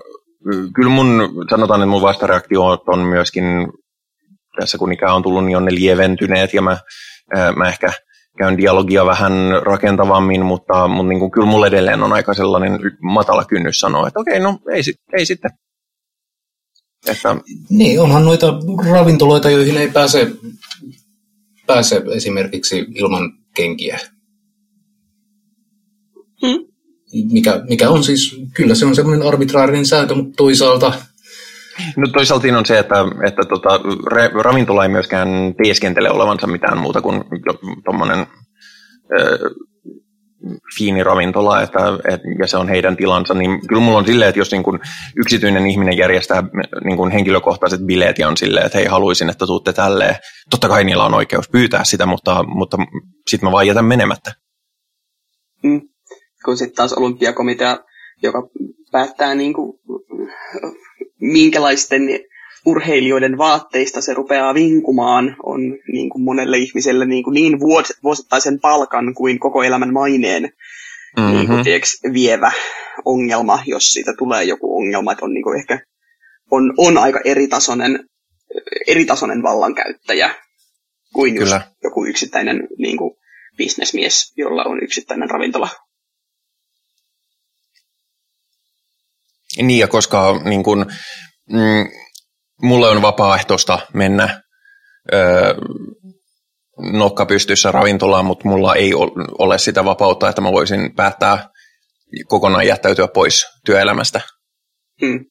kyllä 0.75 0.89
mun, 0.89 1.29
sanotaan, 1.49 1.81
että 1.81 1.89
mun 1.89 2.01
vastareaktiot 2.01 2.83
on 2.87 2.99
myöskin 2.99 3.43
tässä 4.59 4.77
kun 4.77 4.93
ikää 4.93 5.13
on 5.13 5.23
tullut, 5.23 5.45
niin 5.45 5.57
on 5.57 5.65
ne 5.65 5.75
lieventyneet 5.75 6.53
ja 6.53 6.61
mä, 6.61 6.77
ää, 7.35 7.51
mä 7.51 7.67
ehkä 7.67 7.93
käyn 8.37 8.57
dialogia 8.57 9.05
vähän 9.05 9.33
rakentavammin, 9.61 10.45
mutta, 10.45 10.87
mutta 10.87 11.09
niin 11.09 11.19
kuin, 11.19 11.31
kyllä 11.31 11.47
mulle 11.47 11.67
edelleen 11.67 12.03
on 12.03 12.13
aika 12.13 12.33
sellainen 12.33 12.79
matala 13.01 13.45
kynnys 13.45 13.79
sanoa, 13.79 14.07
että 14.07 14.19
okei, 14.19 14.39
no 14.39 14.59
ei, 14.71 14.81
ei 15.17 15.25
sitten. 15.25 15.51
Että... 17.07 17.35
Niin, 17.69 18.01
onhan 18.01 18.25
noita 18.25 18.53
ravintoloita, 18.91 19.49
joihin 19.49 19.77
ei 19.77 19.91
pääse, 19.91 20.31
pääse 21.67 22.01
esimerkiksi 22.11 22.85
ilman 22.95 23.31
kenkiä. 23.55 23.99
Hmm? 26.41 26.65
Mikä, 27.31 27.63
mikä 27.69 27.89
on 27.89 28.03
siis, 28.03 28.41
kyllä 28.53 28.75
se 28.75 28.85
on 28.85 28.95
semmoinen 28.95 29.27
arbitraarinen 29.27 29.85
sääntö, 29.85 30.15
mutta 30.15 30.33
toisaalta 30.37 30.93
No 31.97 32.07
toisaalta 32.13 32.57
on 32.57 32.65
se, 32.65 32.79
että, 32.79 32.95
että 33.27 33.41
tota, 33.49 33.79
ravintola 34.43 34.83
ei 34.83 34.89
myöskään 34.89 35.29
teeskentele 35.63 36.11
olevansa 36.11 36.47
mitään 36.47 36.77
muuta 36.77 37.01
kuin 37.01 37.23
tuommoinen 37.85 38.27
fiini 40.77 41.03
ravintola, 41.03 41.61
että, 41.61 41.79
et, 42.07 42.21
ja 42.39 42.47
se 42.47 42.57
on 42.57 42.69
heidän 42.69 42.97
tilansa, 42.97 43.33
niin 43.33 43.67
kyllä 43.67 43.81
mulla 43.81 43.97
on 43.97 44.05
silleen, 44.05 44.29
että 44.29 44.39
jos 44.39 44.51
niin 44.51 44.63
kun 44.63 44.79
yksityinen 45.15 45.67
ihminen 45.67 45.97
järjestää 45.97 46.43
niin 46.83 46.97
kun 46.97 47.11
henkilökohtaiset 47.11 47.81
bileet 47.81 48.19
ja 48.19 48.27
on 48.27 48.37
silleen, 48.37 48.65
että 48.65 48.77
hei, 48.77 48.87
haluaisin, 48.87 49.29
että 49.29 49.45
tuutte 49.45 49.73
tälleen, 49.73 50.15
totta 50.49 50.67
kai 50.67 50.83
niillä 50.83 51.05
on 51.05 51.13
oikeus 51.13 51.49
pyytää 51.49 51.83
sitä, 51.83 52.05
mutta, 52.05 52.43
mutta 52.43 52.77
sitten 53.29 53.47
mä 53.47 53.51
vaan 53.51 53.67
jätän 53.67 53.85
menemättä. 53.85 54.33
Mm. 55.63 55.81
Kun 56.45 56.57
sitten 56.57 56.75
taas 56.75 56.93
olympiakomitea, 56.93 57.77
joka 58.23 58.49
päättää 58.91 59.35
niin 59.35 59.53
kuin 59.53 59.79
minkälaisten 61.21 62.01
urheilijoiden 62.65 63.37
vaatteista 63.37 64.01
se 64.01 64.13
rupeaa 64.13 64.53
vinkumaan, 64.53 65.35
on 65.43 65.61
niin 65.91 66.09
kuin 66.09 66.23
monelle 66.23 66.57
ihmiselle 66.57 67.05
niin, 67.05 67.23
kuin 67.23 67.33
niin 67.33 67.59
vuosittaisen 68.03 68.59
palkan 68.59 69.13
kuin 69.13 69.39
koko 69.39 69.63
elämän 69.63 69.93
maineen 69.93 70.43
mm-hmm. 70.43 71.37
niin 71.37 71.47
kuin, 71.47 71.63
tiiäks, 71.63 71.99
vievä 72.13 72.51
ongelma, 73.05 73.59
jos 73.65 73.83
siitä 73.83 74.13
tulee 74.17 74.43
joku 74.43 74.77
ongelma, 74.77 75.11
että 75.11 75.25
on 75.25 75.33
niin 75.33 75.43
kuin 75.43 75.59
ehkä 75.59 75.79
on, 76.51 76.73
on 76.77 76.97
aika 76.97 77.19
eritasoinen, 77.25 77.99
eritasoinen 78.87 79.43
vallankäyttäjä 79.43 80.35
kuin 81.13 81.35
Kyllä. 81.35 81.55
just 81.55 81.67
joku 81.83 82.05
yksittäinen 82.05 82.67
niin 82.77 82.97
kuin, 82.97 83.11
bisnesmies, 83.57 84.33
jolla 84.37 84.63
on 84.63 84.83
yksittäinen 84.83 85.29
ravintola 85.29 85.69
Niin, 89.57 89.79
ja 89.79 89.87
koska 89.87 90.41
niin 90.43 90.63
kun, 90.63 90.85
mm, 91.49 91.87
mulle 92.61 92.89
on 92.89 93.01
vapaaehtoista 93.01 93.79
mennä 93.93 94.41
ö, 95.13 95.55
nokka 96.91 97.25
pystyssä 97.25 97.71
ravintolaan, 97.71 98.25
mutta 98.25 98.47
mulla 98.47 98.75
ei 98.75 98.93
ole 99.39 99.57
sitä 99.57 99.85
vapautta, 99.85 100.29
että 100.29 100.41
mä 100.41 100.51
voisin 100.51 100.95
päättää 100.95 101.49
kokonaan 102.27 102.67
jättäytyä 102.67 103.07
pois 103.07 103.45
työelämästä. 103.65 104.21
Hmm. 105.01 105.25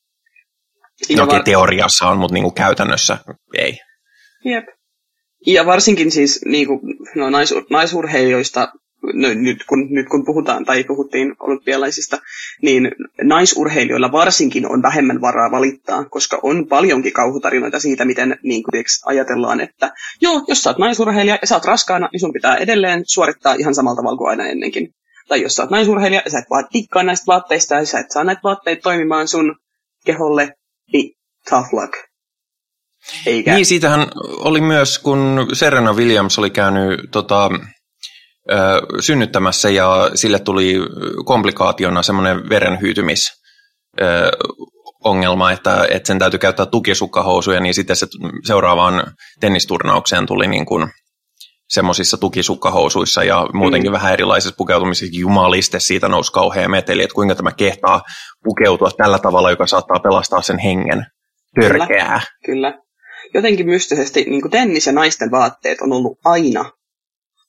No, 1.16 1.26
var... 1.26 1.42
teoriassa 1.42 2.08
on, 2.08 2.18
mutta 2.18 2.34
niin 2.34 2.54
käytännössä 2.54 3.18
ei. 3.58 3.78
Jep. 4.44 4.64
Ja 5.46 5.66
varsinkin 5.66 6.10
siis 6.10 6.40
niin 6.44 6.66
kuin, 6.66 6.80
no, 7.14 7.30
naisur- 7.30 7.66
naisurheilijoista 7.70 8.68
no, 9.02 9.28
nyt, 9.34 9.64
kun, 9.68 9.86
nyt 9.90 10.08
kun 10.08 10.24
puhutaan 10.24 10.64
tai 10.64 10.84
puhuttiin 10.84 11.34
olympialaisista, 11.40 12.18
niin 12.62 12.90
naisurheilijoilla 13.22 14.12
varsinkin 14.12 14.70
on 14.70 14.82
vähemmän 14.82 15.20
varaa 15.20 15.50
valittaa, 15.50 16.04
koska 16.04 16.38
on 16.42 16.66
paljonkin 16.66 17.12
kauhutarinoita 17.12 17.80
siitä, 17.80 18.04
miten 18.04 18.38
niin 18.42 18.62
kuin, 18.62 18.84
ajatellaan, 19.06 19.60
että 19.60 19.92
joo, 20.20 20.44
jos 20.48 20.62
sä 20.62 20.70
oot 20.70 20.78
naisurheilija 20.78 21.38
ja 21.40 21.46
sä 21.46 21.54
oot 21.54 21.64
raskaana, 21.64 22.08
niin 22.12 22.20
sun 22.20 22.32
pitää 22.32 22.56
edelleen 22.56 23.02
suorittaa 23.06 23.54
ihan 23.54 23.74
samalla 23.74 23.96
tavalla 23.96 24.18
kuin 24.18 24.30
aina 24.30 24.46
ennenkin. 24.46 24.94
Tai 25.28 25.42
jos 25.42 25.56
sä 25.56 25.62
oot 25.62 25.70
naisurheilija 25.70 26.22
ja 26.24 26.30
sä 26.30 26.38
et 26.38 26.50
vaan 26.50 26.68
tikkaa 26.72 27.02
näistä 27.02 27.26
vaatteista 27.26 27.74
ja 27.74 27.86
sä 27.86 27.98
et 27.98 28.10
saa 28.10 28.24
näitä 28.24 28.40
vaatteita 28.44 28.82
toimimaan 28.82 29.28
sun 29.28 29.56
keholle, 30.06 30.54
niin 30.92 31.16
tough 31.50 31.72
luck. 31.72 32.10
Eikä. 33.26 33.54
Niin, 33.54 33.66
siitähän 33.66 34.06
oli 34.36 34.60
myös, 34.60 34.98
kun 34.98 35.46
Serena 35.52 35.92
Williams 35.92 36.38
oli 36.38 36.50
käynyt 36.50 37.00
tota, 37.10 37.50
synnyttämässä 39.00 39.70
ja 39.70 40.10
sille 40.14 40.38
tuli 40.38 40.74
komplikaationa 41.24 42.02
semmoinen 42.02 42.48
verenhyytymis 42.48 43.40
ongelma, 45.04 45.52
että, 45.52 45.86
että 45.90 46.06
sen 46.06 46.18
täytyy 46.18 46.38
käyttää 46.38 46.66
tukisukkahousuja, 46.66 47.60
niin 47.60 47.74
sitten 47.74 47.96
se 47.96 48.06
seuraavaan 48.44 49.12
tennisturnaukseen 49.40 50.26
tuli 50.26 50.46
niin 50.46 50.66
kuin 50.66 50.88
semmoisissa 51.68 52.16
tukisukkahousuissa 52.16 53.24
ja 53.24 53.46
muutenkin 53.52 53.90
mm. 53.90 53.92
vähän 53.92 54.12
erilaisissa 54.12 54.54
pukeutumisissa. 54.58 55.18
Jumaliste 55.18 55.80
siitä 55.80 56.08
nousi 56.08 56.32
kauhea 56.32 56.68
meteli, 56.68 57.02
että 57.02 57.14
kuinka 57.14 57.34
tämä 57.34 57.52
kehtaa 57.52 58.02
pukeutua 58.44 58.90
tällä 58.96 59.18
tavalla, 59.18 59.50
joka 59.50 59.66
saattaa 59.66 60.00
pelastaa 60.00 60.42
sen 60.42 60.58
hengen. 60.58 61.06
Törkeää. 61.60 61.86
Kyllä, 61.86 62.20
kyllä. 62.46 62.78
Jotenkin 63.34 63.66
mystisesti 63.66 64.24
niin 64.24 64.50
tennis- 64.50 64.86
ja 64.86 64.92
naisten 64.92 65.30
vaatteet 65.30 65.80
on 65.80 65.92
ollut 65.92 66.18
aina 66.24 66.70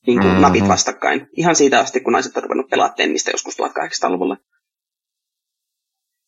niin 0.08 0.20
kuin 0.20 0.28
mm-hmm. 0.28 0.42
napit 0.42 0.68
vastakkain. 0.68 1.28
Ihan 1.38 1.56
siitä 1.56 1.80
asti, 1.80 2.00
kun 2.00 2.14
naiset 2.14 2.38
on 2.38 2.44
ruvennut 2.44 2.70
pelaa 2.70 2.90
tennistä 2.90 3.32
joskus 3.32 3.56
1800-luvulla. 3.60 4.38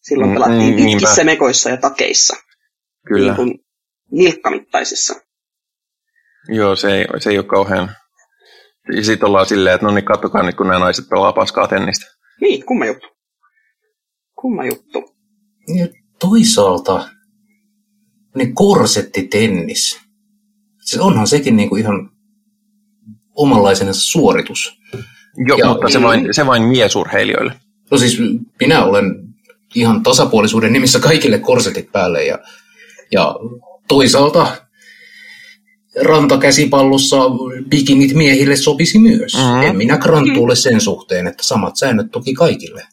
Silloin 0.02 0.30
mm, 0.30 0.34
pelattiin 0.34 0.74
mm, 0.74 0.86
pitkissä 0.86 1.24
mekoissa 1.24 1.70
ja 1.70 1.78
takeissa. 1.78 2.36
Kyllä. 3.08 3.26
Niin 3.26 3.36
kuin 3.36 3.60
nilkkamittaisissa. 4.12 5.16
Joo, 6.50 6.76
se 6.76 6.96
ei, 6.96 7.06
se 7.20 7.30
ei 7.30 7.38
ole 7.38 7.46
kauhean... 7.46 7.92
Sitten 9.02 9.28
ollaan 9.28 9.46
silleen, 9.46 9.76
että 9.76 9.88
no 9.88 9.94
niin, 9.94 10.06
katsokaa 10.06 10.44
nyt, 10.44 10.56
kun 10.56 10.68
nämä 10.68 10.80
naiset 10.80 11.06
pelaa 11.10 11.34
paskaa 11.34 11.68
tennistä. 11.68 12.06
Niin, 12.42 12.66
kumma 12.66 12.86
juttu. 12.86 13.08
Kumma 14.42 14.66
juttu. 14.66 15.16
Ja 15.78 15.88
toisaalta 16.20 17.10
niin 18.36 18.56
korsettitennis. 18.56 20.00
Se 20.82 21.02
onhan 21.02 21.28
sekin 21.28 21.58
niin 21.58 21.70
kuin 21.70 21.82
ihan 21.82 22.13
omanlaisensa 23.36 24.02
suoritus. 24.02 24.80
Joo, 25.38 25.58
ja, 25.58 25.68
mutta 25.68 25.90
se 25.90 26.02
vain, 26.02 26.34
se 26.34 26.46
vain 26.46 26.64
miesurheilijoille. 26.64 27.54
No 27.92 27.98
siis 27.98 28.18
minä 28.60 28.86
olen 28.86 29.24
ihan 29.76 30.04
tasapuolisuuden 30.04 30.74
nimissä 30.74 31.00
kaikille 31.00 31.40
korsetit 31.40 31.92
päälle 31.92 32.26
ja, 32.26 32.40
ja 33.12 33.36
toisaalta 33.88 34.58
rantakäsipallossa 36.02 37.18
bikinit 37.70 38.14
miehille 38.14 38.56
sopisi 38.56 39.00
myös. 39.00 39.34
Mm-hmm. 39.34 39.62
En 39.62 39.78
minä 39.78 39.98
grantuule 39.98 40.56
sen 40.56 40.82
suhteen, 40.82 41.28
että 41.28 41.44
samat 41.44 41.78
säännöt 41.78 42.12
toki 42.12 42.34
kaikille. 42.34 42.88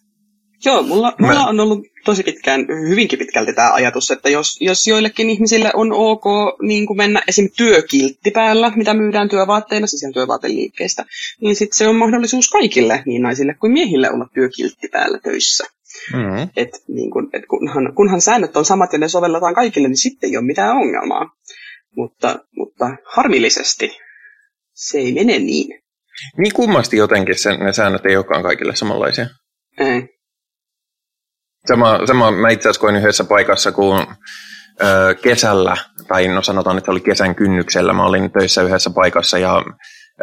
Joo, 0.64 0.82
mulla, 0.82 1.12
mulla 1.18 1.46
on 1.46 1.60
ollut 1.60 1.86
tosi 2.04 2.22
pitkään, 2.22 2.66
hyvinkin 2.88 3.18
pitkälti 3.18 3.52
tämä 3.52 3.72
ajatus, 3.72 4.10
että 4.10 4.28
jos, 4.28 4.60
jos 4.60 4.86
joillekin 4.86 5.30
ihmisille 5.30 5.70
on 5.74 5.92
ok 5.92 6.24
niin 6.62 6.86
kuin 6.86 6.96
mennä 6.96 7.22
esim. 7.28 7.48
työkiltti 7.56 8.30
päällä, 8.30 8.72
mitä 8.76 8.94
myydään 8.94 9.28
työvaatteina, 9.28 9.86
siis 9.86 10.02
ihan 10.02 10.12
työvaateliikkeestä, 10.12 11.04
niin 11.40 11.56
sitten 11.56 11.78
se 11.78 11.88
on 11.88 11.96
mahdollisuus 11.96 12.48
kaikille, 12.50 13.02
niin 13.06 13.22
naisille 13.22 13.54
kuin 13.54 13.72
miehille, 13.72 14.10
olla 14.10 14.28
työkiltti 14.34 14.88
päällä 14.88 15.18
töissä. 15.18 15.64
Mm-hmm. 16.12 16.48
Et, 16.56 16.68
niin 16.88 17.10
kun, 17.10 17.30
et 17.32 17.46
kunhan, 17.46 17.94
kunhan 17.94 18.20
säännöt 18.20 18.56
on 18.56 18.64
samat 18.64 18.92
ja 18.92 18.98
ne 18.98 19.08
sovelletaan 19.08 19.54
kaikille, 19.54 19.88
niin 19.88 19.96
sitten 19.96 20.30
ei 20.30 20.36
ole 20.36 20.46
mitään 20.46 20.76
ongelmaa. 20.76 21.30
Mutta, 21.96 22.38
mutta 22.56 22.96
harmillisesti 23.04 23.98
se 24.74 24.98
ei 24.98 25.12
mene 25.12 25.38
niin. 25.38 25.82
Niin 26.36 26.52
kummasti 26.52 26.96
jotenkin 26.96 27.38
sen, 27.38 27.58
ne 27.58 27.72
säännöt 27.72 28.06
ei 28.06 28.16
olekaan 28.16 28.42
kaikille 28.42 28.76
samanlaisia. 28.76 29.26
Ei. 29.78 30.19
Sama, 31.66 32.06
sama 32.06 32.30
mä 32.30 32.48
itse 32.48 32.68
asiassa 32.68 32.80
koin 32.80 32.96
yhdessä 32.96 33.24
paikassa, 33.24 33.72
kun 33.72 34.06
ö, 34.82 35.14
kesällä, 35.22 35.76
tai 36.08 36.28
no 36.28 36.42
sanotaan, 36.42 36.78
että 36.78 36.90
oli 36.90 37.00
kesän 37.00 37.34
kynnyksellä, 37.34 37.92
mä 37.92 38.04
olin 38.04 38.32
töissä 38.32 38.62
yhdessä 38.62 38.90
paikassa 38.94 39.38
ja 39.38 39.64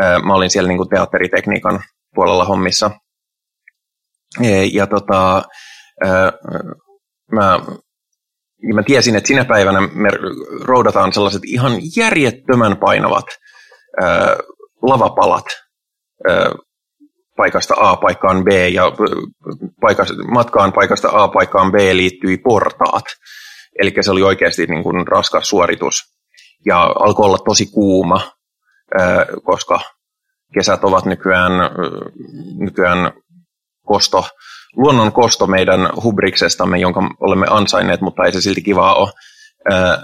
ö, 0.03 0.19
mä 0.19 0.33
olin 0.33 0.49
siellä 0.49 0.67
niin 0.67 0.77
kuin 0.77 0.89
teatteritekniikan 0.89 1.79
puolella 2.15 2.45
hommissa. 2.45 2.91
Ja, 4.39 4.65
ja 4.73 4.87
tota, 4.87 5.43
ö, 6.05 6.31
mä, 7.31 7.59
ja 8.67 8.73
mä 8.73 8.83
tiesin, 8.83 9.15
että 9.15 9.27
sinä 9.27 9.45
päivänä 9.45 9.81
me 9.81 10.09
roudataan 10.63 11.13
sellaiset 11.13 11.41
ihan 11.45 11.71
järjettömän 11.97 12.77
painavat 12.77 13.25
ö, 14.01 14.05
lavapalat 14.81 15.45
ö, 16.29 16.51
paikasta 17.37 17.73
A 17.77 17.95
paikkaan 17.95 18.43
B 18.43 18.47
ja 18.71 18.91
paikasta, 19.81 20.13
matkaan 20.31 20.73
paikasta 20.73 21.09
A 21.11 21.27
paikkaan 21.27 21.71
B 21.71 21.75
liittyi 21.75 22.37
portaat. 22.37 23.05
Eli 23.79 23.93
se 24.01 24.11
oli 24.11 24.23
oikeasti 24.23 24.65
niin 24.65 24.83
kuin 24.83 25.07
raskas 25.07 25.47
suoritus. 25.47 25.95
Ja 26.65 26.83
alkoi 26.83 27.25
olla 27.25 27.37
tosi 27.37 27.65
kuuma, 27.65 28.31
koska 29.43 29.79
kesät 30.53 30.83
ovat 30.83 31.05
nykyään, 31.05 31.51
nykyään 32.57 33.11
kosto, 33.85 34.25
luonnon 34.75 35.11
kosto 35.11 35.47
meidän 35.47 35.89
hubriksestamme, 36.03 36.77
jonka 36.79 37.01
olemme 37.19 37.45
ansainneet, 37.49 38.01
mutta 38.01 38.23
ei 38.23 38.31
se 38.31 38.41
silti 38.41 38.61
kivaa 38.61 38.95
ole. 38.95 39.09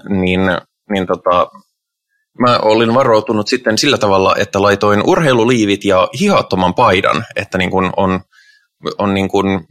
Niin, 0.09 0.41
niin 0.91 1.07
tota, 1.07 1.47
mä 2.39 2.59
olin 2.59 2.93
varoutunut 2.93 3.47
sitten 3.47 3.77
sillä 3.77 3.97
tavalla, 3.97 4.35
että 4.37 4.61
laitoin 4.61 5.01
urheiluliivit 5.05 5.85
ja 5.85 6.07
hihattoman 6.19 6.73
paidan, 6.73 7.25
että 7.35 7.57
niin 7.57 7.71
kuin 7.71 7.91
on, 7.97 8.19
on 8.97 9.13
niin 9.13 9.29
kuin 9.29 9.67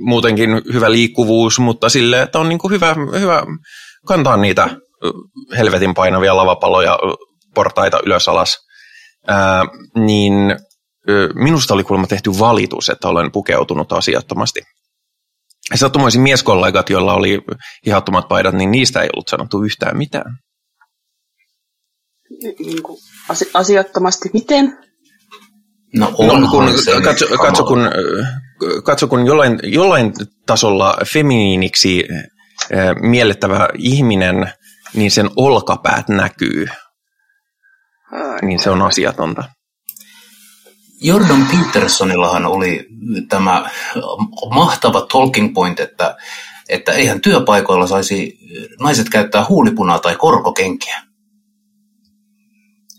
muutenkin 0.00 0.50
hyvä 0.72 0.92
liikkuvuus, 0.92 1.58
mutta 1.58 1.88
sille, 1.88 2.22
että 2.22 2.38
on 2.38 2.48
niin 2.48 2.58
hyvä, 2.70 2.96
hyvä 3.20 3.42
kantaa 4.06 4.36
niitä 4.36 4.68
helvetin 5.56 5.94
painavia 5.94 6.36
lavapaloja 6.36 6.98
portaita 7.54 8.00
ylös 8.06 8.28
alas. 8.28 8.58
Ää, 9.26 9.64
niin 9.94 10.34
minusta 11.34 11.74
oli 11.74 11.84
kuulemma 11.84 12.06
tehty 12.06 12.30
valitus, 12.38 12.88
että 12.88 13.08
olen 13.08 13.32
pukeutunut 13.32 13.92
asiattomasti. 13.92 14.60
Sattumoisin 15.74 16.20
mieskollegat, 16.20 16.90
joilla 16.90 17.14
oli 17.14 17.44
hihattomat 17.86 18.28
paidat, 18.28 18.54
niin 18.54 18.70
niistä 18.70 19.02
ei 19.02 19.08
ollut 19.14 19.28
sanottu 19.28 19.62
yhtään 19.62 19.96
mitään 19.96 20.38
niin 22.58 22.82
kuin, 22.82 22.98
asi- 23.28 23.50
asiattomasti. 23.54 24.30
Miten? 24.32 24.78
No, 25.94 26.06
no 26.06 26.48
kun, 26.50 26.70
katso, 27.04 27.26
katso, 27.38 27.64
kun, 27.64 27.90
katso, 28.84 29.08
kun 29.08 29.26
jollain, 29.26 29.60
jollain 29.62 30.12
tasolla 30.46 30.96
feminiiniksi 31.12 32.04
äh, 32.12 32.94
miellettävä 33.00 33.68
ihminen, 33.78 34.52
niin 34.94 35.10
sen 35.10 35.30
olkapäät 35.36 36.08
näkyy. 36.08 36.66
Ai. 38.12 38.38
Niin 38.42 38.58
se 38.58 38.70
on 38.70 38.82
asiatonta. 38.82 39.44
Jordan 41.00 41.46
Petersonillahan 41.46 42.46
oli 42.46 42.86
tämä 43.28 43.70
mahtava 44.54 45.06
talking 45.12 45.54
point, 45.54 45.80
että, 45.80 46.16
että 46.68 46.92
eihän 46.92 47.20
työpaikoilla 47.20 47.86
saisi 47.86 48.38
naiset 48.80 49.08
käyttää 49.08 49.44
huulipunaa 49.48 49.98
tai 49.98 50.16
korkokenkiä. 50.16 51.02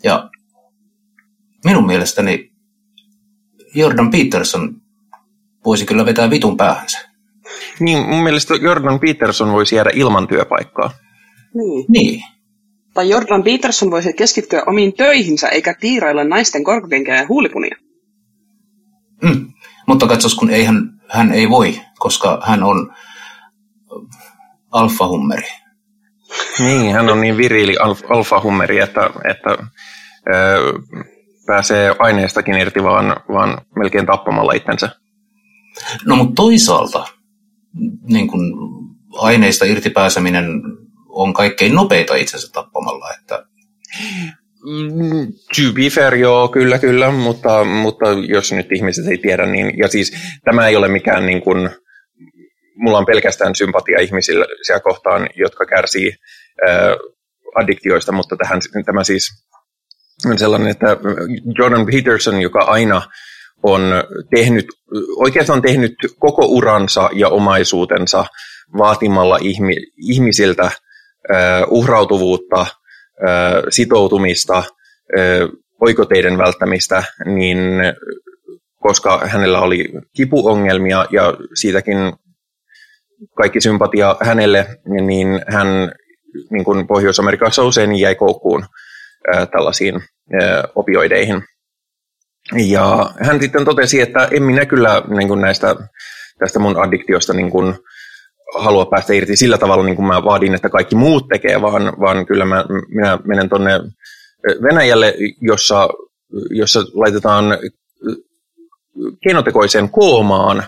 Ja 0.05 0.29
minun 1.65 1.85
mielestäni 1.85 2.51
Jordan 3.75 4.11
Peterson 4.11 4.81
voisi 5.65 5.85
kyllä 5.85 6.05
vetää 6.05 6.29
vitun 6.29 6.57
päähänsä. 6.57 7.09
Niin, 7.79 8.09
mun 8.09 8.23
mielestä 8.23 8.55
Jordan 8.55 8.99
Peterson 8.99 9.51
voisi 9.51 9.75
jäädä 9.75 9.89
ilman 9.93 10.27
työpaikkaa. 10.27 10.91
Niin. 11.53 11.85
niin. 11.87 12.23
Tai 12.93 13.09
Jordan 13.09 13.43
Peterson 13.43 13.91
voisi 13.91 14.13
keskittyä 14.13 14.63
omiin 14.67 14.93
töihinsä 14.93 15.47
eikä 15.47 15.73
tiirailla 15.79 16.23
naisten 16.23 16.63
korkokenkää 16.63 17.21
ja 17.21 17.27
huulipunia. 17.27 17.75
Mm. 19.23 19.53
Mutta 19.87 20.07
katsos, 20.07 20.35
kun 20.35 20.49
ei 20.49 20.63
hän, 20.63 21.01
hän 21.09 21.33
ei 21.33 21.49
voi, 21.49 21.81
koska 21.99 22.41
hän 22.45 22.63
on 22.63 22.93
alfahummeri. 24.71 25.47
Niin, 26.59 26.93
hän 26.93 27.09
on 27.09 27.21
niin 27.21 27.37
viriili 27.37 27.75
alfahummeri, 28.09 28.79
että, 28.79 29.09
että 29.29 29.57
pääsee 31.45 31.95
aineestakin 31.99 32.55
irti 32.55 32.83
vaan, 32.83 33.15
vaan 33.29 33.57
melkein 33.75 34.05
tappamalla 34.05 34.53
itsensä. 34.53 34.89
No 36.05 36.15
mutta 36.15 36.35
toisaalta 36.35 37.05
niin 38.03 38.27
kun 38.27 38.53
aineista 39.17 39.65
irti 39.65 39.89
pääseminen 39.89 40.45
on 41.09 41.33
kaikkein 41.33 41.75
nopeita 41.75 42.15
itsensä 42.15 42.51
tappamalla. 42.53 43.13
Että... 43.19 43.45
Mm, 44.65 45.33
to 45.55 45.73
be 45.73 45.89
fair, 45.89 46.15
joo, 46.15 46.47
kyllä, 46.47 46.79
kyllä, 46.79 47.11
mutta, 47.11 47.63
mutta 47.63 48.05
jos 48.27 48.51
nyt 48.51 48.71
ihmiset 48.71 49.07
ei 49.07 49.17
tiedä, 49.17 49.45
niin, 49.45 49.77
ja 49.77 49.87
siis 49.87 50.13
tämä 50.45 50.67
ei 50.67 50.75
ole 50.75 50.87
mikään 50.87 51.25
niin 51.25 51.41
kuin, 51.41 51.69
mulla 52.75 52.97
on 52.97 53.05
pelkästään 53.05 53.55
sympatia 53.55 54.01
ihmisille 54.01 54.45
siellä 54.61 54.81
kohtaan, 54.81 55.29
jotka 55.35 55.65
kärsii 55.65 56.15
äh, 56.69 56.75
addiktioista, 57.55 58.11
mutta 58.11 58.35
tähän, 58.35 58.59
tämä 58.85 59.03
siis 59.03 59.47
sellainen, 60.37 60.67
että 60.67 60.97
Jordan 61.59 61.85
Peterson, 61.85 62.41
joka 62.41 62.59
aina 62.59 63.01
on 63.63 63.81
tehnyt, 64.35 64.65
oikeastaan 65.15 65.61
tehnyt 65.61 65.95
koko 66.19 66.45
uransa 66.45 67.09
ja 67.13 67.29
omaisuutensa 67.29 68.25
vaatimalla 68.77 69.37
ihmi, 69.41 69.75
ihmisiltä 69.97 70.63
äh, 70.63 70.71
uhrautuvuutta, 71.69 72.61
äh, 72.61 73.63
sitoutumista, 73.69 74.57
äh, 74.57 75.49
oikoteiden 75.81 76.37
välttämistä, 76.37 77.03
niin 77.25 77.57
koska 78.79 79.21
hänellä 79.27 79.61
oli 79.61 79.93
kipuongelmia 80.15 81.05
ja 81.11 81.33
siitäkin 81.53 81.97
kaikki 83.35 83.61
sympatia 83.61 84.15
hänelle, 84.21 84.67
niin 85.01 85.41
hän 85.47 85.67
niin 86.49 86.65
kuin 86.65 86.87
Pohjois-Amerikassa 86.87 87.63
usein 87.63 87.95
jäi 87.95 88.15
koukkuun 88.15 88.65
tällaisiin 89.51 90.03
opioideihin. 90.75 91.43
Ja 92.65 93.11
hän 93.19 93.41
sitten 93.41 93.65
totesi, 93.65 94.01
että 94.01 94.27
en 94.31 94.43
minä 94.43 94.65
kyllä 94.65 95.01
niin 95.17 95.27
kuin 95.27 95.41
näistä, 95.41 95.75
tästä 96.39 96.59
mun 96.59 96.83
addiktiosta 96.83 97.33
niin 97.33 97.51
kuin, 97.51 97.75
halua 98.53 98.85
päästä 98.85 99.13
irti 99.13 99.35
sillä 99.35 99.57
tavalla, 99.57 99.83
niin 99.83 99.95
kuin 99.95 100.07
mä 100.07 100.23
vaadin, 100.23 100.55
että 100.55 100.69
kaikki 100.69 100.95
muut 100.95 101.27
tekee, 101.27 101.61
vaan, 101.61 101.93
vaan 101.99 102.25
kyllä 102.25 102.45
mä, 102.45 102.65
minä 102.87 103.19
menen 103.23 103.49
tuonne 103.49 103.71
Venäjälle, 104.63 105.13
jossa, 105.41 105.89
jossa 106.49 106.79
laitetaan 106.93 107.57
keinotekoiseen 109.23 109.89
koomaan 109.89 110.63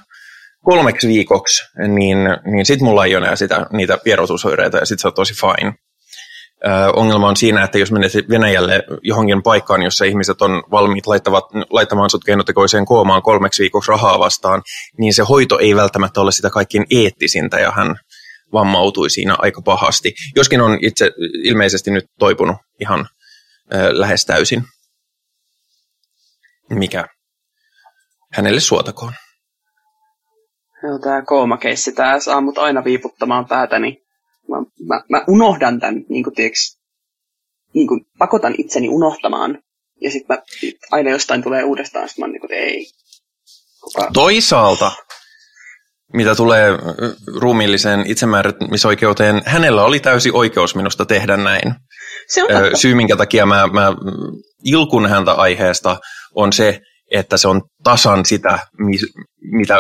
kolmeksi 0.64 1.08
viikoksi, 1.08 1.64
niin, 1.88 2.18
niin 2.52 2.66
sitten 2.66 2.88
mulla 2.88 3.06
ei 3.06 3.16
ole 3.16 3.26
enää 3.26 3.36
sitä, 3.36 3.66
niitä 3.72 3.98
vierotusoireita 4.06 4.78
ja 4.78 4.86
sitten 4.86 5.02
se 5.02 5.08
on 5.08 5.14
tosi 5.14 5.34
fine 5.34 5.74
ongelma 6.96 7.28
on 7.28 7.38
siinä, 7.38 7.64
että 7.64 7.78
jos 7.78 7.92
menet 7.92 8.12
Venäjälle 8.30 8.84
johonkin 9.02 9.44
paikkaan, 9.44 9.84
jossa 9.84 10.06
ihmiset 10.06 10.42
on 10.42 10.64
valmiit 10.72 11.08
laittavat, 11.08 11.44
laittamaan 11.70 12.10
sut 12.10 12.24
keinotekoiseen 12.24 12.86
koomaan 12.86 13.22
kolmeksi 13.22 13.62
viikoksi 13.62 13.92
rahaa 13.92 14.20
vastaan, 14.20 14.64
niin 15.00 15.14
se 15.14 15.24
hoito 15.24 15.60
ei 15.60 15.76
välttämättä 15.76 16.22
ole 16.22 16.32
sitä 16.32 16.50
kaikkein 16.50 16.86
eettisintä 16.92 17.60
ja 17.60 17.72
hän 17.72 17.96
vammautui 18.54 19.10
siinä 19.10 19.36
aika 19.40 19.62
pahasti. 19.62 20.14
Joskin 20.36 20.62
on 20.62 20.78
itse 20.82 21.12
ilmeisesti 21.44 21.92
nyt 21.92 22.06
toipunut 22.20 22.58
ihan 22.82 23.08
ö, 23.74 24.00
lähes 24.00 24.26
täysin. 24.26 24.64
Mikä 26.70 27.06
hänelle 28.34 28.60
suotakoon. 28.60 29.14
Joo, 30.84 31.00
tämä 31.00 31.22
koomakeissi, 31.22 31.92
tämä 31.92 32.20
saa 32.20 32.42
mut 32.42 32.58
aina 32.58 32.84
viiputtamaan 32.84 33.48
päätäni 33.48 34.07
mä, 34.50 34.58
mä, 34.88 35.04
mä 35.10 35.24
unohdan 35.28 35.80
tämän, 35.80 36.06
niin 36.10 36.24
kuin, 36.24 36.36
tiiäks, 36.36 36.80
niin 37.74 37.88
kuin, 37.88 38.06
pakotan 38.18 38.56
itseni 38.58 38.90
unohtamaan. 38.90 39.60
Ja 40.02 40.12
sitten 40.12 40.38
aina 40.92 41.10
jostain 41.10 41.44
tulee 41.44 41.64
uudestaan, 41.64 42.10
sitten 42.10 42.26
mä 42.26 42.32
niin 42.32 42.42
kuin, 42.42 42.54
ei. 42.54 42.86
Kuka? 43.82 44.10
Toisaalta, 44.14 44.92
mitä 46.14 46.36
tulee 46.36 46.70
ruumiilliseen 47.36 48.04
itsemääräämisoikeuteen, 48.08 49.42
hänellä 49.46 49.84
oli 49.86 50.00
täysi 50.00 50.32
oikeus 50.34 50.76
minusta 50.76 51.06
tehdä 51.06 51.38
näin. 51.38 51.76
Se 52.28 52.44
on 52.44 52.50
totta. 52.50 52.78
Syy, 52.78 52.96
minkä 52.96 53.16
takia 53.16 53.46
mä, 53.46 53.68
mä 53.68 53.94
ilkun 54.64 55.10
häntä 55.10 55.34
aiheesta, 55.34 56.00
on 56.36 56.54
se, 56.54 56.82
että 57.12 57.38
se 57.38 57.48
on 57.48 57.62
tasan 57.84 58.26
sitä, 58.26 58.60
mitä, 59.42 59.76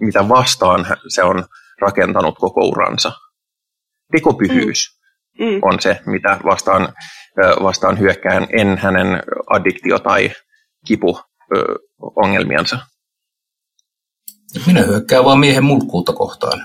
mitä 0.00 0.28
vastaan 0.28 0.86
se 1.08 1.22
on 1.22 1.44
rakentanut 1.80 2.38
koko 2.38 2.60
uransa 2.60 3.12
tekopyhyys. 4.12 4.98
Mm. 5.38 5.44
mm. 5.46 5.58
on 5.62 5.80
se, 5.80 6.00
mitä 6.06 6.40
vastaan, 6.44 6.88
vastaan 7.62 7.98
hyökkään, 7.98 8.46
en 8.50 8.78
hänen 8.78 9.06
addiktio- 9.50 9.98
tai 9.98 10.30
kipuongelmiansa. 10.86 12.78
Minä 14.66 14.82
hyökkään 14.82 15.24
vaan 15.24 15.38
miehen 15.38 15.64
mulkkuutta 15.64 16.12
kohtaan. 16.12 16.60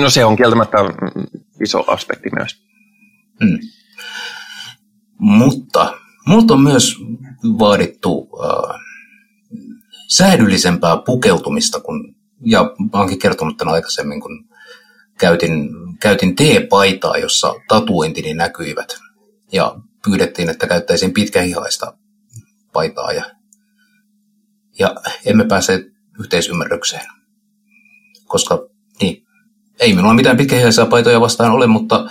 No 0.00 0.10
se 0.10 0.24
on 0.24 0.36
kieltämättä 0.36 0.78
iso 1.62 1.84
aspekti 1.86 2.30
myös. 2.38 2.64
Mm. 3.40 3.58
Mutta 5.18 5.94
multa 6.26 6.54
on 6.54 6.60
myös 6.60 6.96
vaadittu 7.58 8.28
äh, 8.44 8.80
säädyllisempää 10.08 10.96
pukeutumista, 11.06 11.80
kun, 11.80 12.14
ja 12.46 12.74
olenkin 12.92 13.18
kertonut 13.18 13.56
tämän 13.56 13.74
aikaisemmin, 13.74 14.20
kun 14.20 14.49
käytin, 15.20 15.68
käytin 16.00 16.36
T-paitaa, 16.36 17.18
jossa 17.18 17.54
tatuointini 17.68 18.34
näkyivät. 18.34 18.98
Ja 19.52 19.76
pyydettiin, 20.04 20.50
että 20.50 20.66
käyttäisin 20.66 21.12
pitkähihaista 21.12 21.94
paitaa. 22.72 23.12
Ja, 23.12 23.24
ja 24.78 24.94
emme 25.26 25.44
pääse 25.44 25.84
yhteisymmärrykseen. 26.20 27.06
Koska 28.26 28.68
niin, 29.00 29.26
ei 29.80 29.94
minulla 29.94 30.14
mitään 30.14 30.36
pitkähihaisia 30.36 30.86
paitoja 30.86 31.20
vastaan 31.20 31.52
ole, 31.52 31.66
mutta 31.66 32.10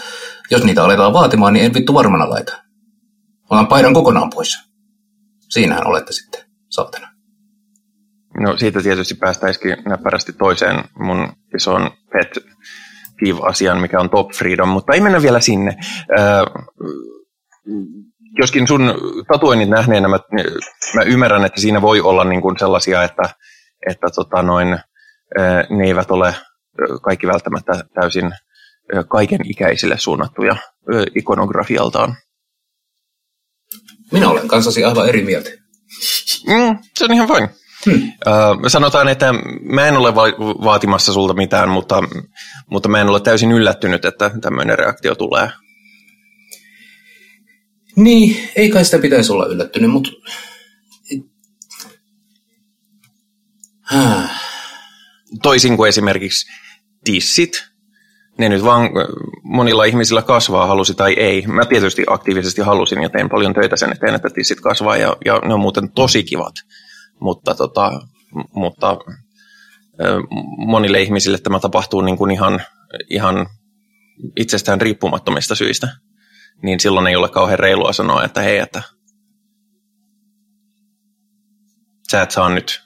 jos 0.52 0.64
niitä 0.64 0.84
aletaan 0.84 1.14
vaatimaan, 1.14 1.54
niin 1.54 1.66
en 1.66 1.74
vittu 1.74 1.94
varmana 1.94 2.30
laita. 2.30 2.64
Otan 3.50 3.68
paidan 3.68 3.94
kokonaan 3.94 4.30
pois. 4.30 4.60
Siinähän 5.50 5.88
olette 5.88 6.14
sitten, 6.14 6.42
saatana. 6.70 7.10
No 8.40 8.58
siitä 8.58 8.82
tietysti 8.82 9.16
päästäisikin 9.16 9.78
näppärästi 9.86 10.34
toiseen 10.34 10.84
mun 11.00 11.34
ison 11.56 11.92
pet 12.12 12.46
asian, 13.42 13.82
mikä 13.82 14.00
on 14.00 14.10
Top 14.10 14.32
Freedom, 14.32 14.70
mutta 14.70 14.94
ei 14.94 15.02
mennä 15.02 15.22
vielä 15.22 15.40
sinne. 15.40 15.76
Äh, 16.20 16.44
joskin 18.40 18.68
sun 18.68 18.94
tatuoinnit 19.32 19.70
nähneenä 19.70 20.08
mä, 20.08 20.20
mä 20.96 21.02
ymmärrän, 21.02 21.46
että 21.46 21.62
siinä 21.62 21.82
voi 21.82 22.02
olla 22.02 22.24
niin 22.24 22.42
kuin 22.42 22.60
sellaisia, 22.60 23.04
että, 23.04 23.24
että 23.90 24.08
tota 24.16 24.42
noin, 24.42 24.74
äh, 25.40 25.70
ne 25.70 25.86
eivät 25.86 26.12
ole 26.12 26.36
kaikki 27.02 27.28
välttämättä 27.28 27.84
täysin 28.02 28.26
äh, 28.26 29.06
kaiken 29.10 29.42
ikäisille 29.46 29.98
suunnattuja 29.98 30.52
äh, 30.52 31.04
ikonografialtaan. 31.16 32.16
Minä 34.12 34.30
olen 34.30 34.48
kanssasi 34.48 34.84
aivan 34.84 35.10
eri 35.10 35.24
mieltä. 35.24 35.50
Mm, 36.48 36.78
se 36.98 37.06
on 37.06 37.14
ihan 37.14 37.28
fine. 37.28 37.50
Hmm. 37.86 37.94
Uh, 37.94 38.68
sanotaan, 38.68 39.08
että 39.08 39.34
mä 39.62 39.88
en 39.88 39.98
ole 39.98 40.16
va- 40.16 40.64
vaatimassa 40.64 41.14
sulta 41.14 41.34
mitään, 41.34 41.70
mutta, 41.70 42.04
mutta 42.70 42.90
mä 42.90 43.02
en 43.02 43.10
ole 43.10 43.20
täysin 43.20 43.52
yllättynyt, 43.52 44.06
että 44.06 44.32
tämmöinen 44.42 44.78
reaktio 44.80 45.16
tulee. 45.16 45.50
Niin, 47.96 48.50
ei 48.56 48.70
kai 48.70 48.86
sitä 48.86 49.00
pitäisi 49.00 49.32
olla 49.32 49.46
yllättynyt, 49.46 49.92
mutta... 49.92 50.12
Toisin 55.42 55.78
kuin 55.78 55.90
esimerkiksi 55.90 56.48
tissit, 57.04 57.70
ne 58.38 58.50
nyt 58.50 58.64
vaan 58.64 58.90
monilla 59.44 59.86
ihmisillä 59.86 60.22
kasvaa, 60.22 60.68
halusi 60.68 60.94
tai 60.94 61.14
ei. 61.14 61.48
Mä 61.48 61.66
tietysti 61.66 62.04
aktiivisesti 62.08 62.62
halusin 62.62 63.02
ja 63.02 63.10
tein 63.10 63.30
paljon 63.30 63.54
töitä 63.54 63.76
sen 63.76 63.92
eteen, 63.92 64.16
että 64.16 64.30
tissit 64.30 64.60
kasvaa 64.60 64.98
ja, 64.98 65.18
ja 65.26 65.40
ne 65.46 65.54
on 65.54 65.60
muuten 65.60 65.92
tosi 65.92 66.24
kivat 66.24 66.54
mutta, 67.22 67.56
tota, 67.56 67.92
mutta 68.54 68.98
monille 70.58 71.02
ihmisille 71.02 71.38
tämä 71.38 71.60
tapahtuu 71.60 72.02
niin 72.02 72.18
kuin 72.18 72.32
ihan, 72.32 72.62
ihan 73.10 73.48
itsestään 74.38 74.82
riippumattomista 74.82 75.56
syistä, 75.56 75.88
niin 76.64 76.80
silloin 76.80 77.08
ei 77.08 77.16
ole 77.16 77.30
kauhean 77.30 77.60
reilua 77.60 77.94
sanoa, 77.94 78.24
että 78.24 78.42
hei, 78.42 78.58
että 78.58 78.82
sä 82.12 82.22
et 82.22 82.32
saa 82.32 82.50
nyt. 82.50 82.82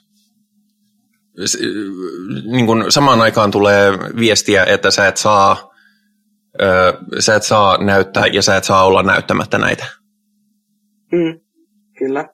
Niin 2.44 2.66
kuin 2.66 2.92
samaan 2.92 3.20
aikaan 3.20 3.50
tulee 3.50 3.92
viestiä, 4.16 4.64
että 4.64 4.90
sä 4.90 5.06
et 5.06 5.16
saa 5.16 5.74
sä 7.18 7.34
et 7.34 7.42
saa 7.42 7.84
näyttää 7.84 8.26
ja 8.26 8.42
sä 8.42 8.56
et 8.56 8.64
saa 8.64 8.84
olla 8.84 9.02
näyttämättä 9.02 9.58
näitä. 9.58 9.86
Mm, 11.12 11.40
kyllä 11.98 12.33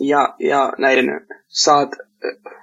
ja, 0.00 0.34
ja 0.38 0.72
näiden 0.78 1.06
saat, 1.46 1.88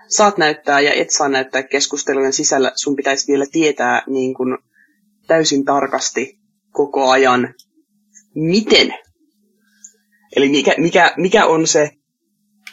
saat 0.08 0.38
näyttää 0.38 0.80
ja 0.80 0.94
et 0.94 1.10
saa 1.10 1.30
näyttää 1.30 1.64
keskustelujen 1.64 2.34
sisällä, 2.34 2.72
sun 2.76 2.96
pitäisi 2.96 3.32
vielä 3.32 3.46
tietää 3.52 4.04
niin 4.08 4.34
kuin 4.34 4.58
täysin 5.28 5.66
tarkasti 5.66 6.40
koko 6.72 7.10
ajan, 7.10 7.54
miten. 8.36 8.94
Eli 10.36 10.50
mikä, 10.50 10.74
mikä, 10.78 11.14
mikä 11.18 11.46
on 11.46 11.68
se 11.68 11.92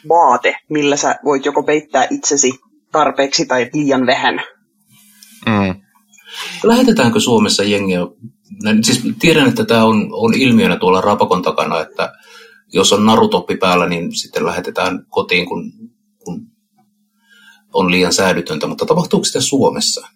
vaate, 0.09 0.55
millä 0.69 0.95
sä 0.95 1.15
voit 1.25 1.45
joko 1.45 1.63
peittää 1.63 2.07
itsesi 2.09 2.51
tarpeeksi 2.91 3.45
tai 3.45 3.69
liian 3.73 4.05
vähän. 4.05 4.41
Mm. 5.45 5.81
Lähetetäänkö 6.63 7.19
Suomessa 7.19 7.63
jengiä? 7.63 7.99
Siis 8.81 9.01
tiedän, 9.19 9.49
että 9.49 9.65
tämä 9.65 9.83
on, 9.83 10.07
on 10.11 10.33
ilmiönä 10.33 10.75
tuolla 10.75 11.01
Rapakon 11.01 11.41
takana, 11.41 11.81
että 11.81 12.13
jos 12.73 12.93
on 12.93 13.05
narutoppi 13.05 13.57
päällä, 13.57 13.89
niin 13.89 14.15
sitten 14.15 14.45
lähetetään 14.45 15.05
kotiin, 15.09 15.45
kun, 15.45 15.71
kun 16.25 16.47
on 17.73 17.91
liian 17.91 18.13
säädytöntä. 18.13 18.67
Mutta 18.67 18.85
tapahtuuko 18.85 19.23
sitä 19.23 19.41
Suomessa? 19.41 20.07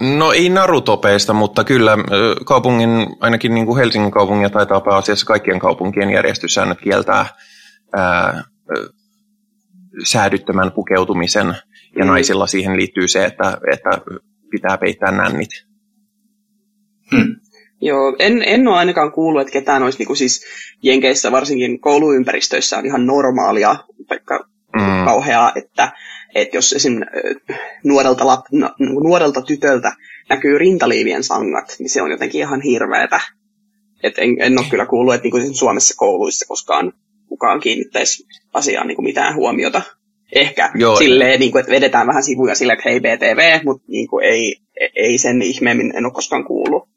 No 0.00 0.32
ei 0.32 0.48
narutopeista, 0.48 1.32
mutta 1.32 1.64
kyllä 1.64 1.98
kaupungin, 2.44 2.90
ainakin 3.20 3.54
niin 3.54 3.66
kuin 3.66 3.78
Helsingin 3.78 4.10
kaupungin 4.10 4.50
taitaa 4.50 4.80
pääasiassa 4.80 5.26
kaikkien 5.26 5.58
kaupunkien 5.58 6.10
järjestyssäännöt 6.10 6.80
kieltää 6.80 7.26
ää, 7.96 8.44
säädyttömän 10.04 10.72
pukeutumisen, 10.72 11.46
ja 11.98 12.04
mm. 12.04 12.10
naisilla 12.10 12.46
siihen 12.46 12.76
liittyy 12.76 13.08
se, 13.08 13.24
että, 13.24 13.58
että 13.72 13.90
pitää 14.50 14.78
peittää 14.78 15.10
nännit. 15.10 15.50
Hmm. 17.10 17.36
Joo, 17.84 18.16
en, 18.18 18.42
en 18.46 18.68
ole 18.68 18.76
ainakaan 18.76 19.12
kuullut, 19.12 19.40
että 19.40 19.52
ketään 19.52 19.82
olisi 19.82 19.98
niinku 19.98 20.14
siis 20.14 20.44
Jenkeissä, 20.82 21.32
varsinkin 21.32 21.80
kouluympäristöissä 21.80 22.78
on 22.78 22.86
ihan 22.86 23.06
normaalia, 23.06 23.76
vaikka 24.10 24.48
mm. 24.76 25.04
kauheaa, 25.04 25.52
että, 25.56 25.92
että 26.34 26.56
jos 26.56 26.72
esim. 26.72 27.00
nuorelta, 27.84 28.26
lap, 28.26 28.40
no, 28.52 28.70
nuorelta 29.02 29.42
tytöltä 29.42 29.92
näkyy 30.28 30.58
rintaliivien 30.58 31.24
sangat, 31.24 31.76
niin 31.78 31.90
se 31.90 32.02
on 32.02 32.10
jotenkin 32.10 32.40
ihan 32.40 32.60
hirveetä. 32.60 33.20
Et 34.02 34.14
en, 34.18 34.36
en 34.38 34.58
ole 34.58 34.66
kyllä 34.70 34.86
kuullut, 34.86 35.14
että 35.14 35.22
niinku 35.22 35.54
Suomessa 35.54 35.94
kouluissa 35.96 36.46
koskaan 36.48 36.92
kukaan 37.28 37.60
kiinnittäisi 37.60 38.26
asiaan 38.54 38.86
niinku 38.86 39.02
mitään 39.02 39.34
huomiota. 39.34 39.82
Ehkä 40.32 40.70
Joo. 40.74 40.96
silleen, 40.96 41.40
niin 41.40 41.52
kuin, 41.52 41.60
että 41.60 41.72
vedetään 41.72 42.06
vähän 42.06 42.22
sivuja 42.22 42.54
silleen, 42.54 42.78
että 42.78 42.90
hei 42.90 43.00
BTV, 43.00 43.64
mutta 43.64 43.84
niin 43.88 44.08
kuin, 44.08 44.24
ei, 44.24 44.56
ei 44.96 45.18
sen 45.18 45.42
ihmeemmin 45.42 45.96
en 45.96 46.04
ole 46.04 46.12
koskaan 46.12 46.44
kuullut. 46.44 46.91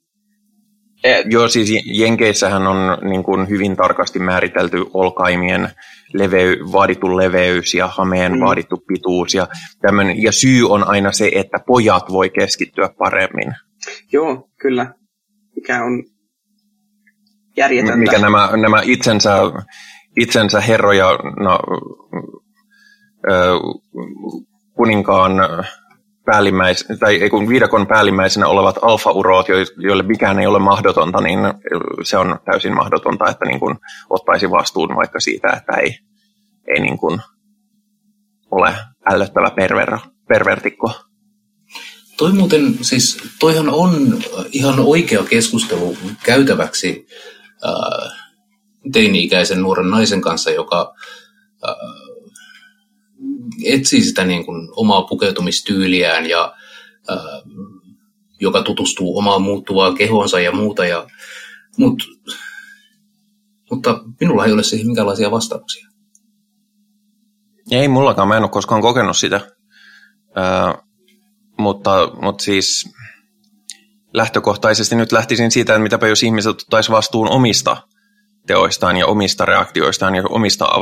Et... 1.05 1.25
Joo, 1.29 1.47
siis 1.47 1.69
Jenkeissähän 1.85 2.67
on 2.67 2.97
niin 3.01 3.23
kuin 3.23 3.49
hyvin 3.49 3.75
tarkasti 3.75 4.19
määritelty 4.19 4.85
olkaimien 4.93 5.69
levey, 6.13 6.57
vaadittu 6.71 7.17
leveys 7.17 7.73
ja 7.73 7.87
hameen 7.87 8.31
mm. 8.31 8.39
vaadittu 8.39 8.83
pituus. 8.87 9.33
Ja, 9.33 9.47
tämmönen, 9.81 10.21
ja 10.21 10.31
syy 10.31 10.69
on 10.69 10.87
aina 10.87 11.11
se, 11.11 11.31
että 11.35 11.57
pojat 11.67 12.11
voi 12.11 12.29
keskittyä 12.29 12.89
paremmin. 12.97 13.53
Joo, 14.11 14.49
kyllä. 14.61 14.93
Mikä 15.55 15.83
on 15.83 16.03
järjetöntä. 17.57 17.97
Mikä 17.97 18.19
nämä, 18.19 18.49
nämä 18.61 18.81
itsensä, 18.85 19.37
itsensä 20.19 20.61
herroja 20.61 21.09
no, 21.39 21.59
kuninkaan 24.75 25.31
päällimmäis, 26.25 26.85
tai 26.99 27.15
ei 27.15 27.29
kun 27.29 27.49
viidakon 27.49 27.87
päällimmäisenä 27.87 28.47
olevat 28.47 28.75
alfa-uroot, 28.81 29.45
joille 29.77 30.03
mikään 30.03 30.39
ei 30.39 30.47
ole 30.47 30.59
mahdotonta, 30.59 31.21
niin 31.21 31.39
se 32.03 32.17
on 32.17 32.39
täysin 32.45 32.75
mahdotonta, 32.75 33.29
että 33.29 33.45
niin 33.45 33.59
kuin 33.59 33.75
ottaisi 34.09 34.51
vastuun 34.51 34.95
vaikka 34.95 35.19
siitä, 35.19 35.47
että 35.57 35.73
ei, 35.73 35.99
ei 36.67 36.79
niin 36.79 36.97
kuin 36.97 37.21
ole 38.51 38.75
ällöttävä 39.11 39.51
perver, 39.55 39.97
pervertikko. 40.27 40.91
Toi 42.17 42.33
muuten, 42.33 42.77
siis 42.81 43.17
toihan 43.39 43.69
on 43.69 44.17
ihan 44.51 44.79
oikea 44.79 45.23
keskustelu 45.23 45.97
käytäväksi 46.23 47.07
äh, 47.65 48.11
teini-ikäisen 48.91 49.61
nuoren 49.61 49.89
naisen 49.89 50.21
kanssa, 50.21 50.51
joka 50.51 50.93
äh, 51.67 51.75
etsii 53.65 54.03
sitä 54.03 54.25
niin 54.25 54.45
kuin 54.45 54.69
omaa 54.71 55.01
pukeutumistyyliään 55.01 56.29
ja 56.29 56.53
ää, 57.09 57.17
joka 58.39 58.63
tutustuu 58.63 59.17
omaan 59.17 59.41
muuttuvaan 59.41 59.95
kehonsa 59.95 60.39
ja 60.39 60.51
muuta. 60.51 60.85
Ja, 60.85 61.07
mut, 61.77 62.03
mutta 63.71 63.99
minulla 64.19 64.45
ei 64.45 64.51
ole 64.51 64.63
siihen 64.63 64.87
minkälaisia 64.87 65.31
vastauksia. 65.31 65.87
Ei 67.71 67.87
mullakaan, 67.87 68.27
mä 68.27 68.37
en 68.37 68.43
ole 68.43 68.49
koskaan 68.49 68.81
kokenut 68.81 69.17
sitä. 69.17 69.41
Ää, 70.35 70.77
mutta, 71.57 72.11
mutta 72.21 72.43
siis 72.43 72.89
lähtökohtaisesti 74.13 74.95
nyt 74.95 75.11
lähtisin 75.11 75.51
siitä, 75.51 75.73
että 75.73 75.83
mitäpä 75.83 76.07
jos 76.07 76.23
ihmiset 76.23 76.49
ottaisi 76.49 76.91
vastuun 76.91 77.29
omista 77.29 77.77
teoistaan 78.47 78.97
ja 78.97 79.07
omista 79.07 79.45
reaktioistaan 79.45 80.15
ja 80.15 80.23
omista 80.29 80.65
äh, 80.65 80.81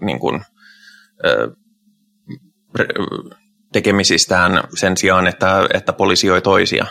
niin 0.00 0.18
kuin, 0.18 0.44
tekemisistään 3.72 4.64
sen 4.74 4.96
sijaan, 4.96 5.26
että, 5.26 5.68
että 5.74 5.92
polisioi 5.92 6.42
toisia. 6.42 6.86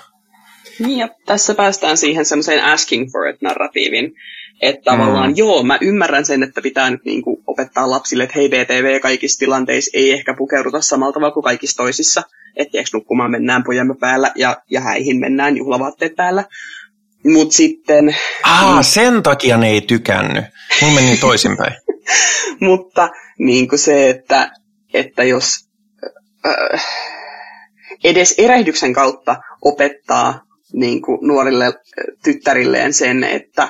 Niin, 0.80 0.98
ja 0.98 1.10
tässä 1.26 1.56
päästään 1.56 1.98
siihen 1.98 2.26
semmoiseen 2.26 2.64
asking 2.64 3.12
for 3.12 3.28
it-narratiivin, 3.28 4.14
että 4.62 4.92
tavallaan 4.92 5.30
mm. 5.30 5.38
joo, 5.38 5.64
mä 5.64 5.78
ymmärrän 5.82 6.26
sen, 6.26 6.44
että 6.44 6.62
pitää 6.62 6.90
nyt 6.90 7.06
niin 7.06 7.22
kuin 7.22 7.44
opettaa 7.48 7.90
lapsille, 7.90 8.24
että 8.24 8.36
hei 8.36 8.50
BTV 8.50 9.00
kaikissa 9.00 9.40
tilanteissa 9.40 9.92
ei 9.94 10.12
ehkä 10.12 10.34
pukeuduta 10.38 10.82
samalla 10.82 11.14
tavalla 11.14 11.34
kuin 11.34 11.44
kaikissa 11.44 11.78
toisissa. 11.78 12.24
Että 12.56 12.78
nukkumaan 12.94 13.32
mennään 13.32 13.64
pojamme 13.64 13.96
päällä 14.00 14.32
ja, 14.36 14.58
ja 14.70 14.82
häihin 14.82 15.20
mennään 15.20 15.58
juhlavaatteet 15.58 16.16
päällä. 16.16 16.46
Mut 17.26 17.52
sitten... 17.52 18.06
Niin, 18.06 18.84
sen 18.84 19.24
takia 19.24 19.58
ne 19.58 19.70
ei 19.70 19.82
tykännyt. 19.82 20.46
Mun 20.82 20.94
meni 20.94 21.18
toisinpäin. 21.18 21.74
mutta 22.60 23.10
niin 23.46 23.68
kuin 23.68 23.80
se, 23.80 24.10
että, 24.10 24.52
että 24.94 25.24
jos 25.24 25.70
äh, 26.46 26.86
edes 28.04 28.36
erehdyksen 28.38 28.94
kautta 28.94 29.42
opettaa 29.62 30.42
niin 30.74 31.02
kuin 31.02 31.20
nuorille 31.22 31.66
äh, 31.66 31.74
tyttärilleen 32.24 32.94
sen, 32.94 33.24
että 33.24 33.70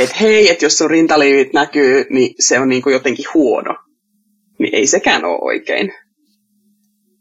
et 0.00 0.20
hei, 0.20 0.50
että 0.50 0.64
jos 0.64 0.78
sun 0.78 0.90
rintaliivit 0.90 1.52
näkyy, 1.52 2.06
niin 2.10 2.34
se 2.38 2.58
on 2.58 2.68
niin 2.68 2.82
kuin 2.82 2.92
jotenkin 2.92 3.24
huono. 3.34 3.76
Niin 4.58 4.74
ei 4.74 4.86
sekään 4.86 5.24
ole 5.24 5.38
oikein. 5.40 5.92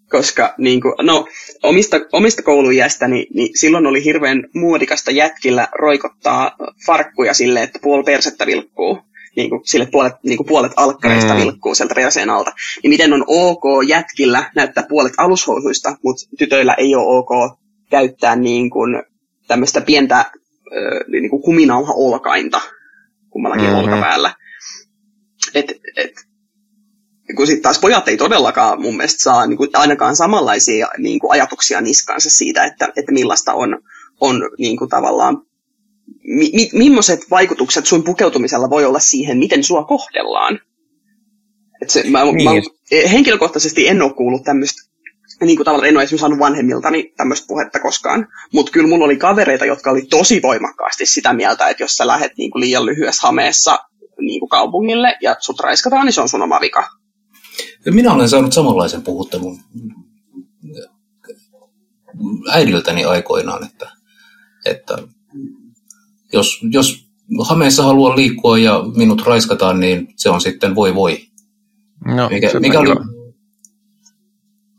Koska 0.10 0.56
niin 0.58 0.82
kuin, 0.82 0.94
no, 1.02 1.28
omista, 1.64 1.98
omista 2.12 2.44
koulujästäni, 2.44 3.16
niin, 3.16 3.28
niin 3.34 3.58
silloin 3.58 3.88
oli 3.88 4.04
hirveän 4.04 4.44
muodikasta 4.56 5.12
jätkillä 5.12 5.68
roikottaa 5.80 6.56
farkkuja 6.86 7.34
silleen, 7.34 7.64
että 7.64 7.80
puoli 7.82 8.04
persettä 8.04 8.46
vilkkuu. 8.46 9.00
Niin 9.36 9.50
kuin, 9.50 9.62
sille 9.66 9.86
puolet, 9.92 10.14
niin 10.24 10.38
kuin 10.38 10.48
puolet 10.48 10.72
alkkareista 10.76 11.34
mm. 11.34 11.40
vilkkuu 11.40 11.76
sieltä 11.76 11.96
perseen 11.96 12.30
alta. 12.30 12.52
Niin 12.84 12.90
miten 12.90 13.14
on 13.14 13.24
ok 13.28 13.64
jätkillä 13.88 14.52
näyttää 14.56 14.84
puolet 14.90 15.14
alushousuista, 15.18 15.98
mutta 16.04 16.30
tytöillä 16.38 16.74
ei 16.74 16.96
ole 16.96 17.18
ok 17.18 17.60
käyttää 17.90 18.36
niin 18.36 18.70
kuin 18.70 19.04
tämmöistä 19.48 19.82
pientä 19.82 20.32
niin 21.08 21.30
kuin 21.30 21.42
kuminauha 21.42 21.94
olkainta 21.94 22.62
kummallakin 23.30 23.66
mm-hmm. 23.66 23.80
olkapäällä. 23.80 24.36
Et, 25.56 25.72
et, 25.98 26.12
kun 27.36 27.48
sitten 27.48 27.64
taas 27.64 27.80
pojat 27.80 28.08
ei 28.08 28.18
todellakaan 28.18 28.82
mun 28.82 28.98
mielestä 28.98 29.24
saa 29.24 29.48
niin 29.48 29.58
kuin, 29.58 29.70
ainakaan 29.74 30.16
samanlaisia 30.16 30.88
niin 30.98 31.20
kuin, 31.20 31.32
ajatuksia 31.32 31.82
niskaansa 31.82 32.30
siitä, 32.30 32.64
että, 32.64 32.88
että 32.96 33.12
millaista 33.12 33.54
on, 33.54 33.80
on 34.22 34.50
niin 34.58 34.78
kuin, 34.78 34.90
tavallaan, 34.90 35.38
mi, 36.24 36.52
mi, 36.54 36.70
millaiset 36.74 37.20
vaikutukset 37.32 37.86
sun 37.86 38.04
pukeutumisella 38.04 38.70
voi 38.70 38.86
olla 38.86 39.00
siihen, 39.00 39.38
miten 39.38 39.64
sua 39.64 39.84
kohdellaan. 39.84 40.60
Et 41.82 41.90
se, 41.90 42.04
mä, 42.10 42.24
niin. 42.24 42.44
mä, 42.44 42.52
henkilökohtaisesti 43.12 43.88
en 43.88 44.02
ole 44.02 44.14
kuullut 44.14 44.44
tämmöistä 44.44 44.92
niin 45.46 45.58
kuin 45.58 45.66
tavallaan 45.66 45.90
en 45.90 45.98
ole 45.98 46.04
esimerkiksi 46.04 46.22
saanut 46.22 46.40
vanhemmiltani 46.40 47.14
tämmöistä 47.18 47.48
puhetta 47.48 47.80
koskaan. 47.80 48.28
Mutta 48.54 48.72
kyllä 48.72 48.88
mulla 48.88 49.06
oli 49.06 49.18
kavereita, 49.18 49.66
jotka 49.66 49.92
oli 49.92 50.02
tosi 50.02 50.42
voimakkaasti 50.42 51.06
sitä 51.06 51.34
mieltä, 51.34 51.70
että 51.70 51.84
jos 51.84 51.98
sä 51.98 52.08
lähdet 52.08 52.32
niin 52.38 52.52
kuin 52.52 52.62
liian 52.62 52.86
lyhyessä 52.86 53.28
hameessa 53.28 53.80
niin 54.20 54.40
kuin 54.40 54.50
kaupungille 54.50 55.16
ja 55.22 55.36
sut 55.40 55.60
raiskataan, 55.60 56.06
niin 56.06 56.14
se 56.14 56.22
on 56.22 56.30
sun 56.30 56.42
oma 56.42 56.62
vika. 56.62 56.90
Minä 57.86 58.14
olen 58.14 58.30
saanut 58.30 58.54
samanlaisen 58.54 59.02
puhuttelun 59.02 59.60
äidiltäni 62.52 63.06
aikoinaan, 63.06 63.66
että, 63.66 63.92
että 64.66 64.98
jos, 66.34 66.60
jos 66.72 67.06
hameessa 67.50 67.84
haluaa 67.84 68.16
liikkua 68.16 68.58
ja 68.58 68.84
minut 68.96 69.22
raiskataan, 69.22 69.80
niin 69.80 70.08
se 70.16 70.30
on 70.30 70.42
sitten 70.42 70.76
voi 70.76 70.96
voi. 70.96 71.20
No, 72.06 72.30
mikä, 72.30 72.60
mikä 72.60 72.80
oli, 72.80 72.96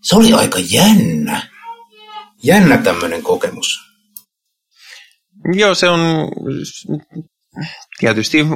se 0.02 0.16
oli 0.16 0.32
aika 0.32 0.58
jännä. 0.70 1.42
Jännä 2.42 2.78
tämmöinen 2.78 3.22
kokemus. 3.22 3.78
Joo, 5.52 5.74
se 5.74 5.88
on 5.88 6.00
tietysti 7.98 8.46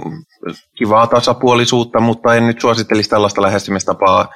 kivaa 0.78 1.06
tasapuolisuutta, 1.06 2.00
mutta 2.00 2.34
en 2.34 2.46
nyt 2.46 2.60
suosittelisi 2.60 3.10
tällaista 3.10 3.42
lähestymistapaa 3.42 4.28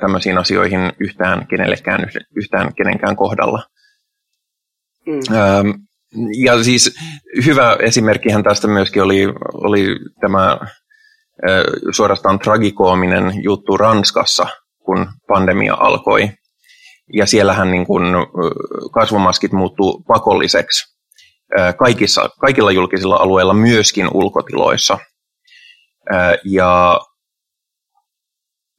tämmöisiin 0.00 0.38
asioihin 0.38 0.80
yhtään 1.00 1.46
kenellekään, 1.46 2.10
yhtään 2.36 2.74
kenenkään 2.74 3.16
kohdalla. 3.16 3.62
Mm. 5.06 5.85
Ja 6.44 6.64
siis 6.64 6.94
hyvä 7.44 7.76
esimerkkihän 7.80 8.42
tästä 8.42 8.68
myöskin 8.68 9.02
oli, 9.02 9.26
oli 9.54 9.86
tämä 10.20 10.58
suorastaan 11.90 12.38
tragikoominen 12.38 13.32
juttu 13.42 13.76
Ranskassa, 13.76 14.46
kun 14.84 15.06
pandemia 15.28 15.74
alkoi. 15.74 16.30
Ja 17.12 17.26
siellähän 17.26 17.70
niin 17.70 17.86
kuin 17.86 18.04
kasvomaskit 18.92 19.52
muuttuu 19.52 20.04
pakolliseksi 20.08 20.96
kaikissa, 21.78 22.30
kaikilla 22.40 22.72
julkisilla 22.72 23.16
alueilla, 23.16 23.54
myöskin 23.54 24.08
ulkotiloissa. 24.14 24.98
Ja 26.44 27.00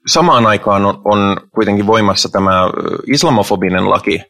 samaan 0.07 0.45
aikaan 0.45 0.85
on, 0.85 1.01
on 1.05 1.38
kuitenkin 1.55 1.88
voimassa 1.88 2.29
tämä 2.29 2.61
islamofobinen 3.07 3.89
laki, 3.89 4.21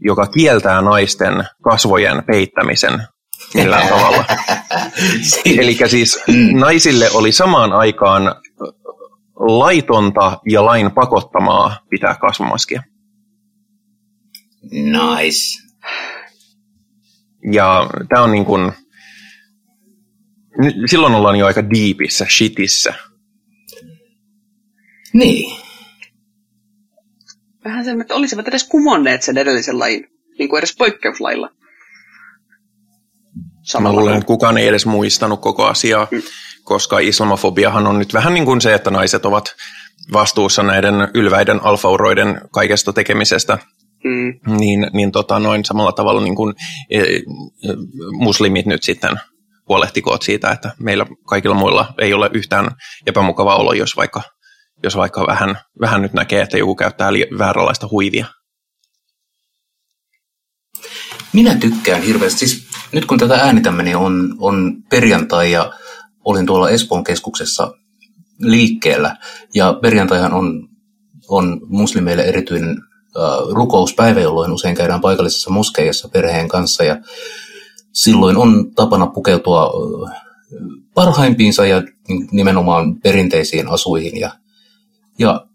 joka 0.00 0.26
kieltää 0.26 0.80
naisten 0.82 1.44
kasvojen 1.62 2.24
peittämisen 2.24 3.02
millään 3.54 3.88
tavalla. 3.94 4.24
Eli 5.44 5.78
siis 5.88 6.18
naisille 6.52 7.10
oli 7.10 7.32
samaan 7.32 7.72
aikaan 7.72 8.34
laitonta 9.34 10.40
ja 10.50 10.64
lain 10.64 10.90
pakottamaa 10.90 11.76
pitää 11.90 12.14
kasvomaskia. 12.14 12.82
Nice. 14.70 15.66
Ja 17.52 17.90
tämä 18.08 18.22
on 18.22 18.32
niin 18.32 18.44
kuin, 18.44 18.72
silloin 20.86 21.14
ollaan 21.14 21.36
jo 21.36 21.46
aika 21.46 21.70
deepissä, 21.70 22.26
shitissä. 22.30 22.94
Niin. 25.12 25.65
Vähän 27.66 27.84
sen, 27.84 28.00
että 28.00 28.14
olisivat 28.14 28.48
edes 28.48 28.64
kumonneet 28.64 29.22
sen 29.22 29.38
edellisen 29.38 29.78
lain, 29.78 30.06
niin 30.38 30.48
kuin 30.48 30.58
edes 30.58 30.76
poikkeuslailla. 30.76 31.50
Samalla 33.62 33.94
Mä 33.94 34.00
luulen, 34.00 34.16
että 34.16 34.26
kukaan 34.26 34.58
ei 34.58 34.68
edes 34.68 34.86
muistanut 34.86 35.40
koko 35.40 35.64
asiaa. 35.64 36.08
Mm 36.10 36.22
koska 36.66 36.98
islamofobiahan 36.98 37.86
on 37.86 37.98
nyt 37.98 38.14
vähän 38.14 38.34
niin 38.34 38.44
kuin 38.44 38.60
se, 38.60 38.74
että 38.74 38.90
naiset 38.90 39.26
ovat 39.26 39.54
vastuussa 40.12 40.62
näiden 40.62 40.94
ylväiden 41.14 41.60
alfauroiden 41.64 42.40
kaikesta 42.50 42.92
tekemisestä, 42.92 43.58
mm. 44.04 44.56
niin, 44.56 44.86
niin 44.92 45.12
tota, 45.12 45.38
noin 45.38 45.64
samalla 45.64 45.92
tavalla 45.92 46.20
niin 46.20 46.34
kuin, 46.36 46.54
e, 46.90 47.00
e, 47.00 47.22
muslimit 48.12 48.66
nyt 48.66 48.82
sitten 48.82 49.20
huolehtikoot 49.68 50.22
siitä, 50.22 50.50
että 50.50 50.70
meillä 50.78 51.06
kaikilla 51.26 51.54
muilla 51.54 51.94
ei 51.98 52.14
ole 52.14 52.30
yhtään 52.32 52.70
epämukava 53.06 53.56
olo, 53.56 53.72
jos 53.72 53.96
vaikka, 53.96 54.22
jos 54.82 54.96
vaikka 54.96 55.26
vähän, 55.26 55.58
vähän 55.80 56.02
nyt 56.02 56.12
näkee, 56.12 56.42
että 56.42 56.58
joku 56.58 56.74
käyttää 56.74 57.12
li- 57.12 57.28
vääränlaista 57.38 57.88
huivia. 57.90 58.26
Minä 61.32 61.54
tykkään 61.54 62.02
hirveästi. 62.02 62.38
Siis 62.38 62.66
nyt 62.92 63.04
kun 63.04 63.18
tätä 63.18 63.34
äänitämme, 63.34 63.82
niin 63.82 63.96
on, 63.96 64.34
on 64.38 64.76
perjantai 64.90 65.52
ja 65.52 65.72
olin 66.24 66.46
tuolla 66.46 66.70
Espoon 66.70 67.04
keskuksessa 67.04 67.72
liikkeellä 68.38 69.16
ja 69.54 69.78
perjantaihan 69.82 70.32
on, 70.32 70.68
on 71.28 71.60
muslimeille 71.66 72.22
erityinen 72.22 72.70
äh, 72.70 73.22
rukouspäivä, 73.50 74.20
jolloin 74.20 74.52
usein 74.52 74.76
käydään 74.76 75.00
paikallisessa 75.00 75.50
moskeijassa 75.50 76.08
perheen 76.08 76.48
kanssa 76.48 76.84
ja 76.84 76.96
silloin 77.92 78.36
on 78.36 78.74
tapana 78.74 79.06
pukeutua 79.06 79.70
parhaimpiinsa 80.94 81.66
ja 81.66 81.82
nimenomaan 82.30 83.00
perinteisiin 83.00 83.68
asuihin 83.68 84.20
ja, 84.20 84.30
ja 85.18 85.46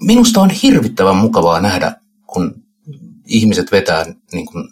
minusta 0.00 0.40
on 0.40 0.50
hirvittävän 0.50 1.16
mukavaa 1.16 1.60
nähdä, 1.60 1.96
kun 2.26 2.62
ihmiset 3.26 3.72
vetää 3.72 4.04
niin 4.32 4.46
kuin, 4.46 4.68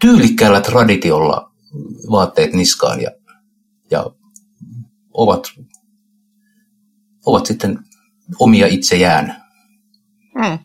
tyylikkäällä 0.00 0.60
traditiolla 0.60 1.52
vaatteet 2.10 2.52
niskaan 2.52 3.00
ja, 3.00 3.10
ja 3.90 4.10
ovat, 5.12 5.52
ovat 7.26 7.46
sitten 7.46 7.78
omia 8.38 8.66
itseään. 8.66 9.42
Mm. 10.34 10.58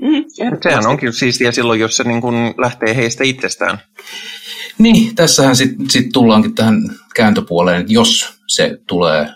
Mm, 0.00 0.24
Sehän 0.62 0.86
onkin 0.86 1.12
siistiä 1.12 1.52
silloin, 1.52 1.80
jos 1.80 1.96
se 1.96 2.04
niin 2.04 2.20
kuin 2.20 2.34
lähtee 2.58 2.96
heistä 2.96 3.24
itsestään. 3.24 3.78
Niin, 4.78 5.14
tässähän 5.14 5.56
sitten 5.56 5.90
sit 5.90 6.12
tullaankin 6.12 6.54
tähän 6.54 6.82
kääntöpuoleen, 7.14 7.80
että 7.80 7.92
jos 7.92 8.40
se 8.46 8.78
tulee, 8.86 9.28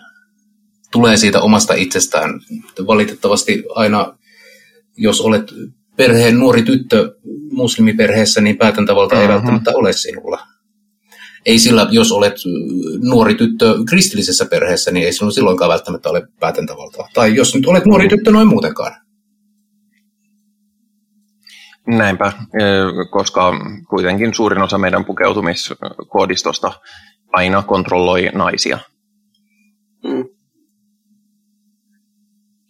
tulee 0.91 1.17
siitä 1.17 1.41
omasta 1.41 1.73
itsestään. 1.73 2.39
Valitettavasti 2.87 3.63
aina, 3.75 4.17
jos 4.97 5.21
olet 5.21 5.51
perheen 5.95 6.39
nuori 6.39 6.63
tyttö 6.63 7.15
muslimiperheessä, 7.51 8.41
niin 8.41 8.57
päätäntävalta 8.57 9.15
uh-huh. 9.15 9.29
ei 9.29 9.35
välttämättä 9.35 9.71
ole 9.73 9.93
sinulla. 9.93 10.39
Ei 11.45 11.59
sillä, 11.59 11.87
jos 11.91 12.11
olet 12.11 12.35
nuori 13.03 13.35
tyttö 13.35 13.75
kristillisessä 13.89 14.45
perheessä, 14.45 14.91
niin 14.91 15.05
ei 15.05 15.13
sinulla 15.13 15.33
silloinkaan 15.33 15.69
välttämättä 15.69 16.09
ole 16.09 16.27
päätäntävaltaa. 16.39 17.09
Tai 17.13 17.35
jos 17.35 17.55
nyt 17.55 17.65
olet 17.65 17.85
nuori 17.85 18.09
tyttö 18.09 18.31
noin 18.31 18.47
muutenkaan. 18.47 18.95
Näinpä, 21.87 22.31
koska 23.11 23.53
kuitenkin 23.89 24.33
suurin 24.33 24.61
osa 24.61 24.77
meidän 24.77 25.05
pukeutumiskoodistosta 25.05 26.71
aina 27.31 27.63
kontrolloi 27.63 28.29
naisia. 28.33 28.79
Mm. 30.03 30.40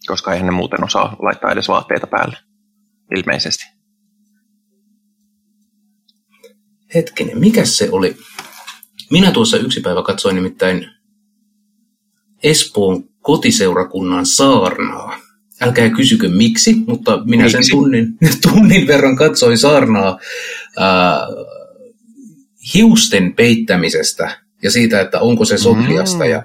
Koska 0.07 0.33
eihän 0.33 0.45
ne 0.45 0.51
muuten 0.51 0.83
osaa 0.83 1.15
laittaa 1.19 1.51
edes 1.51 1.67
vaatteita 1.67 2.07
päälle, 2.07 2.37
ilmeisesti. 3.15 3.63
Hetkinen, 6.95 7.39
mikä 7.39 7.65
se 7.65 7.89
oli? 7.91 8.17
Minä 9.11 9.31
tuossa 9.31 9.57
yksi 9.57 9.81
päivä 9.81 10.03
katsoin 10.03 10.35
nimittäin 10.35 10.89
Espoon 12.43 13.03
kotiseurakunnan 13.21 14.25
saarnaa. 14.25 15.17
Älkää 15.61 15.89
kysykö 15.89 16.29
miksi, 16.29 16.75
mutta 16.87 17.21
minä 17.25 17.43
miksi? 17.43 17.63
sen 17.63 17.71
tunnin, 17.71 18.17
tunnin 18.49 18.87
verran 18.87 19.15
katsoin 19.15 19.57
saarnaa 19.57 20.19
ää, 20.77 21.19
hiusten 22.73 23.33
peittämisestä 23.35 24.37
ja 24.63 24.71
siitä, 24.71 25.01
että 25.01 25.19
onko 25.19 25.45
se 25.45 25.57
sokliasta. 25.57 26.23
Mm. 26.23 26.29
Ja, 26.29 26.43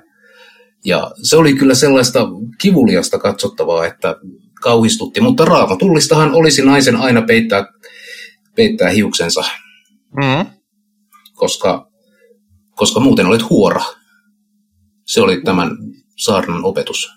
ja 0.86 1.10
se 1.22 1.36
oli 1.36 1.54
kyllä 1.54 1.74
sellaista 1.74 2.28
kivuliasta 2.58 3.18
katsottavaa, 3.18 3.86
että 3.86 4.16
kauhistutti. 4.62 5.20
Mutta 5.20 5.44
raamatullistahan 5.44 6.34
olisi 6.34 6.62
naisen 6.62 6.96
aina 6.96 7.22
peittää, 7.22 7.66
peittää 8.56 8.88
hiuksensa, 8.88 9.44
mm. 10.16 10.46
koska, 11.34 11.90
koska 12.70 13.00
muuten 13.00 13.26
olet 13.26 13.50
huora. 13.50 13.82
Se 15.04 15.20
oli 15.20 15.40
tämän 15.40 15.70
saarnan 16.16 16.64
opetus. 16.64 17.10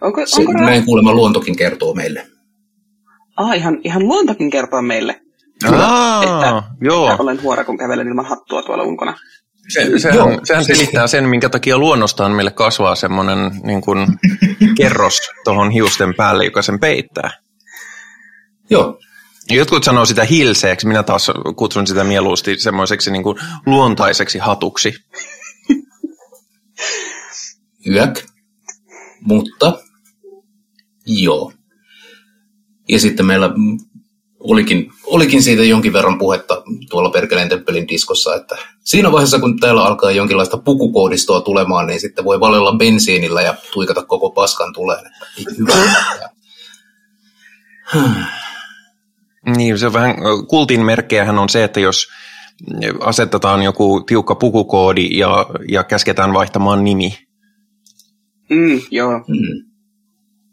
Onko, 0.00 0.26
se, 0.26 0.40
onko 0.40 0.52
näin 0.52 0.84
kuulemma 0.84 1.12
luontokin 1.12 1.56
kertoo 1.56 1.94
meille. 1.94 2.28
Ah, 3.36 3.56
ihan, 3.56 3.80
ihan 3.84 4.02
luontokin 4.02 4.50
kertoo 4.50 4.82
meille. 4.82 5.20
Aa, 5.72 6.22
että, 6.22 6.62
joo. 6.80 7.10
että 7.10 7.22
olen 7.22 7.42
huora, 7.42 7.64
kun 7.64 7.78
kävelen 7.78 8.08
ilman 8.08 8.24
hattua 8.24 8.62
tuolla 8.62 8.84
ulkona. 8.84 9.16
Se, 9.68 9.98
sehän, 9.98 10.16
joo. 10.16 10.40
sehän 10.44 10.64
selittää 10.64 11.06
sen, 11.06 11.28
minkä 11.28 11.48
takia 11.48 11.78
luonnostaan 11.78 12.32
meille 12.32 12.50
kasvaa 12.50 12.94
semmoinen 12.94 13.38
niin 13.62 13.80
kuin, 13.80 14.06
kerros 14.78 15.20
tuohon 15.44 15.70
hiusten 15.70 16.14
päälle, 16.14 16.44
joka 16.44 16.62
sen 16.62 16.80
peittää. 16.80 17.30
Joo. 18.70 19.00
Jotkut 19.50 19.84
sanoo 19.84 20.04
sitä 20.04 20.24
hilseeksi, 20.24 20.86
minä 20.86 21.02
taas 21.02 21.30
kutsun 21.56 21.86
sitä 21.86 22.04
mieluusti 22.04 22.58
semmoiseksi 22.58 23.10
niin 23.10 23.22
kuin 23.22 23.38
luontaiseksi 23.66 24.38
hatuksi. 24.38 24.94
Yök. 27.94 28.18
Mutta, 29.20 29.78
joo. 31.06 31.52
Ja 32.88 33.00
sitten 33.00 33.26
meillä 33.26 33.50
olikin, 34.40 34.92
olikin 35.10 35.42
siitä 35.42 35.64
jonkin 35.64 35.92
verran 35.92 36.18
puhetta 36.18 36.62
tuolla 36.90 37.10
Perkeleen 37.10 37.48
temppelin 37.48 37.88
diskossa, 37.88 38.34
että 38.34 38.56
siinä 38.84 39.12
vaiheessa, 39.12 39.38
kun 39.38 39.60
täällä 39.60 39.84
alkaa 39.84 40.10
jonkinlaista 40.10 40.58
pukukoodistoa 40.58 41.40
tulemaan, 41.40 41.86
niin 41.86 42.00
sitten 42.00 42.24
voi 42.24 42.40
valella 42.40 42.76
bensiinillä 42.76 43.42
ja 43.42 43.54
tuikata 43.72 44.02
koko 44.02 44.30
paskan 44.30 44.72
tuleen. 44.72 45.04
Hyvä. 45.58 46.28
Niin, 49.56 49.78
se 49.78 49.86
on 49.86 49.92
vähän, 49.92 50.16
kultin 50.48 50.84
merkkejähän 50.84 51.38
on 51.38 51.48
se, 51.48 51.64
että 51.64 51.80
jos 51.80 52.06
asetetaan 53.00 53.62
joku 53.62 54.00
tiukka 54.00 54.34
pukukoodi 54.34 55.18
ja, 55.18 55.46
ja 55.68 55.84
käsketään 55.84 56.32
vaihtamaan 56.32 56.84
nimi. 56.84 57.18
Mm, 58.50 58.80
joo. 58.90 59.18
Mm. 59.18 59.68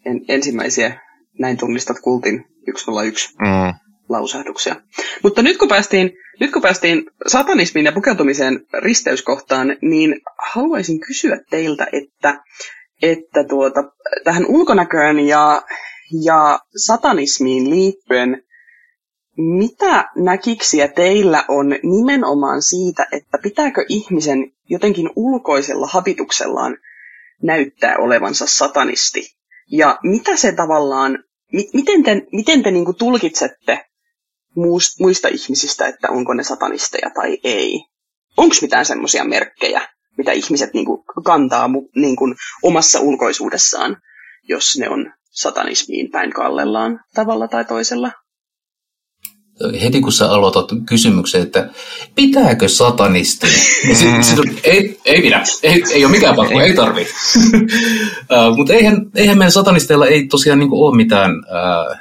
En, 0.06 0.22
ensimmäisiä 0.28 1.02
näin 1.40 1.58
tunnistat 1.58 1.98
kultin 2.00 2.46
101 2.78 3.34
mm. 3.40 3.85
Lausahduksia. 4.10 4.76
Mutta 5.24 5.42
nyt 5.42 5.58
kun 5.58 5.68
päästiin, 5.68 6.12
nyt 6.40 6.52
kun 6.52 6.62
päästiin 6.62 7.06
satanismiin 7.28 7.86
ja 7.86 7.92
pukeutumiseen 7.92 8.66
risteyskohtaan, 8.80 9.78
niin 9.82 10.22
haluaisin 10.54 11.00
kysyä 11.00 11.38
teiltä, 11.50 11.88
että, 11.92 12.44
että 13.02 13.44
tuota, 13.44 13.84
tähän 14.24 14.46
ulkonäköön 14.46 15.20
ja, 15.20 15.62
ja 16.24 16.60
satanismiin 16.86 17.70
liittyen, 17.70 18.44
mitä 19.38 20.10
näkiksiä 20.16 20.88
teillä 20.88 21.44
on 21.48 21.68
nimenomaan 21.84 22.62
siitä, 22.62 23.08
että 23.12 23.38
pitääkö 23.44 23.86
ihmisen 23.90 24.52
jotenkin 24.70 25.10
ulkoisella 25.16 25.88
habituksellaan 25.88 26.78
näyttää 27.44 27.96
olevansa 27.98 28.46
satanisti? 28.48 29.36
Ja 29.72 30.00
mitä 30.04 30.36
se 30.36 30.52
tavallaan 30.52 31.24
miten 31.74 32.04
te, 32.04 32.22
miten 32.32 32.64
te 32.64 32.72
niin 32.72 32.96
tulkitsette 32.98 33.86
muista 35.00 35.28
ihmisistä, 35.28 35.88
että 35.88 36.08
onko 36.10 36.34
ne 36.34 36.44
satanisteja 36.44 37.10
tai 37.16 37.38
ei? 37.44 37.80
Onko 38.38 38.56
mitään 38.62 38.86
semmoisia 38.86 39.26
merkkejä, 39.26 39.88
mitä 40.18 40.32
ihmiset 40.32 40.74
niin 40.74 40.86
kuin 40.86 41.04
kantaa 41.26 41.70
niin 41.96 42.16
kuin 42.16 42.36
omassa 42.64 43.00
ulkoisuudessaan, 43.00 43.98
jos 44.50 44.78
ne 44.78 44.90
on 44.90 45.14
satanismiin 45.32 46.12
päin 46.12 46.34
kallellaan 46.34 47.00
tavalla 47.14 47.48
tai 47.48 47.66
toisella? 47.66 48.12
heti 49.82 50.02
kun 50.02 50.12
sä 50.12 50.32
aloitat 50.32 50.70
kysymyksen, 50.86 51.42
että 51.42 51.70
pitääkö 52.16 52.68
satanisti, 52.68 53.48
niin 53.86 53.96
sit, 53.96 54.24
sit, 54.46 54.60
ei, 54.64 55.00
ei 55.06 55.22
pidä, 55.22 55.44
ei, 55.64 55.84
ei 55.92 56.06
ole 56.06 56.12
mikään 56.12 56.36
pakko, 56.36 56.62
ei 56.62 56.74
tarvi. 56.74 57.02
uh, 57.02 58.56
Mutta 58.58 58.74
eihän, 58.74 58.98
eihän 59.16 59.38
meidän 59.38 59.52
satanisteilla 59.52 60.08
ei 60.08 60.28
tosiaan 60.28 60.60
niinku 60.60 60.86
ole 60.86 60.96
mitään 60.96 61.32
uh, 61.32 61.98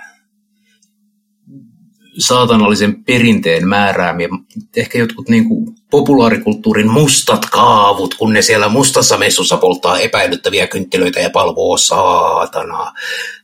saatanallisen 2.19 3.05
perinteen 3.05 3.69
määräämiä. 3.69 4.29
Ehkä 4.77 4.99
jotkut 4.99 5.29
niinku 5.29 5.75
populaarikulttuurin 5.91 6.91
mustat 6.91 7.47
kaavut, 7.51 8.15
kun 8.15 8.33
ne 8.33 8.43
siellä 8.43 8.69
mustassa 8.69 9.19
messussa 9.19 9.57
polttaa 9.57 9.99
epäilyttäviä 9.99 10.67
kynttilöitä 10.67 11.21
ja 11.21 11.31
palvoo 11.31 11.77
saatanaa. 11.77 12.93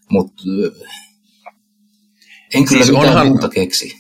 Mutta 0.09 0.43
en 2.55 2.65
kyllä 2.65 2.85
siis 2.85 2.97
mitään 2.97 3.09
onhan, 3.09 3.29
muuta 3.29 3.49
keksi. 3.49 3.97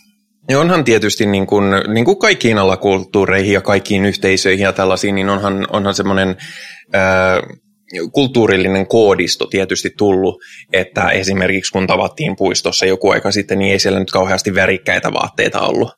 Ja 0.49 0.61
onhan 0.61 0.85
tietysti 0.85 1.27
niin 1.27 1.47
kuin, 1.47 1.65
niin 1.95 2.05
kuin 2.05 2.19
kaikkiin 2.19 2.59
alakulttuureihin 2.59 3.53
ja 3.53 3.61
kaikkiin 3.61 4.07
yhteisöihin 4.07 4.65
ja 4.65 4.73
tällaisiin, 4.73 5.15
niin 5.15 5.29
onhan, 5.29 5.67
onhan 5.71 5.95
semmoinen 5.95 6.37
ää, 6.93 7.43
kulttuurillinen 8.13 8.87
koodisto 8.87 9.47
tietysti 9.47 9.91
tullut, 9.97 10.43
että 10.73 11.09
esimerkiksi 11.09 11.73
kun 11.73 11.87
tavattiin 11.87 12.37
puistossa 12.37 12.87
joku 12.87 13.11
aika 13.11 13.31
sitten, 13.31 13.59
niin 13.59 13.73
ei 13.73 13.79
siellä 13.79 13.99
nyt 13.99 14.11
kauheasti 14.11 14.55
värikkäitä 14.55 15.13
vaatteita 15.13 15.61
ollut. 15.61 15.91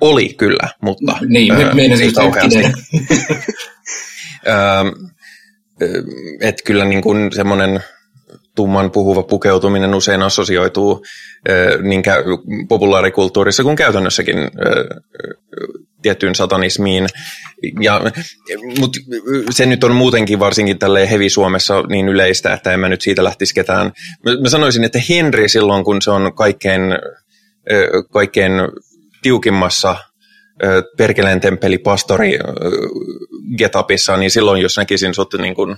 Oli 0.00 0.34
kyllä, 0.34 0.68
mutta 0.82 1.18
niin, 1.26 1.52
ää, 1.52 1.74
meidän 1.74 2.02
ei 2.02 2.12
kauheasti. 2.12 2.58
että 6.40 6.62
kyllä 6.64 6.84
niin 6.84 7.02
kuin 7.02 7.32
semmoinen 7.32 7.80
tumman 8.54 8.90
puhuva 8.90 9.22
pukeutuminen 9.22 9.94
usein 9.94 10.22
assosioituu 10.22 11.04
niin 11.82 12.02
populaarikulttuurissa 12.68 13.62
kuin 13.62 13.76
käytännössäkin 13.76 14.36
tiettyyn 16.02 16.34
satanismiin. 16.34 17.06
Ja, 17.80 18.00
mutta 18.78 18.98
se 19.50 19.66
nyt 19.66 19.84
on 19.84 19.94
muutenkin 19.94 20.38
varsinkin 20.38 20.78
tälle 20.78 21.10
hevi 21.10 21.30
Suomessa 21.30 21.82
niin 21.82 22.08
yleistä, 22.08 22.52
että 22.52 22.72
en 22.72 22.80
mä 22.80 22.88
nyt 22.88 23.00
siitä 23.00 23.24
lähtisi 23.24 23.54
ketään. 23.54 23.92
Mä 24.42 24.48
sanoisin, 24.48 24.84
että 24.84 25.00
Henri 25.08 25.48
silloin, 25.48 25.84
kun 25.84 26.02
se 26.02 26.10
on 26.10 26.34
kaikkein, 26.34 26.82
kaikkein 28.12 28.52
tiukimmassa 29.22 29.96
perkeleen 30.96 31.40
temppeli 31.40 31.78
pastori 31.78 32.38
getapissa, 33.58 34.16
niin 34.16 34.30
silloin 34.30 34.62
jos 34.62 34.76
näkisin 34.76 35.14
sut 35.14 35.34
niin 35.38 35.54
kuin, 35.54 35.76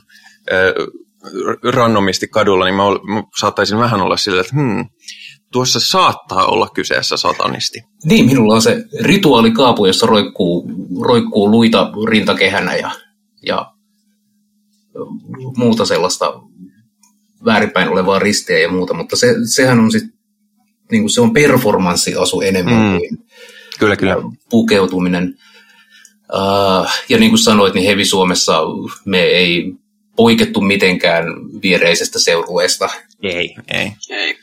randomisti 1.72 2.28
kadulla, 2.28 2.64
niin 2.64 2.74
mä, 2.74 2.82
mä 2.82 3.22
saattaisin 3.40 3.78
vähän 3.78 4.00
olla 4.00 4.16
silleen, 4.16 4.40
että 4.40 4.56
hmm, 4.56 4.84
tuossa 5.52 5.80
saattaa 5.80 6.46
olla 6.46 6.68
kyseessä 6.74 7.16
satanisti. 7.16 7.82
Niin, 8.04 8.26
minulla 8.26 8.54
on 8.54 8.62
se 8.62 8.84
rituaalikaapu, 9.00 9.86
jossa 9.86 10.06
roikkuu, 10.06 10.70
roikkuu 11.00 11.50
luita 11.50 11.92
rintakehänä 12.08 12.76
ja, 12.76 12.90
ja 13.46 13.72
muuta 15.56 15.84
sellaista 15.84 16.32
väärinpäin 17.44 17.88
olevaa 17.88 18.18
ristiä 18.18 18.58
ja 18.58 18.68
muuta, 18.68 18.94
mutta 18.94 19.16
se, 19.16 19.34
sehän 19.54 19.80
on 19.80 19.92
sitten, 19.92 20.12
niin 20.90 21.02
kuin 21.02 21.10
se 21.10 21.20
on 21.20 21.32
performanssiasu 21.32 22.40
enemmän 22.40 22.92
mm. 22.92 22.98
kuin 22.98 23.18
kyllä, 23.78 23.96
kyllä. 23.96 24.16
pukeutuminen. 24.50 25.34
Uh, 26.32 26.90
ja 27.08 27.18
niin 27.18 27.30
kuin 27.30 27.38
sanoit, 27.38 27.74
niin 27.74 27.86
Hevi 27.86 28.04
Suomessa 28.04 28.60
me 29.04 29.20
ei 29.20 29.72
poikettu 30.16 30.60
mitenkään 30.60 31.24
viereisestä 31.62 32.18
seurueesta. 32.18 32.88
Ei, 33.22 33.54
ei. 33.68 33.92
Ei. 34.10 34.38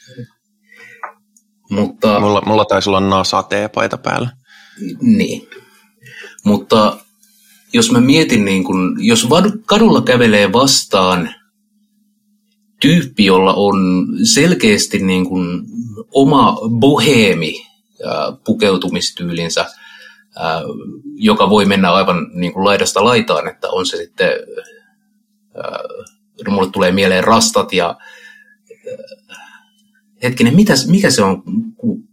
Mutta, 1.70 2.20
Mulla, 2.20 2.41
mulla 2.45 2.65
taisi 2.65 2.89
olla 2.89 2.99
NASA-teepaita 2.99 3.97
päällä. 3.97 4.30
niin. 5.01 5.47
Mutta 6.43 6.97
jos 7.74 7.91
mä 7.91 7.99
mietin, 7.99 8.45
niin 8.45 8.63
kun, 8.63 8.97
jos 8.99 9.28
kadulla 9.65 10.01
kävelee 10.01 10.53
vastaan 10.53 11.34
tyyppi, 12.82 13.26
jolla 13.26 13.53
on 13.53 14.07
selkeästi 14.24 14.99
niin 14.99 15.26
kun 15.26 15.65
oma 16.11 16.57
boheemi 16.80 17.68
ää, 18.05 18.34
pukeutumistyylinsä, 18.45 19.65
ää, 20.36 20.61
joka 21.15 21.49
voi 21.49 21.65
mennä 21.65 21.93
aivan 21.93 22.28
niin 22.34 22.53
kuin 22.53 22.65
laidasta 22.65 23.03
laitaan, 23.03 23.47
että 23.47 23.70
on 23.70 23.86
se 23.86 23.97
sitten, 23.97 24.30
ää, 25.55 25.80
no 26.45 26.51
mulle 26.51 26.72
tulee 26.72 26.91
mieleen 26.91 27.24
rastat 27.24 27.74
ja 27.74 27.88
ää, 29.30 29.46
hetkinen, 30.24 30.55
mitä, 30.55 30.74
mikä 30.88 31.11
se 31.11 31.24
on, 31.24 31.43
kun 31.76 32.03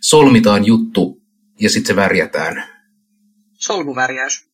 solmitaan 0.00 0.66
juttu 0.66 1.22
ja 1.60 1.70
sitten 1.70 1.86
se 1.86 1.96
värjätään. 1.96 2.64
Solmuvärjäys. 3.58 4.50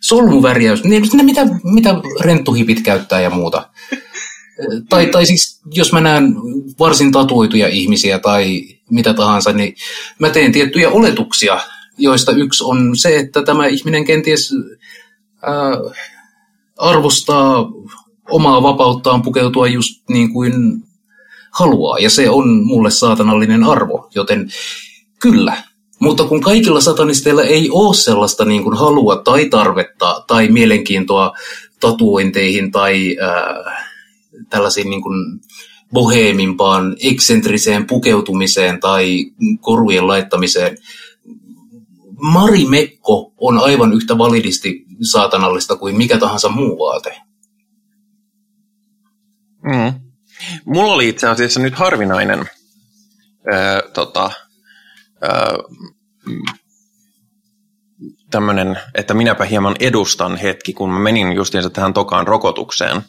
Solmuvärjäys, 0.00 0.84
niin 0.84 1.02
ne 1.14 1.22
mitä, 1.22 1.46
mitä 1.64 1.94
renttuhipit 2.20 2.82
käyttää 2.82 3.20
ja 3.20 3.30
muuta. 3.30 3.70
Tai, 4.88 5.06
tai 5.06 5.26
siis, 5.26 5.60
jos 5.74 5.92
mä 5.92 6.00
näen 6.00 6.34
varsin 6.78 7.12
tatuoituja 7.12 7.68
ihmisiä 7.68 8.18
tai 8.18 8.62
mitä 8.90 9.14
tahansa, 9.14 9.52
niin 9.52 9.74
mä 10.18 10.30
teen 10.30 10.52
tiettyjä 10.52 10.90
oletuksia, 10.90 11.60
joista 11.98 12.32
yksi 12.32 12.64
on 12.64 12.96
se, 12.96 13.16
että 13.16 13.42
tämä 13.42 13.66
ihminen 13.66 14.04
kenties 14.04 14.52
ää, 15.42 15.52
arvostaa 16.76 17.72
omaa 18.30 18.62
vapauttaan 18.62 19.22
pukeutua 19.22 19.68
just 19.68 20.02
niin 20.08 20.32
kuin 20.32 20.82
haluaa, 21.52 21.98
ja 21.98 22.10
se 22.10 22.30
on 22.30 22.66
mulle 22.66 22.90
saatanallinen 22.90 23.64
arvo, 23.64 24.08
joten 24.14 24.50
kyllä. 25.20 25.62
Mutta 26.00 26.24
kun 26.24 26.40
kaikilla 26.40 26.80
satanisteilla 26.80 27.42
ei 27.42 27.70
ole 27.70 27.94
sellaista 27.94 28.44
niin 28.44 28.62
kuin 28.62 28.76
halua 28.76 29.16
tai 29.16 29.48
tarvetta 29.48 30.24
tai 30.26 30.48
mielenkiintoa 30.48 31.32
tatuointeihin 31.80 32.72
tai 32.72 33.16
ää, 33.20 33.82
tällaisiin 34.50 34.90
niin 34.90 35.02
kuin 35.02 35.40
boheemimpaan, 35.92 36.96
eksentriseen 37.02 37.86
pukeutumiseen 37.86 38.80
tai 38.80 39.24
korujen 39.60 40.06
laittamiseen. 40.06 40.78
Mari 42.22 42.64
Mekko 42.64 43.32
on 43.38 43.58
aivan 43.58 43.92
yhtä 43.92 44.18
validisti 44.18 44.84
saatanallista 45.02 45.76
kuin 45.76 45.96
mikä 45.96 46.18
tahansa 46.18 46.48
muu 46.48 46.78
vaate. 46.78 47.20
Mm. 49.62 50.09
Mulla 50.64 50.92
oli 50.92 51.08
itse 51.08 51.28
asiassa 51.28 51.60
nyt 51.60 51.74
harvinainen 51.74 52.44
öö, 53.52 53.82
tota, 53.94 54.30
öö, 55.24 55.58
tämmöinen, 58.30 58.78
että 58.94 59.14
minäpä 59.14 59.44
hieman 59.44 59.76
edustan 59.80 60.36
hetki, 60.36 60.72
kun 60.72 60.90
mä 60.90 60.98
menin 60.98 61.32
justiinsa 61.32 61.70
tähän 61.70 61.92
tokaan 61.94 62.26
rokotukseen. 62.26 63.02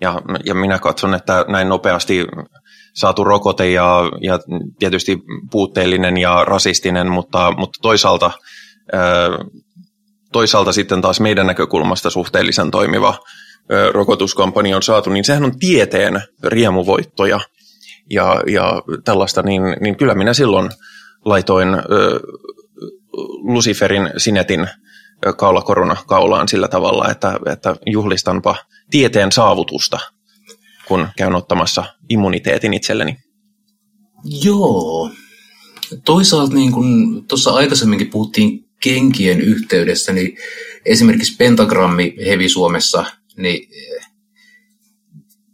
Ja, 0.00 0.22
ja 0.44 0.54
minä 0.54 0.78
katson, 0.78 1.14
että 1.14 1.44
näin 1.48 1.68
nopeasti 1.68 2.26
saatu 2.94 3.24
rokote 3.24 3.70
ja, 3.70 4.02
ja 4.20 4.38
tietysti 4.78 5.18
puutteellinen 5.50 6.16
ja 6.16 6.44
rasistinen, 6.44 7.10
mutta, 7.10 7.52
mutta 7.56 7.78
toisaalta, 7.82 8.30
toisaalta 10.32 10.72
sitten 10.72 11.00
taas 11.00 11.20
meidän 11.20 11.46
näkökulmasta 11.46 12.10
suhteellisen 12.10 12.70
toimiva 12.70 13.18
rokotuskampanja 13.92 14.76
on 14.76 14.82
saatu, 14.82 15.10
niin 15.10 15.24
sehän 15.24 15.44
on 15.44 15.58
tieteen 15.58 16.22
riemuvoittoja 16.44 17.40
ja, 18.10 18.42
ja 18.46 18.82
tällaista, 19.04 19.42
niin, 19.42 19.62
niin 19.80 19.96
kyllä 19.96 20.14
minä 20.14 20.34
silloin 20.34 20.70
laitoin 21.24 21.68
ö, 21.74 22.20
Luciferin 23.42 24.10
sinetin 24.16 24.68
ö, 25.26 25.32
kaulakoruna 25.32 25.96
kaulaan 26.06 26.48
sillä 26.48 26.68
tavalla, 26.68 27.10
että, 27.10 27.38
että 27.52 27.76
juhlistanpa 27.86 28.56
tieteen 28.90 29.32
saavutusta, 29.32 29.98
kun 30.88 31.08
käyn 31.16 31.34
ottamassa 31.34 31.84
immuniteetin 32.08 32.74
itselleni. 32.74 33.16
Joo. 34.44 35.10
Toisaalta 36.04 36.54
niin 36.54 36.72
kuin 36.72 37.24
tuossa 37.28 37.50
aikaisemminkin 37.50 38.10
puhuttiin 38.10 38.68
kenkien 38.82 39.40
yhteydessä, 39.40 40.12
niin 40.12 40.36
esimerkiksi 40.84 41.36
pentagrammi 41.36 42.14
hevi 42.26 42.48
Suomessa, 42.48 43.04
niin 43.38 43.68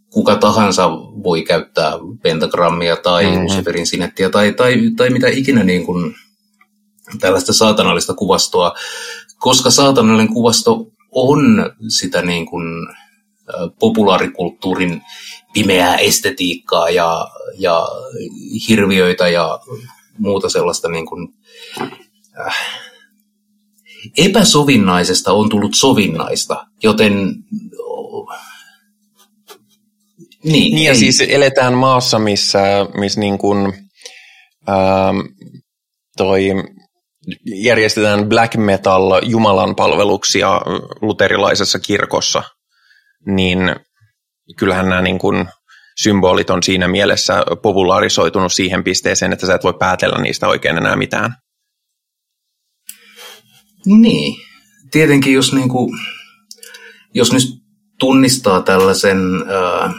kuka 0.09 0.35
tahansa 0.35 0.89
voi 1.23 1.43
käyttää 1.43 1.91
pentagrammia 2.23 2.95
tai 2.95 3.23
Mhm. 3.23 3.31
mm-hmm. 3.33 3.45
Luciferin 3.45 3.87
sinettiä 3.87 4.29
tai, 4.29 4.53
tai, 4.53 4.75
tai 4.97 5.09
mitä 5.09 5.27
ikinä 5.27 5.63
niin 5.63 5.85
kuin 5.85 6.15
tällaista 7.19 7.53
saatanallista 7.53 8.13
kuvastoa, 8.13 8.73
koska 9.37 9.71
saatanallinen 9.71 10.33
kuvasto 10.33 10.87
on 11.11 11.71
sitä 11.87 12.21
niin 12.21 12.45
kuin 12.45 12.87
populaarikulttuurin 13.79 15.01
pimeää 15.53 15.97
estetiikkaa 15.97 16.89
ja, 16.89 17.27
ja 17.57 17.87
hirviöitä 18.69 19.27
ja 19.27 19.59
muuta 20.17 20.49
sellaista 20.49 20.89
niin 20.89 21.05
kuin, 21.05 21.33
äh, 22.47 22.55
epäsovinnaisesta 24.17 25.33
on 25.33 25.49
tullut 25.49 25.75
sovinnaista, 25.75 26.65
joten 26.83 27.35
niin, 30.43 30.75
Niin 30.75 30.85
ja 30.85 30.91
ei- 30.91 30.97
siis 30.97 31.21
eletään 31.21 31.73
maassa, 31.73 32.19
missä, 32.19 32.59
missä 32.99 33.19
niin 33.19 33.37
kuin, 33.37 33.73
ähm, 34.69 35.19
toi 36.17 36.45
järjestetään 37.45 38.29
black 38.29 38.55
metal 38.55 39.21
Jumalan 39.23 39.75
palveluksia 39.75 40.61
luterilaisessa 41.01 41.79
kirkossa, 41.79 42.43
niin 43.25 43.75
kyllähän 44.57 44.89
nämä 44.89 45.01
niin 45.01 45.19
kuin 45.19 45.45
symbolit 46.01 46.49
on 46.49 46.63
siinä 46.63 46.87
mielessä 46.87 47.43
populaarisoitunut 47.61 48.53
siihen 48.53 48.83
pisteeseen, 48.83 49.33
että 49.33 49.47
sä 49.47 49.55
et 49.55 49.63
voi 49.63 49.73
päätellä 49.79 50.21
niistä 50.21 50.47
oikein 50.47 50.77
enää 50.77 50.95
mitään. 50.95 51.35
Niin. 53.85 54.35
Tietenkin 54.91 55.33
jos, 55.33 55.53
niinku, 55.53 55.95
jos 57.13 57.33
nyt 57.33 57.43
tunnistaa 57.99 58.61
tällaisen 58.61 59.17
ää, 59.47 59.93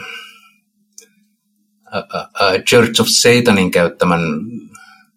ää, 1.91 2.07
ää, 2.39 2.59
Church 2.59 3.01
of 3.01 3.07
Satanin 3.07 3.71
käyttämän, 3.71 4.21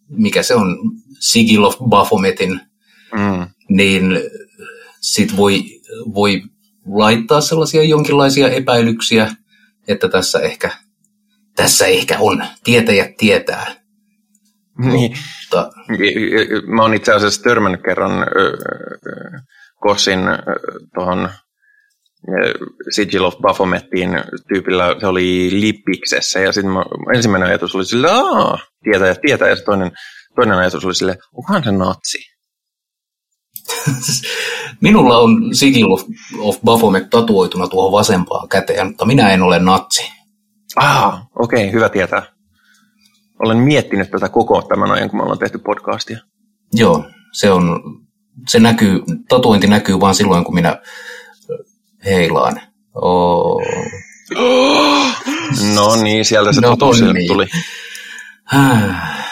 mikä 0.09 0.43
se 0.43 0.55
on, 0.55 0.77
Sigil 1.19 1.65
of 1.65 1.77
Baphometin, 1.89 2.61
Mm. 3.13 3.47
niin 3.69 4.03
sit 5.01 5.37
voi, 5.37 5.65
voi 6.15 6.43
laittaa 6.87 7.41
sellaisia 7.41 7.85
jonkinlaisia 7.85 8.49
epäilyksiä, 8.51 9.37
että 9.89 10.09
tässä 10.09 10.39
ehkä, 10.41 10.71
tässä 11.57 11.87
ehkä 11.87 12.19
on. 12.19 12.45
Tietäjät 12.65 13.17
tietää. 13.17 13.75
Niin. 14.81 15.17
Mutta, 15.41 15.71
Mä 16.67 16.83
oon 16.83 16.95
itse 16.95 17.13
asiassa 17.13 17.43
törmännyt 17.43 17.83
kerran 17.83 18.13
Kossin 19.81 20.21
tuohon 20.95 21.29
Sigil 22.91 23.25
of 23.25 23.37
Baphomettiin 23.37 24.11
tyypillä, 24.49 24.97
se 25.01 25.07
oli 25.07 25.49
Lippiksessä, 25.53 26.41
ja 26.41 26.53
sitten 26.53 26.73
ensimmäinen 27.15 27.49
ajatus 27.49 27.75
oli 27.75 27.85
sille, 27.85 28.11
aah, 28.11 28.63
tietää, 28.83 29.15
tietää, 29.15 29.49
ja 29.49 29.57
sit 29.57 29.65
toinen, 29.65 29.93
toinen 30.35 30.59
ajatus 30.59 30.85
oli 30.85 30.95
sille, 30.95 31.19
onkohan 31.35 31.65
se 31.65 31.73
natsi? 31.73 32.19
Minulla 34.81 35.19
on 35.19 35.55
Sigil 35.55 35.93
of, 35.93 36.03
of 36.39 36.61
Baphomet 36.65 37.11
tatuoituna 37.11 37.69
tuohon 37.69 37.93
vasempaan 37.93 38.49
käteen, 38.49 38.87
mutta 38.87 39.05
minä 39.05 39.31
en 39.31 39.43
ole 39.43 39.59
natsi. 39.59 40.13
Ah, 40.77 41.23
okei, 41.39 41.65
okay, 41.65 41.73
hyvä 41.73 41.89
tietää. 41.89 42.23
Olen 43.45 43.59
miettinyt 43.59 44.11
tätä 44.11 44.29
koko 44.29 44.63
tämän 44.63 44.91
ajan, 44.91 45.11
kun 45.11 45.19
me 45.19 45.23
ollaan 45.23 45.39
tehty 45.39 45.59
podcastia. 45.59 46.19
Joo, 46.73 47.05
se 47.33 47.51
on, 47.51 47.81
se 48.49 48.61
näkyy, 48.61 49.03
tatuointi 49.29 49.67
näkyy 49.67 50.01
vain 50.01 50.15
silloin, 50.15 50.45
kun 50.45 50.55
minä 50.55 50.83
heilaan. 52.05 52.61
Oh. 52.95 53.63
No 55.75 56.03
niin, 56.03 56.25
sieltä 56.25 56.53
se 56.53 56.61
No 56.61 56.69
totuus 56.69 56.99
sieltä 56.99 57.15
niin. 57.15 57.29
tuli. 57.29 57.47
Äh, 58.55 59.27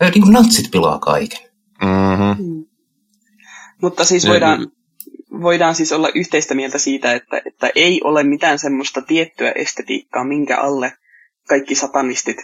niin 0.00 0.22
kuin 0.22 0.32
natsit 0.32 0.70
pilaa 0.70 0.98
kaiken. 0.98 1.40
Mm-hmm. 1.82 2.64
Mutta 3.82 4.04
siis 4.04 4.28
voidaan, 4.28 4.66
voidaan 5.42 5.74
siis 5.74 5.92
olla 5.92 6.08
yhteistä 6.14 6.54
mieltä 6.54 6.78
siitä, 6.78 7.12
että, 7.12 7.40
että 7.46 7.70
ei 7.74 8.00
ole 8.04 8.24
mitään 8.24 8.58
semmoista 8.58 9.02
tiettyä 9.02 9.52
estetiikkaa, 9.54 10.24
minkä 10.24 10.56
alle 10.56 10.92
kaikki 11.48 11.74
satanistit, 11.74 12.36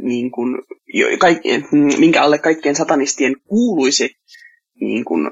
niin 0.00 0.30
kuin, 0.30 0.58
jo, 0.94 1.06
kaik, 1.18 1.38
mm, 1.72 1.98
minkä 1.98 2.22
alle 2.22 2.38
kaikkien 2.38 2.76
satanistien 2.76 3.36
kuuluisi 3.48 4.10
niin 4.80 5.04
kuin, 5.04 5.30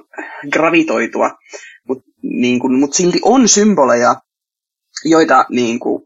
gravitoitua, 0.53 1.31
mutta 1.89 2.05
niin 2.23 2.61
kuin, 2.61 2.79
mut 2.79 2.95
silti 2.95 3.19
on 3.23 3.49
symboleja, 3.49 4.15
joita 5.05 5.45
niin 5.49 5.81
kuin, 5.81 6.03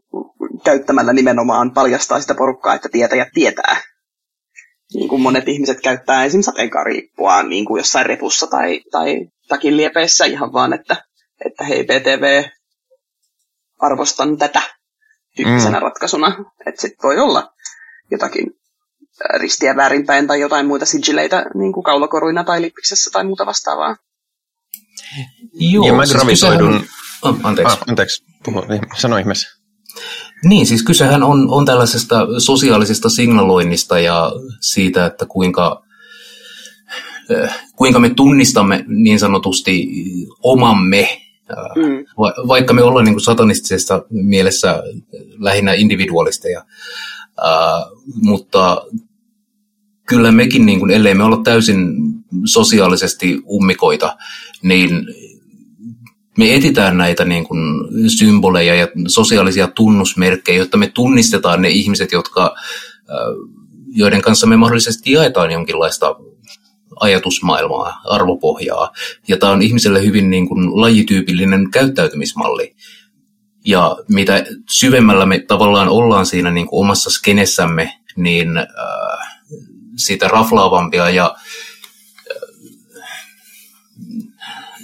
käyttämällä 0.63 1.13
nimenomaan 1.13 1.71
paljastaa 1.73 2.21
sitä 2.21 2.35
porukkaa, 2.35 2.75
että 2.75 2.89
tietäjät 2.91 3.27
tietää. 3.33 3.81
Niin 4.93 5.09
kuin 5.09 5.21
monet 5.21 5.47
ihmiset 5.47 5.81
käyttää 5.81 6.25
esim. 6.25 6.41
sateenkaariippua 6.41 7.43
niin 7.43 7.65
kuin 7.65 7.79
jossain 7.79 8.05
repussa 8.05 8.47
tai, 8.47 8.81
tai 8.91 9.27
takin 9.47 9.77
liepeissä 9.77 10.25
ihan 10.25 10.53
vaan, 10.53 10.73
että, 10.73 10.95
että 11.45 11.63
hei 11.63 11.83
BTV, 11.83 12.43
arvostan 13.79 14.37
tätä 14.37 14.61
tyyppisenä 15.35 15.77
mm. 15.77 15.83
ratkaisuna. 15.83 16.45
Että 16.65 16.81
sitten 16.81 17.03
voi 17.03 17.19
olla 17.19 17.53
jotakin 18.11 18.51
ristiä 19.35 19.75
väärinpäin 19.75 20.27
tai 20.27 20.41
jotain 20.41 20.65
muita 20.65 20.85
sigileitä 20.85 21.45
niin 21.55 21.73
kuin 21.73 21.83
kaulakoruina 21.83 22.43
tai 22.43 22.61
lippiksessä 22.61 23.09
tai 23.13 23.23
muuta 23.23 23.45
vastaavaa. 23.45 23.95
Joo, 25.53 25.87
ja 25.87 25.93
mä 25.93 26.05
siis 26.05 26.17
gravitoidun... 26.17 26.71
Kysehän... 26.71 26.89
Oh, 27.21 27.35
anteeksi. 27.43 27.73
Ah, 27.73 27.83
anteeksi, 27.87 28.23
puhu, 28.45 28.63
sano 28.97 29.17
ihmeessä. 29.17 29.59
Niin, 30.43 30.65
siis 30.65 30.83
kysehän 30.83 31.23
on, 31.23 31.49
on 31.49 31.65
tällaisesta 31.65 32.27
sosiaalisesta 32.37 33.09
signaloinnista 33.09 33.99
ja 33.99 34.31
siitä, 34.61 35.05
että 35.05 35.25
kuinka, 35.25 35.83
kuinka 37.75 37.99
me 37.99 38.09
tunnistamme 38.09 38.85
niin 38.87 39.19
sanotusti 39.19 39.87
omamme, 40.43 41.09
mm. 41.75 42.05
va, 42.17 42.33
vaikka 42.47 42.73
me 42.73 42.83
ollaan 42.83 43.05
niin 43.05 43.13
kuin 43.13 43.23
satanistisessa 43.23 44.05
mielessä 44.09 44.83
lähinnä 45.39 45.73
individualisteja. 45.73 46.65
Uh, 47.39 48.03
mutta 48.21 48.85
kyllä 50.07 50.31
mekin, 50.31 50.65
niin 50.65 50.79
kuin, 50.79 50.91
ellei 50.91 51.13
me 51.13 51.23
olla 51.23 51.41
täysin 51.43 51.93
sosiaalisesti 52.45 53.41
ummikoita, 53.49 54.17
niin 54.63 55.07
me 56.37 56.55
etitään 56.55 56.97
näitä 56.97 57.25
niin 57.25 57.43
kuin, 57.43 57.59
symboleja 58.17 58.75
ja 58.75 58.87
sosiaalisia 59.07 59.67
tunnusmerkkejä, 59.67 60.57
jotta 60.57 60.77
me 60.77 60.87
tunnistetaan 60.87 61.61
ne 61.61 61.69
ihmiset, 61.69 62.11
jotka, 62.11 62.55
joiden 63.87 64.21
kanssa 64.21 64.47
me 64.47 64.57
mahdollisesti 64.57 65.11
jaetaan 65.11 65.51
jonkinlaista 65.51 66.15
ajatusmaailmaa, 66.99 68.01
arvopohjaa. 68.05 68.91
Ja 69.27 69.37
tämä 69.37 69.51
on 69.51 69.61
ihmiselle 69.61 70.05
hyvin 70.05 70.29
niin 70.29 70.47
kuin, 70.47 70.81
lajityypillinen 70.81 71.71
käyttäytymismalli. 71.71 72.75
Ja 73.65 73.97
mitä 74.07 74.45
syvemmällä 74.69 75.25
me 75.25 75.39
tavallaan 75.39 75.89
ollaan 75.89 76.25
siinä 76.25 76.51
niin 76.51 76.67
kuin 76.67 76.85
omassa 76.85 77.09
skenessämme, 77.09 77.99
niin 78.15 78.57
äh, 78.57 78.65
siitä 79.95 80.27
raflaavampia 80.27 81.09
ja 81.09 81.35
äh, 81.35 82.49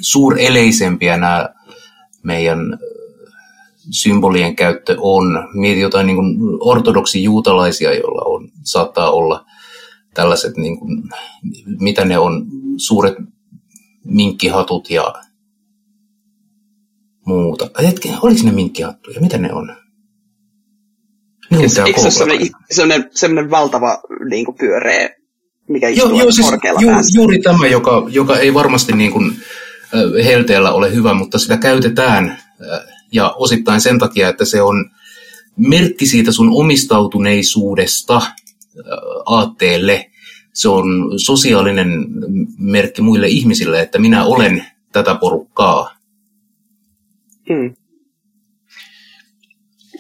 suureleisempiä 0.01 1.17
nämä 1.17 1.49
meidän 2.23 2.79
symbolien 3.91 4.55
käyttö 4.55 4.95
on. 4.99 5.49
Mieti 5.53 5.79
jotain 5.79 6.07
niin 6.07 6.17
kuin 6.17 6.37
ortodoksi 6.59 7.23
juutalaisia, 7.23 7.93
joilla 7.93 8.21
on, 8.25 8.49
saattaa 8.63 9.11
olla 9.11 9.45
tällaiset, 10.13 10.57
niin 10.57 10.79
kuin, 10.79 11.03
mitä 11.79 12.05
ne 12.05 12.17
on, 12.17 12.45
suuret 12.77 13.15
minkkihatut 14.03 14.89
ja 14.89 15.13
muuta. 17.25 17.69
Hetken, 17.83 18.13
oliko 18.21 18.41
ne 18.43 18.51
minkkihattuja? 18.51 19.21
Mitä 19.21 19.37
ne 19.37 19.53
on? 19.53 19.75
Eikö 21.51 21.69
se 21.69 21.81
ole 21.81 22.11
sellainen, 22.11 22.49
sellainen, 22.71 23.09
sellainen 23.13 23.51
valtava 23.51 24.01
niin 24.29 24.45
kuin 24.45 24.57
pyöreä, 24.57 25.09
mikä 25.69 25.87
istuu 25.87 26.09
joo, 26.09 26.19
joo, 26.19 26.31
siis 26.31 26.51
ju, 26.81 26.89
Juuri 27.15 27.39
tämä, 27.39 27.67
joka, 27.67 28.05
joka 28.09 28.37
ei 28.37 28.53
varmasti 28.53 28.93
niin 28.93 29.11
kuin, 29.11 29.35
helteellä 30.25 30.71
ole 30.71 30.93
hyvä, 30.93 31.13
mutta 31.13 31.39
sitä 31.39 31.57
käytetään 31.57 32.37
ja 33.11 33.29
osittain 33.29 33.81
sen 33.81 33.99
takia, 33.99 34.29
että 34.29 34.45
se 34.45 34.61
on 34.61 34.91
merkki 35.57 36.05
siitä 36.05 36.31
sun 36.31 36.49
omistautuneisuudesta 36.53 38.21
aatteelle. 39.25 40.11
Se 40.53 40.69
on 40.69 41.13
sosiaalinen 41.19 42.07
merkki 42.57 43.01
muille 43.01 43.27
ihmisille, 43.27 43.81
että 43.81 43.99
minä 43.99 44.25
olen 44.25 44.65
tätä 44.91 45.15
porukkaa. 45.15 45.94
Hmm. 47.49 47.75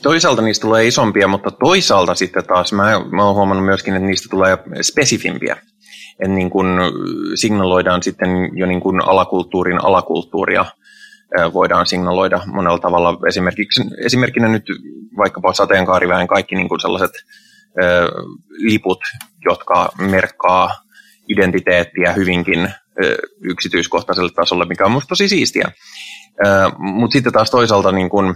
Toisaalta 0.01 0.41
niistä 0.41 0.61
tulee 0.61 0.87
isompia, 0.87 1.27
mutta 1.27 1.51
toisaalta 1.51 2.15
sitten 2.15 2.45
taas 2.45 2.73
mä, 2.73 3.01
mä 3.11 3.25
oon 3.25 3.35
huomannut 3.35 3.65
myöskin, 3.65 3.93
että 3.93 4.07
niistä 4.07 4.27
tulee 4.29 4.57
spesifimpiä. 4.81 5.57
Että 6.19 6.35
niin 6.35 6.49
kun 6.49 6.67
signaloidaan 7.35 8.03
sitten 8.03 8.29
jo 8.53 8.65
niin 8.65 8.81
kun 8.81 9.01
alakulttuurin 9.07 9.85
alakulttuuria, 9.85 10.65
voidaan 11.53 11.85
signaloida 11.85 12.41
monella 12.45 12.79
tavalla. 12.79 13.17
Esimerkiksi, 13.27 13.81
esimerkkinä 14.05 14.47
nyt 14.47 14.63
vaikkapa 15.17 15.53
sateenkaariväen 15.53 16.27
kaikki 16.27 16.55
niin 16.55 16.69
kuin 16.69 16.79
sellaiset 16.79 17.11
ö, 17.83 18.11
liput, 18.49 18.99
jotka 19.45 19.89
merkkaa 19.99 20.69
identiteettiä 21.29 22.13
hyvinkin 22.13 22.69
yksityiskohtaiselle 23.41 24.31
tasolle, 24.35 24.65
mikä 24.65 24.85
on 24.85 24.91
minusta 24.91 25.09
tosi 25.09 25.29
siistiä. 25.29 25.71
Mutta 26.77 27.13
sitten 27.13 27.33
taas 27.33 27.51
toisaalta 27.51 27.91
niin 27.91 28.09
kun, 28.09 28.35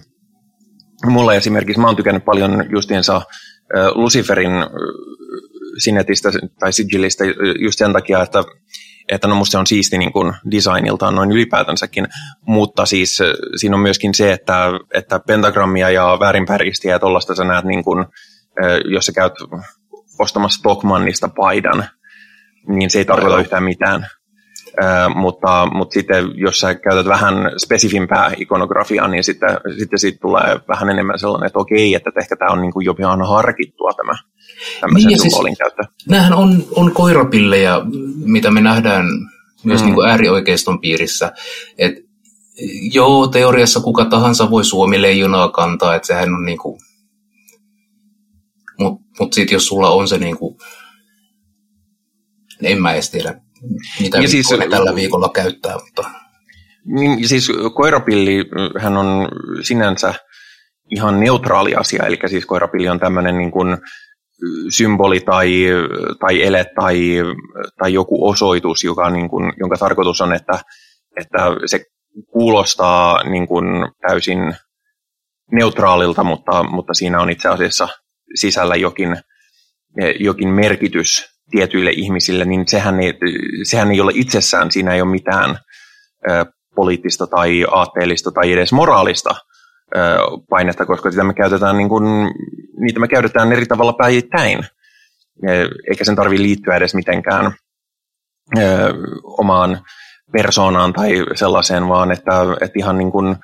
mulla 1.05 1.33
esimerkiksi, 1.33 1.79
mä 1.79 1.87
oon 1.87 1.95
tykännyt 1.95 2.25
paljon 2.25 2.65
justiinsa 2.69 3.21
Luciferin 3.95 4.51
sinetistä 5.77 6.29
tai 6.59 6.73
sigillistä 6.73 7.23
just 7.59 7.79
sen 7.79 7.93
takia, 7.93 8.21
että, 8.21 8.43
että 9.09 9.27
no 9.27 9.35
musta 9.35 9.51
se 9.51 9.57
on 9.57 9.67
siisti 9.67 9.97
niin 9.97 10.11
kuin 10.11 10.33
designiltaan 10.51 11.15
noin 11.15 11.31
ylipäätänsäkin, 11.31 12.07
mutta 12.41 12.85
siis 12.85 13.19
siinä 13.55 13.75
on 13.75 13.81
myöskin 13.81 14.13
se, 14.13 14.33
että, 14.33 14.65
että 14.93 15.19
pentagrammia 15.27 15.89
ja 15.89 16.17
väärinpäristiä 16.19 16.91
ja 16.91 16.99
tuollaista 16.99 17.35
sä 17.35 17.43
näet, 17.43 17.65
niin 17.65 17.83
kuin, 17.83 18.05
jos 18.85 19.05
sä 19.05 19.11
käyt 19.11 19.33
ostamassa 20.19 20.59
Stockmannista 20.59 21.29
paidan, 21.35 21.85
niin 22.67 22.89
se 22.89 22.99
ei 22.99 23.05
tarkoita 23.05 23.39
yhtään 23.39 23.63
mitään. 23.63 24.07
Mutta, 25.15 25.67
mutta 25.73 25.93
sitten 25.93 26.31
jos 26.35 26.59
sä 26.59 26.75
käytät 26.75 27.05
vähän 27.05 27.35
spesifimpää 27.57 28.31
ikonografiaa, 28.37 29.07
niin 29.07 29.23
sitten, 29.23 29.49
sitten 29.79 29.99
siitä 29.99 30.19
tulee 30.21 30.59
vähän 30.67 30.89
enemmän 30.89 31.19
sellainen, 31.19 31.47
että 31.47 31.59
okei, 31.59 31.95
että 31.95 32.11
ehkä 32.19 32.35
tämä 32.35 32.51
on 32.51 32.61
niin 32.61 32.73
kuin 32.73 32.85
jopa 32.85 33.09
aina 33.11 33.25
harkittua 33.25 33.91
tämä 33.97 34.13
tämmöisen 34.81 35.07
niin, 35.07 35.21
symbolin 35.21 35.55
siis, 35.55 35.59
käyttö. 35.59 35.83
Nämähän 36.09 36.33
on, 36.33 36.63
on 36.75 36.91
koirapillejä, 36.91 37.81
mitä 38.25 38.51
me 38.51 38.61
nähdään 38.61 39.05
myös 39.63 39.81
mm. 39.81 39.85
niin 39.85 39.95
kuin 39.95 40.09
äärioikeiston 40.09 40.81
piirissä. 40.81 41.31
Et, 41.77 41.93
joo, 42.93 43.27
teoriassa 43.27 43.79
kuka 43.79 44.05
tahansa 44.05 44.51
voi 44.51 44.65
Suomi-leijonaa 44.65 45.49
kantaa, 45.49 45.95
että 45.95 46.07
sehän 46.07 46.33
on 46.33 46.45
niin 46.45 46.57
kuin, 46.57 46.79
mutta 48.79 49.05
mut 49.19 49.33
sitten 49.33 49.55
jos 49.55 49.67
sulla 49.67 49.89
on 49.89 50.07
se 50.07 50.17
niin 50.17 50.37
kuin, 50.37 50.57
en 52.63 52.81
mä 52.81 52.93
edes 52.93 53.09
tiedä, 53.09 53.41
mitä 53.99 54.17
ja 54.17 54.27
siis, 54.27 54.49
tällä 54.69 54.95
viikolla 54.95 55.29
käyttää. 55.29 55.73
Mutta... 55.73 56.09
Niin, 56.85 57.27
siis 57.27 57.51
koirapilli, 57.75 58.45
hän 58.79 58.97
on 58.97 59.27
sinänsä 59.61 60.13
ihan 60.95 61.19
neutraali 61.19 61.75
asia, 61.75 62.05
eli 62.05 62.17
siis 62.27 62.45
koirapilli 62.45 62.89
on 62.89 62.99
tämmöinen 62.99 63.37
niin 63.37 63.51
kuin 63.51 63.77
symboli 64.69 65.19
tai, 65.19 65.65
tai 66.19 66.43
ele 66.43 66.65
tai, 66.79 66.97
tai 67.77 67.93
joku 67.93 68.29
osoitus, 68.29 68.83
joka, 68.83 69.09
niin 69.09 69.29
kuin, 69.29 69.53
jonka 69.59 69.77
tarkoitus 69.77 70.21
on, 70.21 70.33
että, 70.33 70.59
että 71.21 71.39
se 71.65 71.85
kuulostaa 72.31 73.23
niin 73.23 73.47
kuin 73.47 73.65
täysin 74.07 74.55
neutraalilta, 75.51 76.23
mutta, 76.23 76.63
mutta 76.63 76.93
siinä 76.93 77.21
on 77.21 77.29
itse 77.29 77.49
asiassa 77.49 77.87
sisällä 78.35 78.75
jokin, 78.75 79.17
jokin 80.19 80.49
merkitys 80.49 81.38
tietyille 81.51 81.91
ihmisille, 81.91 82.45
niin 82.45 82.67
sehän 82.67 82.99
ei, 82.99 83.13
sehän 83.63 83.91
ei 83.91 84.01
ole 84.01 84.11
itsessään, 84.15 84.71
siinä 84.71 84.93
ei 84.93 85.01
ole 85.01 85.11
mitään 85.11 85.59
ö, 86.29 86.45
poliittista 86.75 87.27
tai 87.27 87.65
aatteellista 87.71 88.31
tai 88.31 88.53
edes 88.53 88.71
moraalista 88.71 89.35
ö, 89.95 89.99
painetta, 90.49 90.85
koska 90.85 91.11
sitä 91.11 91.23
me 91.23 91.33
käytetään 91.33 91.77
niin 91.77 91.89
kuin, 91.89 92.03
niitä 92.79 92.99
me 92.99 93.07
käytetään 93.07 93.51
eri 93.51 93.65
tavalla 93.65 93.93
päivittäin, 93.93 94.59
eikä 95.89 96.03
sen 96.03 96.15
tarvitse 96.15 96.43
liittyä 96.43 96.75
edes 96.75 96.95
mitenkään 96.95 97.53
ö, 98.57 98.61
omaan 99.23 99.81
persoonaan 100.31 100.93
tai 100.93 101.25
sellaiseen, 101.35 101.87
vaan 101.87 102.11
että, 102.11 102.31
että 102.61 102.79
ihan 102.79 102.97
niin 102.97 103.11
kuin 103.11 103.35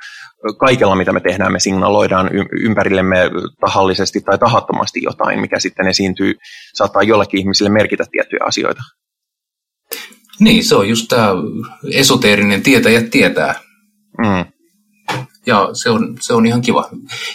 kaikella, 0.54 0.96
mitä 0.96 1.14
me 1.14 1.20
tehdään, 1.20 1.52
me 1.52 1.60
signaloidaan 1.60 2.30
ympärillemme 2.62 3.18
tahallisesti 3.60 4.22
tai 4.22 4.38
tahattomasti 4.38 5.04
jotain, 5.04 5.40
mikä 5.40 5.60
sitten 5.60 5.88
esiintyy, 5.88 6.34
saattaa 6.74 7.04
jollekin 7.04 7.40
ihmisille 7.40 7.70
merkitä 7.70 8.06
tiettyjä 8.12 8.40
asioita. 8.46 8.82
Niin, 10.40 10.64
se 10.64 10.76
on 10.76 10.90
just 10.90 11.08
tämä 11.10 11.30
esoteerinen 11.92 12.62
tietäjä 12.62 13.02
tietää. 13.02 13.56
Mm. 14.18 14.46
Ja 15.46 15.70
se 15.74 15.90
on, 15.90 16.18
se 16.22 16.34
on 16.34 16.46
ihan 16.46 16.62
kiva. 16.62 16.90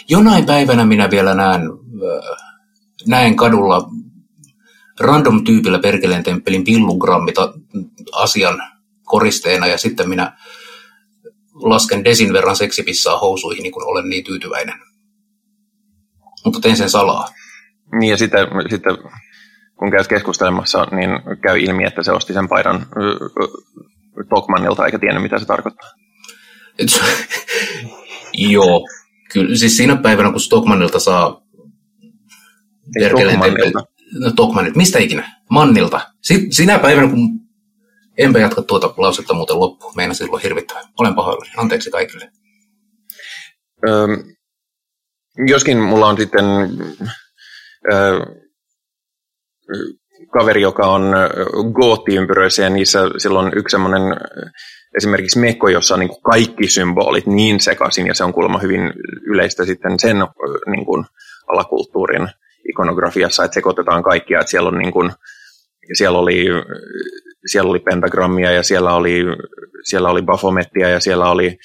Jonain 0.09 0.45
päivänä 0.45 0.85
minä 0.85 1.09
vielä 1.09 1.33
näen, 1.33 1.61
näen 3.07 3.35
kadulla 3.35 3.89
random 4.99 5.43
tyypillä 5.43 5.79
Perkeleen 5.79 6.23
temppelin 6.23 6.63
pillugrammita 6.63 7.53
asian 8.13 8.61
koristeena 9.03 9.67
ja 9.67 9.77
sitten 9.77 10.09
minä 10.09 10.37
lasken 11.61 12.03
desin 12.03 12.33
verran 12.33 12.55
seksipissaa 12.55 13.17
housuihin, 13.17 13.63
niin 13.63 13.73
kun 13.73 13.85
olen 13.85 14.09
niin 14.09 14.23
tyytyväinen. 14.23 14.79
mutta 16.45 16.59
tein 16.59 16.77
sen 16.77 16.89
salaa. 16.89 17.27
Niin 17.99 18.09
ja 18.09 18.17
sitten, 18.17 18.47
sitten 18.69 18.97
kun 19.79 19.91
käyt 19.91 20.07
keskustelemassa, 20.07 20.87
niin 20.91 21.09
käy 21.41 21.59
ilmi, 21.59 21.85
että 21.85 22.03
se 22.03 22.11
osti 22.11 22.33
sen 22.33 22.49
paidan 22.49 22.85
Tokmanilta 24.29 24.85
eikä 24.85 24.99
tiennyt, 24.99 25.23
mitä 25.23 25.39
se 25.39 25.45
tarkoittaa. 25.45 25.89
Joo, 28.33 28.87
kyllä. 29.33 29.55
Siis 29.55 29.77
siinä 29.77 29.95
päivänä, 29.95 30.31
kun 30.31 30.41
Stockmanilta 30.41 30.99
saa... 30.99 31.41
Ei 32.95 33.09
Tokmanilta. 33.09 33.83
No 34.19 34.31
Tokmanilta, 34.31 34.77
mistä 34.77 34.99
ikinä? 34.99 35.41
Mannilta. 35.49 36.01
Si, 36.21 36.47
sinä 36.49 36.79
päivänä, 36.79 37.07
kun 37.07 37.40
enpä 38.23 38.39
jatka 38.39 38.61
tuota 38.61 38.93
lausetta 38.97 39.33
muuten 39.33 39.59
loppu. 39.59 39.91
Meina 39.95 40.13
silloin 40.13 40.43
hirvittävä. 40.43 40.79
Olen 40.99 41.15
pahoillani. 41.15 41.51
Anteeksi 41.57 41.91
kaikille. 41.91 42.31
Öö, 43.87 44.07
joskin 45.47 45.77
mulla 45.77 46.07
on 46.07 46.17
sitten 46.17 46.45
öö, 47.91 48.19
kaveri, 50.33 50.61
joka 50.61 50.87
on 50.87 51.03
goottiympyröissä 51.73 52.63
ja 52.63 52.69
niissä 52.69 52.99
silloin 53.17 53.51
yksi 53.55 53.71
semmoinen 53.71 54.01
esimerkiksi 54.97 55.39
mekko, 55.39 55.69
jossa 55.69 55.93
on 55.93 55.99
niin 55.99 56.21
kaikki 56.23 56.67
symbolit 56.67 57.25
niin 57.25 57.59
sekaisin 57.59 58.07
ja 58.07 58.13
se 58.13 58.23
on 58.23 58.33
kuulemma 58.33 58.59
hyvin 58.59 58.93
yleistä 59.25 59.65
sitten 59.65 59.99
sen 59.99 60.17
niin 60.67 60.85
kuin 60.85 61.05
alakulttuurin 61.47 62.27
ikonografiassa, 62.69 63.43
että 63.43 63.55
sekoitetaan 63.55 64.03
kaikkia, 64.03 64.39
että 64.39 64.51
siellä 64.51 64.69
on 64.69 64.77
niin 64.77 64.93
kuin, 64.93 65.11
siellä 65.93 66.19
oli, 66.19 66.45
siellä 67.45 67.69
oli 67.69 67.79
pentagrammia 67.79 68.51
ja 68.51 68.63
siellä 68.63 68.93
oli, 68.93 69.23
siellä 69.83 70.09
oli 70.09 70.21
Baphomettia 70.21 70.89
ja 70.89 70.99
siellä 70.99 71.31
oli 71.31 71.57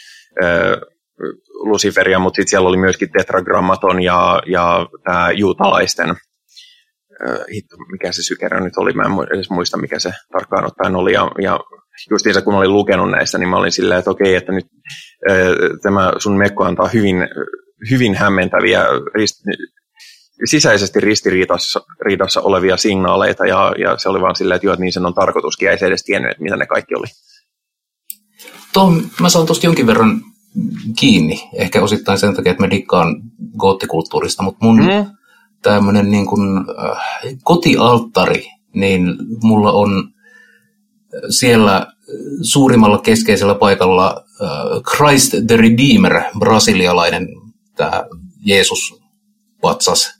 äh, 0.42 0.80
Luciferia, 1.54 2.18
mutta 2.18 2.36
sitten 2.36 2.50
siellä 2.50 2.68
oli 2.68 2.76
myöskin 2.76 3.08
tetragrammaton 3.18 4.02
ja, 4.02 4.42
ja 4.46 4.88
tämä 5.04 5.30
juutalaisten 5.30 6.16
hitto, 7.54 7.76
mikä 7.92 8.12
se 8.12 8.22
sykerä 8.22 8.60
nyt 8.60 8.76
oli, 8.76 8.92
mä 8.92 9.02
en 9.02 9.34
edes 9.34 9.50
muista, 9.50 9.78
mikä 9.78 9.98
se 9.98 10.12
tarkkaan 10.32 10.66
ottaen 10.66 10.96
oli, 10.96 11.12
ja, 11.12 11.30
ja 11.42 11.60
justiinsa 12.10 12.42
kun 12.42 12.54
olin 12.54 12.72
lukenut 12.72 13.10
näistä, 13.10 13.38
niin 13.38 13.48
mä 13.48 13.56
olin 13.56 13.72
silleen, 13.72 13.98
että 13.98 14.10
okei, 14.10 14.34
että 14.34 14.52
nyt 14.52 14.66
äh, 15.30 15.36
tämä 15.82 16.12
sun 16.18 16.38
mekko 16.38 16.64
antaa 16.64 16.88
hyvin, 16.88 17.16
hyvin 17.90 18.14
hämmentäviä 18.14 18.84
rist, 19.14 19.36
sisäisesti 20.44 21.00
ristiriidassa 21.00 21.80
riidassa 22.04 22.40
olevia 22.40 22.76
signaaleita, 22.76 23.46
ja, 23.46 23.72
ja 23.78 23.98
se 23.98 24.08
oli 24.08 24.20
vaan 24.20 24.36
silleen, 24.36 24.56
että 24.56 24.66
joo, 24.66 24.72
että 24.72 24.82
niin 24.82 24.92
sen 24.92 25.06
on 25.06 25.14
tarkoituskin, 25.14 25.66
ja 25.66 25.72
ei 25.72 25.78
se 25.78 25.86
edes 25.86 26.04
tiennyt, 26.04 26.30
että 26.30 26.42
mitä 26.42 26.56
ne 26.56 26.66
kaikki 26.66 26.94
oli. 26.94 27.06
Tuo, 28.72 28.92
mä 29.20 29.28
saan 29.28 29.46
tuosta 29.46 29.66
jonkin 29.66 29.86
verran 29.86 30.20
kiinni, 30.98 31.48
ehkä 31.54 31.82
osittain 31.82 32.18
sen 32.18 32.36
takia, 32.36 32.50
että 32.50 32.62
mä 32.62 32.70
dikkaan 32.70 33.16
goottikulttuurista, 33.58 34.42
mutta 34.42 34.66
mun 34.66 34.76
mm 34.76 35.16
tämmöinen 35.62 36.10
niin 36.10 36.26
kuin, 36.26 36.58
äh, 36.58 36.98
kotialttari, 37.42 38.50
niin 38.74 39.16
mulla 39.42 39.72
on 39.72 40.08
siellä 41.30 41.86
suurimmalla 42.42 42.98
keskeisellä 42.98 43.54
paikalla 43.54 44.24
äh, 44.42 44.48
Christ 44.96 45.34
the 45.46 45.56
Redeemer, 45.56 46.22
brasilialainen 46.38 47.28
tämä 47.76 48.04
Jeesus 48.44 49.00
patsas, 49.60 50.06
äh, 50.06 50.15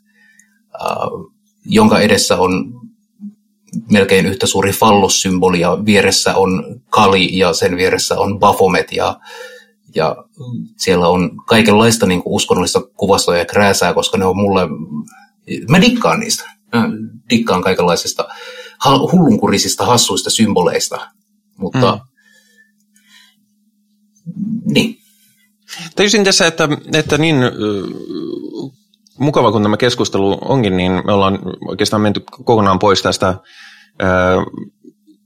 jonka 1.65 2.01
edessä 2.01 2.36
on 2.36 2.73
melkein 3.90 4.27
yhtä 4.27 4.47
suuri 4.47 4.73
fallossymboli 4.73 5.61
ja 5.61 5.78
vieressä 5.85 6.35
on 6.35 6.81
Kali 6.90 7.39
ja 7.39 7.53
sen 7.53 7.77
vieressä 7.77 8.19
on 8.19 8.39
Baphomet 8.39 8.93
ja, 8.93 9.20
ja 9.94 10.16
siellä 10.77 11.09
on 11.09 11.31
kaikenlaista 11.47 12.07
niin 12.07 12.23
kuin 12.23 12.35
uskonnollista 12.35 12.81
kuvastoa 12.81 13.36
ja 13.36 13.44
krääsää, 13.44 13.94
koska 13.94 14.19
ne 14.19 14.24
on 14.24 14.36
mulle 14.36 14.69
Mä 15.69 15.81
dikkaan 15.81 16.20
niistä. 16.20 16.51
Mä 16.73 16.89
dikkaan 17.31 17.62
kaikenlaisista 17.62 18.28
hullunkurisista, 19.12 19.86
hassuista 19.86 20.31
symboleista. 20.31 21.11
Mutta 21.57 22.01
mm. 24.36 24.43
niin. 24.65 24.98
Tajusin 25.97 26.24
tässä, 26.24 26.47
että, 26.47 26.69
että 26.93 27.19
niin 27.19 27.36
mukava 29.18 29.52
kun 29.52 29.62
tämä 29.62 29.76
keskustelu 29.76 30.38
onkin, 30.40 30.76
niin 30.76 30.93
me 30.93 31.12
ollaan 31.12 31.38
oikeastaan 31.68 32.02
menty 32.02 32.20
kokonaan 32.30 32.78
pois 32.78 33.02
tästä 33.02 33.28
äh, 33.28 33.38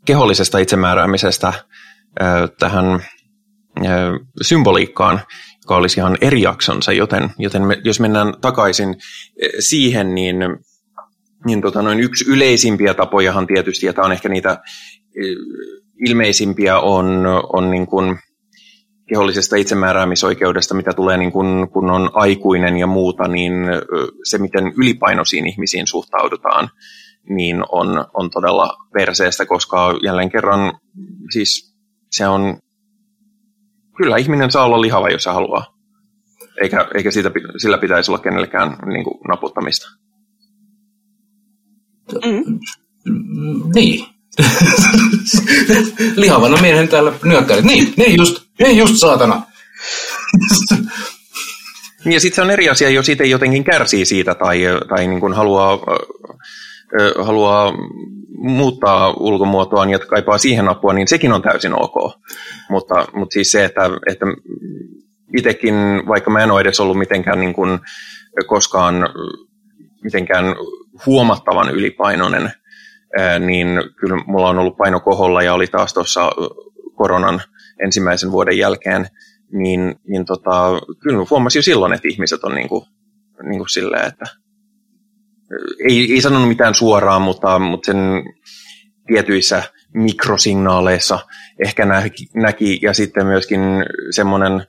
kehollisesta 0.04 0.58
itsemääräämisestä 0.58 1.48
äh, 1.48 2.50
tähän 2.58 2.86
äh, 3.86 4.12
symboliikkaan 4.42 5.20
joka 5.70 5.76
olisi 5.76 6.00
ihan 6.00 6.18
eri 6.20 6.42
jaksonsa, 6.42 6.92
joten, 6.92 7.30
joten 7.38 7.62
me, 7.62 7.78
jos 7.84 8.00
mennään 8.00 8.34
takaisin 8.40 8.96
siihen, 9.58 10.14
niin, 10.14 10.36
niin 11.46 11.62
tota, 11.62 11.82
noin 11.82 12.00
yksi 12.00 12.24
yleisimpiä 12.30 12.94
tapojahan 12.94 13.46
tietysti, 13.46 13.86
ja 13.86 13.92
tämä 13.92 14.06
on 14.06 14.12
ehkä 14.12 14.28
niitä 14.28 14.58
ilmeisimpiä, 16.06 16.78
on, 16.78 17.26
on 17.52 17.70
niin 17.70 17.86
kuin 17.86 18.18
kehollisesta 19.10 19.56
itsemääräämisoikeudesta, 19.56 20.74
mitä 20.74 20.92
tulee 20.92 21.16
niin 21.16 21.32
kuin, 21.32 21.70
kun 21.70 21.90
on 21.90 22.10
aikuinen 22.12 22.76
ja 22.76 22.86
muuta, 22.86 23.28
niin 23.28 23.52
se, 24.24 24.38
miten 24.38 24.72
ylipainoisiin 24.76 25.46
ihmisiin 25.46 25.86
suhtaudutaan, 25.86 26.70
niin 27.28 27.62
on, 27.72 28.04
on 28.14 28.30
todella 28.30 28.76
perseestä, 28.92 29.46
koska 29.46 29.98
jälleen 30.02 30.30
kerran 30.30 30.72
siis 31.32 31.76
se 32.10 32.28
on 32.28 32.58
kyllä 33.96 34.16
ihminen 34.16 34.50
saa 34.50 34.64
olla 34.64 34.80
lihava, 34.80 35.10
jos 35.10 35.22
se 35.22 35.30
haluaa. 35.30 35.74
Eikä, 36.62 36.88
eikä 36.94 37.10
siitä, 37.10 37.30
sillä 37.56 37.78
pitäisi 37.78 38.10
olla 38.10 38.22
kenellekään 38.22 38.76
niin 38.86 39.04
kuin, 39.04 39.20
naputtamista. 39.28 39.86
Mm. 42.24 42.58
Niin. 43.74 44.06
Lihavana 46.16 46.62
miehen 46.62 46.88
täällä 46.88 47.12
nyökkäilet. 47.24 47.64
Niin, 47.64 47.94
niin 47.96 48.16
just, 48.16 48.49
niin 48.60 48.76
just 48.76 48.96
saatana. 48.96 49.42
ja 52.12 52.20
sitten 52.20 52.36
se 52.36 52.42
on 52.42 52.50
eri 52.50 52.68
asia, 52.68 52.90
jos 52.90 53.08
itse 53.08 53.24
jotenkin 53.24 53.64
kärsii 53.64 54.04
siitä 54.04 54.34
tai, 54.34 54.62
tai 54.88 55.06
niin 55.06 55.20
kuin 55.20 55.34
haluaa, 55.34 55.72
äh, 57.00 57.26
haluaa 57.26 57.72
muuttaa 58.38 59.10
ulkomuotoaan 59.10 59.90
ja 59.90 59.98
kaipaa 59.98 60.38
siihen 60.38 60.68
apua, 60.68 60.92
niin 60.92 61.08
sekin 61.08 61.32
on 61.32 61.42
täysin 61.42 61.82
ok. 61.82 62.20
Mutta, 62.70 63.06
mutta 63.14 63.32
siis 63.32 63.52
se, 63.52 63.64
että, 63.64 63.82
että 64.06 64.26
itsekin, 65.38 65.74
vaikka 66.08 66.30
mä 66.30 66.42
en 66.42 66.50
ole 66.50 66.60
edes 66.60 66.80
ollut 66.80 66.98
mitenkään 66.98 67.40
niin 67.40 67.54
kuin 67.54 67.78
koskaan 68.46 68.94
mitenkään 70.02 70.44
huomattavan 71.06 71.70
ylipainoinen, 71.70 72.52
niin 73.38 73.68
kyllä 73.96 74.16
mulla 74.26 74.48
on 74.48 74.58
ollut 74.58 74.76
paino 74.76 75.00
koholla 75.00 75.42
ja 75.42 75.54
oli 75.54 75.66
taas 75.66 75.94
tuossa 75.94 76.30
koronan 76.94 77.42
ensimmäisen 77.84 78.32
vuoden 78.32 78.58
jälkeen, 78.58 79.06
niin, 79.52 79.94
niin 80.08 80.24
tota, 80.24 80.80
kyllä 81.02 81.26
huomasin 81.30 81.58
jo 81.58 81.62
silloin, 81.62 81.92
että 81.92 82.08
ihmiset 82.08 82.44
on 82.44 82.54
niin 82.54 82.68
kuin, 82.68 82.84
niin 83.42 83.58
kuin 83.58 83.70
silleen, 83.70 84.06
että 84.06 84.24
ei, 85.88 86.12
ei 86.12 86.20
sanonut 86.20 86.48
mitään 86.48 86.74
suoraan, 86.74 87.22
mutta, 87.22 87.58
mutta 87.58 87.86
sen 87.86 87.96
tietyissä 89.06 89.62
mikrosignaaleissa 89.94 91.18
ehkä 91.64 91.84
näki, 91.86 92.28
näki 92.34 92.78
ja 92.82 92.94
sitten 92.94 93.26
myöskin 93.26 93.60
semmoinen 94.10 94.66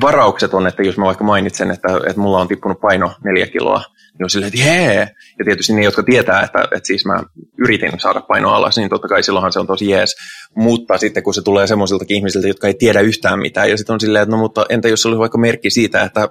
varaukset 0.00 0.54
on, 0.54 0.66
että 0.66 0.82
jos 0.82 0.98
mä 0.98 1.04
vaikka 1.04 1.24
mainitsen, 1.24 1.70
että, 1.70 1.88
että 2.06 2.20
mulla 2.20 2.40
on 2.40 2.48
tippunut 2.48 2.80
paino 2.80 3.14
neljä 3.24 3.46
kiloa, 3.46 3.84
niin 4.20 4.26
on 4.26 4.30
silleen, 4.30 4.52
että 4.54 4.68
jee! 4.68 5.10
Ja 5.38 5.44
tietysti 5.44 5.72
ne, 5.72 5.84
jotka 5.84 6.02
tietää, 6.02 6.42
että, 6.42 6.62
että 6.62 6.86
siis 6.86 7.04
mä 7.04 7.22
yritin 7.58 8.00
saada 8.00 8.20
painoa 8.20 8.56
alas, 8.56 8.76
niin 8.76 8.90
totta 8.90 9.08
kai 9.08 9.22
silloinhan 9.22 9.52
se 9.52 9.60
on 9.60 9.66
tosi 9.66 9.88
jees. 9.88 10.16
Mutta 10.56 10.98
sitten 10.98 11.22
kun 11.22 11.34
se 11.34 11.42
tulee 11.42 11.66
semmoisiltakin 11.66 12.16
ihmisiltä, 12.16 12.48
jotka 12.48 12.66
ei 12.66 12.74
tiedä 12.74 13.00
yhtään 13.00 13.38
mitään, 13.38 13.70
ja 13.70 13.76
sitten 13.76 13.94
on 13.94 14.00
silleen, 14.00 14.22
että 14.22 14.36
no 14.36 14.42
mutta 14.42 14.66
entä 14.68 14.88
jos 14.88 15.02
se 15.02 15.08
olisi 15.08 15.18
vaikka 15.18 15.38
merkki 15.38 15.70
siitä, 15.70 16.02
että 16.02 16.28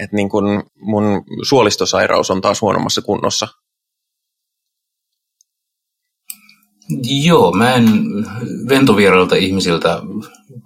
että 0.00 0.16
niin 0.16 0.28
kun 0.28 0.62
mun 0.80 1.24
suolistosairaus 1.48 2.30
on 2.30 2.40
taas 2.40 2.60
huonommassa 2.60 3.02
kunnossa. 3.02 3.48
Joo, 7.24 7.52
mä 7.52 7.74
en 7.74 7.84
ventovierailta 8.68 9.36
ihmisiltä 9.36 9.98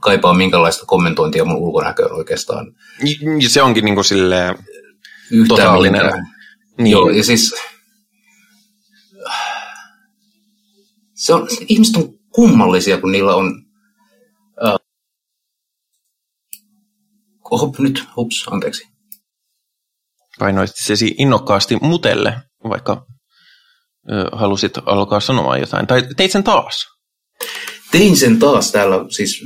kaipaa 0.01 0.35
minkälaista 0.35 0.87
kommentointia 0.87 1.45
mun 1.45 1.57
ulkonäköön 1.57 2.13
oikeastaan. 2.13 2.67
Ja 3.43 3.49
se 3.49 3.63
onkin 3.63 3.85
niin 3.85 3.95
kuin 3.95 4.05
silleen 4.05 4.55
totaalinen. 5.49 6.03
Niin. 6.79 6.93
Joo, 6.93 7.11
ja 7.11 7.25
siis 7.25 7.55
se 11.15 11.35
on, 11.35 11.49
ihmiset 11.69 11.97
on 11.97 12.15
kummallisia, 12.31 13.01
kun 13.01 13.13
niillä 13.13 13.35
on 13.35 13.63
uh, 14.63 14.81
hop, 17.61 17.79
nyt, 17.79 18.05
hups, 18.17 18.49
anteeksi 18.51 18.97
painoitsesi 20.39 21.15
innokkaasti 21.19 21.77
mutelle, 21.81 22.41
vaikka 22.69 23.07
ö, 24.11 24.29
halusit 24.33 24.73
alkaa 24.87 25.21
sanomaan 25.21 25.61
jotain. 25.61 25.87
Tai 25.87 26.03
teit 26.17 26.31
sen 26.31 26.45
taas? 26.45 26.87
Tein 27.91 28.17
sen 28.17 28.39
taas. 28.39 28.73
Täällä 28.73 28.97
siis 29.09 29.41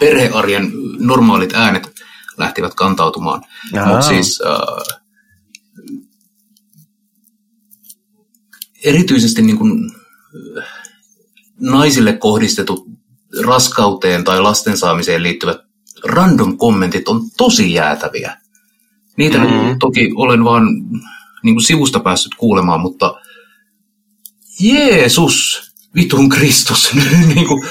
perhearjen 0.00 0.72
normaalit 0.98 1.54
äänet 1.54 1.90
lähtivät 2.36 2.74
kantautumaan. 2.74 3.42
Mutta 3.72 4.02
siis 4.02 4.42
äh, 4.46 5.00
erityisesti 8.84 9.42
niin 9.42 9.58
kuin, 9.58 9.90
äh, 10.58 10.64
naisille 11.60 12.12
kohdistetut 12.12 12.86
raskauteen 13.46 14.24
tai 14.24 14.40
lasten 14.40 14.76
saamiseen 14.76 15.22
liittyvät 15.22 15.58
random 16.04 16.58
kommentit 16.58 17.08
on 17.08 17.30
tosi 17.36 17.72
jäätäviä. 17.72 18.36
Niitä 19.16 19.38
mm-hmm. 19.38 19.78
toki 19.78 20.12
olen 20.14 20.44
vaan 20.44 20.64
niin 21.42 21.54
kuin 21.54 21.64
sivusta 21.64 22.00
päässyt 22.00 22.34
kuulemaan, 22.34 22.80
mutta 22.80 23.14
Jeesus, 24.60 25.62
vitun 25.94 26.28
Kristus, 26.28 26.94
niin 27.34 27.46
kuin, 27.46 27.62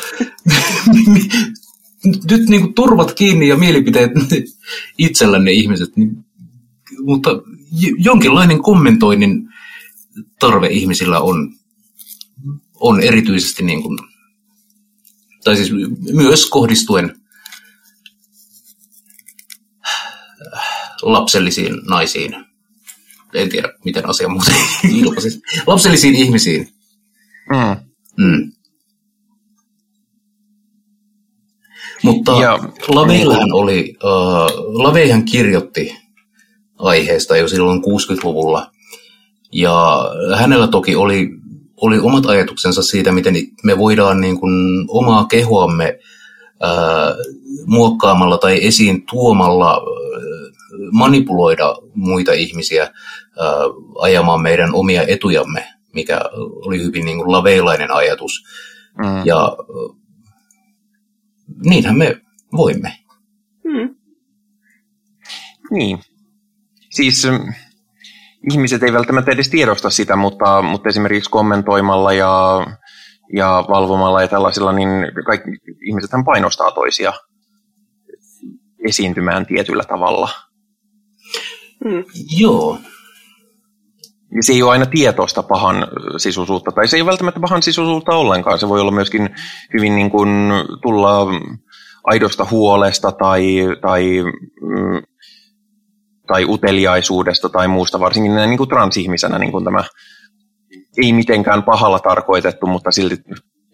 nyt 2.05 2.49
niin 2.49 2.61
kuin 2.61 2.73
turvat 2.73 3.13
kiinni 3.13 3.47
ja 3.47 3.55
mielipiteet 3.55 4.11
itsellänne 4.97 5.51
ihmiset, 5.51 5.97
niin, 5.97 6.25
mutta 6.99 7.30
jonkinlainen 7.97 8.63
kommentoinnin 8.63 9.49
tarve 10.39 10.67
ihmisillä 10.67 11.19
on, 11.19 11.55
on 12.80 13.01
erityisesti 13.01 13.63
niin 13.63 13.84
kuin, 13.84 13.99
tai 15.43 15.55
siis 15.55 15.71
myös 16.13 16.45
kohdistuen 16.49 17.15
lapsellisiin 21.01 21.73
naisiin. 21.89 22.35
En 23.34 23.49
tiedä, 23.49 23.69
miten 23.85 24.09
asia 24.09 24.30
muuten 24.30 24.55
ilmaisisi. 24.99 25.41
Lapsellisiin 25.67 26.15
ihmisiin. 26.15 26.73
Mm. 27.49 27.85
Mm. 28.25 28.52
Mutta 32.03 32.31
ja, 32.41 32.59
Laveillahan 32.88 33.43
niin. 33.43 33.53
oli, 33.53 33.95
uh, 34.03 34.81
Laveihan 34.84 35.25
kirjoitti 35.25 35.95
aiheesta 36.80 37.38
jo 37.38 37.47
silloin 37.47 37.80
60-luvulla. 37.80 38.71
Ja 39.51 40.05
hänellä 40.35 40.67
toki 40.67 40.95
oli, 40.95 41.30
oli 41.81 41.99
omat 41.99 42.25
ajatuksensa 42.25 42.84
siitä, 42.84 43.11
miten 43.11 43.35
me 43.63 43.77
voidaan 43.77 44.21
niin 44.21 44.39
kuin 44.39 44.85
omaa 44.88 45.25
kehoamme 45.25 45.99
uh, 46.63 47.35
muokkaamalla 47.65 48.38
tai 48.38 48.65
esiin 48.65 49.05
tuomalla 49.05 49.81
manipuloida 50.91 51.75
muita 51.95 52.31
niitä 52.31 52.91
ajamaan 53.99 54.41
meidän 54.41 54.73
omia 54.73 55.03
etujamme, 55.07 55.67
mikä 55.93 56.21
oli 56.35 56.84
hyvin 56.84 57.05
niin 57.05 57.17
kuin 57.17 57.31
laveilainen 57.31 57.91
ajatus. 57.91 58.43
Mm. 58.97 59.25
Ja 59.25 59.57
niinhän 61.65 61.97
me 61.97 62.21
voimme. 62.51 62.93
Mm. 63.63 63.95
Niin. 65.71 65.99
Siis 66.89 67.27
ihmiset 68.51 68.83
ei 68.83 68.93
välttämättä 68.93 69.31
edes 69.31 69.49
tiedosta 69.49 69.89
sitä, 69.89 70.15
mutta, 70.15 70.61
mutta 70.61 70.89
esimerkiksi 70.89 71.29
kommentoimalla 71.29 72.13
ja, 72.13 72.65
ja 73.35 73.65
valvomalla 73.69 74.21
ja 74.21 74.27
tällaisilla, 74.27 74.71
niin 74.71 74.89
kaikki 75.25 75.49
ihmisethän 75.87 76.25
painostaa 76.25 76.71
toisia 76.71 77.13
esiintymään 78.87 79.45
tietyllä 79.45 79.83
tavalla. 79.83 80.29
Mm. 81.85 82.03
Joo. 82.37 82.79
Se 84.41 84.53
ei 84.53 84.64
ole 84.64 84.72
aina 84.72 84.85
tietoista 84.85 85.43
pahan 85.43 85.88
sisuisuutta, 86.18 86.72
tai 86.72 86.88
se 86.88 86.97
ei 86.97 87.01
ole 87.01 87.07
välttämättä 87.07 87.39
pahan 87.39 87.64
sisuisuutta 87.64 88.15
ollenkaan. 88.15 88.60
Se 88.60 88.69
voi 88.69 88.81
olla 88.81 88.91
myöskin 88.91 89.30
hyvin 89.73 89.95
niin 89.95 90.10
kuin 90.10 90.30
tulla 90.81 91.27
aidosta 92.03 92.47
huolesta 92.51 93.11
tai, 93.11 93.57
tai, 93.81 94.23
mm, 94.61 95.01
tai 96.27 96.45
uteliaisuudesta 96.45 97.49
tai 97.49 97.68
muusta, 97.68 97.99
varsinkin 97.99 98.35
niin 98.35 98.57
kuin 98.57 98.69
transihmisenä 98.69 99.39
niin 99.39 99.51
kuin 99.51 99.64
tämä 99.64 99.84
ei 100.97 101.14
mitenkään 101.14 101.64
pahalla 101.64 101.99
tarkoitettu, 101.99 102.68
mutta 102.68 102.91
silti 102.91 103.15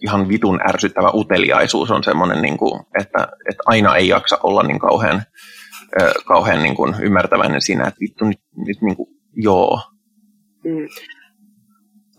ihan 0.02 0.28
vitun 0.28 0.60
ärsyttävä 0.68 1.10
uteliaisuus 1.14 1.90
on 1.90 2.04
semmoinen, 2.04 2.42
niin 2.42 2.58
kuin, 2.58 2.80
että, 3.00 3.28
että 3.50 3.62
aina 3.66 3.96
ei 3.96 4.08
jaksa 4.08 4.38
olla 4.42 4.62
niin 4.62 4.78
kauhean 4.78 5.22
kauhean 6.26 6.62
niin 6.62 6.74
kuin 6.74 6.94
ymmärtäväinen 7.02 7.60
siinä, 7.60 7.86
että 7.86 8.00
vittu 8.00 8.24
nyt, 8.24 8.40
nyt 8.66 8.82
niin 8.82 8.96
kuin, 8.96 9.08
joo. 9.34 9.80
Mm. 10.64 10.88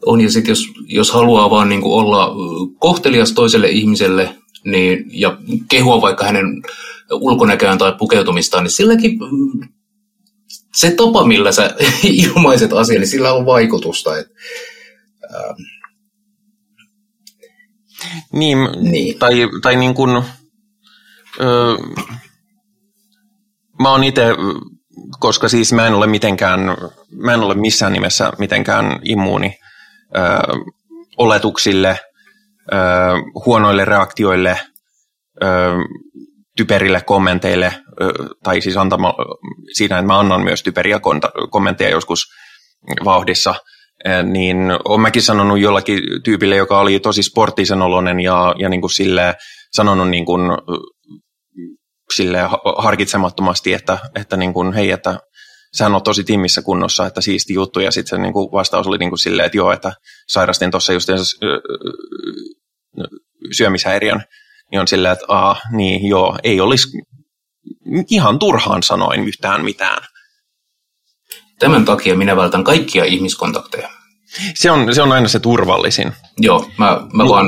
On, 0.05 0.21
ja 0.21 0.31
sitten 0.31 0.51
jos, 0.51 0.67
jos 0.85 1.11
haluaa 1.11 1.49
vaan 1.49 1.69
niin 1.69 1.81
kuin 1.81 1.93
olla 1.93 2.35
kohtelias 2.79 3.31
toiselle 3.31 3.69
ihmiselle 3.69 4.35
niin, 4.65 5.05
ja 5.11 5.37
kehua 5.69 6.01
vaikka 6.01 6.25
hänen 6.25 6.45
ulkonäköään 7.11 7.77
tai 7.77 7.95
pukeutumistaan, 7.99 8.63
niin 8.63 8.71
silläkin 8.71 9.19
se 10.75 10.91
tapa, 10.91 11.27
millä 11.27 11.51
sä 11.51 11.75
ilmaiset 12.03 12.73
asian, 12.73 12.99
niin 12.99 13.07
sillä 13.07 13.33
on 13.33 13.45
vaikutusta. 13.45 14.17
Et, 14.17 14.27
ähm. 15.35 15.61
Niin, 18.33 18.57
niin, 18.81 19.19
tai, 19.19 19.49
tai 19.61 19.75
niin 19.75 19.93
kuin, 19.93 20.23
öö, 21.39 21.75
Mä 23.81 23.91
oon 23.91 24.03
itse, 24.03 24.25
koska 25.19 25.49
siis 25.49 25.73
mä 25.73 25.87
en 25.87 25.93
ole 25.93 26.07
mitenkään, 26.07 26.59
mä 27.11 27.33
en 27.33 27.39
ole 27.39 27.55
missään 27.55 27.93
nimessä 27.93 28.31
mitenkään 28.37 28.99
immuuni 29.03 29.57
ö, 30.17 30.21
oletuksille, 31.17 31.99
ö, 32.73 32.77
huonoille 33.45 33.85
reaktioille, 33.85 34.59
ö, 35.43 35.47
typerille 36.57 37.01
kommenteille, 37.01 37.73
ö, 38.01 38.13
tai 38.43 38.61
siis 38.61 38.77
antama, 38.77 39.13
siinä, 39.73 39.97
että 39.97 40.07
mä 40.07 40.19
annan 40.19 40.43
myös 40.43 40.63
typeriä 40.63 40.99
kommentteja 41.49 41.89
joskus 41.89 42.25
vauhdissa, 43.05 43.55
niin 44.23 44.57
olen 44.85 45.01
mäkin 45.01 45.21
sanonut 45.21 45.59
jollakin 45.59 45.99
tyypille, 46.23 46.55
joka 46.55 46.79
oli 46.79 46.99
tosi 46.99 47.23
sporttisen 47.23 47.81
oloinen 47.81 48.19
ja, 48.19 48.55
ja 48.59 48.69
niin 48.69 48.81
kuin 48.81 48.91
sille 48.91 49.35
sanonut 49.71 50.09
niin 50.09 50.25
kuin 50.25 50.41
sille 52.15 52.39
harkitsemattomasti, 52.77 53.73
että, 53.73 53.97
että 54.15 54.37
niin 54.37 54.53
kuin, 54.53 54.73
hei, 54.73 54.91
että 54.91 55.19
sehän 55.73 55.95
on 55.95 56.03
tosi 56.03 56.23
timmissä 56.23 56.61
kunnossa, 56.61 57.05
että 57.05 57.21
siisti 57.21 57.53
juttu, 57.53 57.79
ja 57.79 57.91
sitten 57.91 58.09
se 58.09 58.17
niin 58.21 58.33
kuin 58.33 58.51
vastaus 58.51 58.87
oli 58.87 58.97
niin 58.97 59.09
kuin 59.09 59.19
silleen, 59.19 59.45
että 59.45 59.57
joo, 59.57 59.71
että 59.71 59.93
sairastin 60.27 60.71
tuossa 60.71 60.93
just 60.93 61.09
syömishäiriön, 63.57 64.23
niin 64.71 64.79
on 64.81 64.87
silleen, 64.87 65.13
että 65.13 65.25
aha, 65.27 65.55
niin 65.71 66.09
joo, 66.09 66.37
ei 66.43 66.61
olisi 66.61 66.87
ihan 68.09 68.39
turhaan 68.39 68.83
sanoin 68.83 69.27
yhtään 69.27 69.63
mitään. 69.63 70.03
Tämän 71.59 71.85
takia 71.85 72.15
minä 72.15 72.35
vältän 72.35 72.63
kaikkia 72.63 73.05
ihmiskontakteja. 73.05 73.89
Se 74.55 74.71
on, 74.71 74.95
se 74.95 75.01
on 75.01 75.11
aina 75.11 75.27
se 75.27 75.39
turvallisin. 75.39 76.13
Joo, 76.37 76.69
mä, 76.77 77.01
mä 77.13 77.27
vaan 77.27 77.45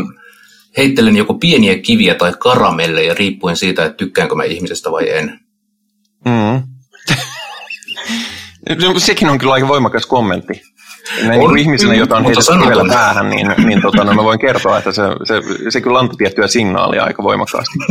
heittelen 0.78 1.18
joko 1.18 1.34
pieniä 1.34 1.78
kiviä 1.78 2.16
tai 2.16 2.34
karamelleja 2.40 3.14
riippuen 3.14 3.58
siitä, 3.58 3.86
että 3.86 3.98
tykkäänkö 3.98 4.36
mä 4.36 4.44
ihmisestä 4.44 4.92
vai 4.92 5.10
en. 5.10 5.40
Mm. 6.26 6.64
Sekin 8.98 9.30
on 9.30 9.38
kyllä 9.38 9.54
aika 9.54 9.68
voimakas 9.68 10.06
kommentti. 10.06 10.62
Näin 11.24 11.42
on, 11.42 11.54
niin 11.54 11.58
ihmisenä, 11.58 11.96
jota 11.96 12.18
on 12.18 12.26
heitetty 12.26 12.52
kivellä 12.64 12.94
päähän, 12.94 13.30
niin, 13.30 13.56
niin 13.66 13.82
tota, 13.82 14.04
no 14.04 14.14
mä 14.14 14.24
voin 14.24 14.40
kertoa, 14.40 14.78
että 14.78 14.92
se, 14.92 15.02
se, 15.28 15.42
se 15.70 15.82
kyllä 15.82 16.00
antoi 16.00 16.18
tiettyä 16.18 16.48
signaalia 16.48 17.04
aika 17.04 17.24
voimakkaasti. 17.24 17.78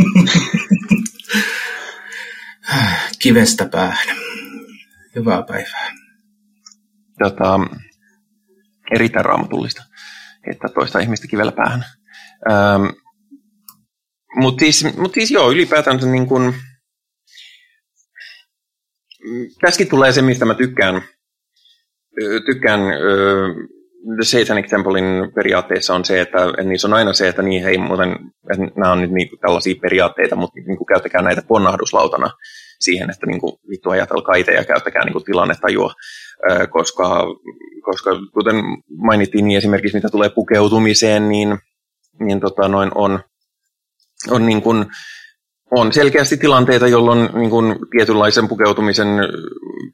Kivestä 3.19 3.65
päähän. 3.65 4.17
Hyvää 5.15 5.43
päivää. 5.43 5.91
Tota, 7.23 7.59
erittäin 8.95 9.25
raamatullista, 9.25 9.83
että 10.51 10.67
toista 10.73 10.99
ihmistä 10.99 11.27
kivellä 11.27 11.51
päähän. 11.51 11.85
Ähm, 12.51 12.85
Mutta 14.35 14.59
siis, 14.59 14.97
mut 14.97 15.13
siis 15.13 15.31
joo, 15.31 15.51
ylipäätään 15.51 15.99
niin 16.11 16.27
kun, 16.27 16.53
tässäkin 19.61 19.89
tulee 19.89 20.11
se, 20.11 20.21
mistä 20.21 20.45
mä 20.45 20.53
tykkään. 20.53 21.01
Tykkään 22.45 22.79
The 24.15 24.23
Satanic 24.23 24.69
Templein 24.69 25.31
periaatteessa 25.35 25.95
on 25.95 26.05
se, 26.05 26.21
että, 26.21 26.45
että 26.45 26.63
niissä 26.63 26.87
on 26.87 26.93
aina 26.93 27.13
se, 27.13 27.27
että 27.27 27.41
niin 27.41 27.63
hei 27.63 27.77
muuten, 27.77 28.15
nämä 28.75 28.91
on 28.91 29.01
nyt 29.01 29.11
niin, 29.11 29.29
tällaisia 29.41 29.75
periaatteita, 29.81 30.35
mutta 30.35 30.59
niin 30.59 30.77
kuin, 30.77 30.87
käyttäkää 30.87 31.21
näitä 31.21 31.41
ponnahduslautana 31.47 32.29
siihen, 32.79 33.09
että 33.09 33.25
niin 33.25 33.41
kuin, 33.41 33.53
vittu 33.69 33.89
ajatelkaa 33.89 34.35
itse 34.35 34.51
ja 34.51 34.65
käyttäkää 34.65 35.05
niin 35.05 35.13
kuin, 35.13 35.23
tilannetajua, 35.23 35.93
koska, 36.69 37.25
koska 37.81 38.11
kuten 38.33 38.55
mainittiin, 38.97 39.45
niin 39.47 39.57
esimerkiksi 39.57 39.97
mitä 39.97 40.09
tulee 40.09 40.29
pukeutumiseen, 40.29 41.29
niin 41.29 41.57
niin 42.19 42.39
tota 42.39 42.67
noin 42.67 42.91
on, 42.95 43.19
on, 44.29 44.45
niin 44.45 44.61
kuin, 44.61 44.85
on 45.71 45.93
selkeästi 45.93 46.37
tilanteita, 46.37 46.87
jolloin 46.87 47.29
niin 47.33 47.49
kuin 47.49 47.75
tietynlaisen 47.91 48.47
pukeutumisen 48.47 49.07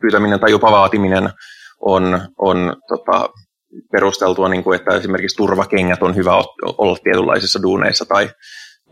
pyytäminen 0.01 0.39
tai 0.39 0.51
jopa 0.51 0.71
vaatiminen 0.71 1.29
on, 1.79 2.21
on 2.37 2.75
tota, 2.87 3.29
perusteltua, 3.91 4.49
niin 4.49 4.63
kuin, 4.63 4.79
että 4.79 4.95
esimerkiksi 4.95 5.37
turvakengät 5.37 6.03
on 6.03 6.15
hyvä 6.15 6.33
olla 6.77 6.97
tietynlaisissa 7.03 7.61
duuneissa 7.61 8.05
tai, 8.05 8.29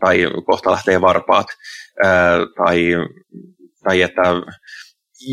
tai 0.00 0.30
kohta 0.46 0.70
lähtee 0.70 1.00
varpaat. 1.00 1.46
Ää, 2.04 2.38
tai, 2.56 2.92
tai 3.84 4.02
että 4.02 4.22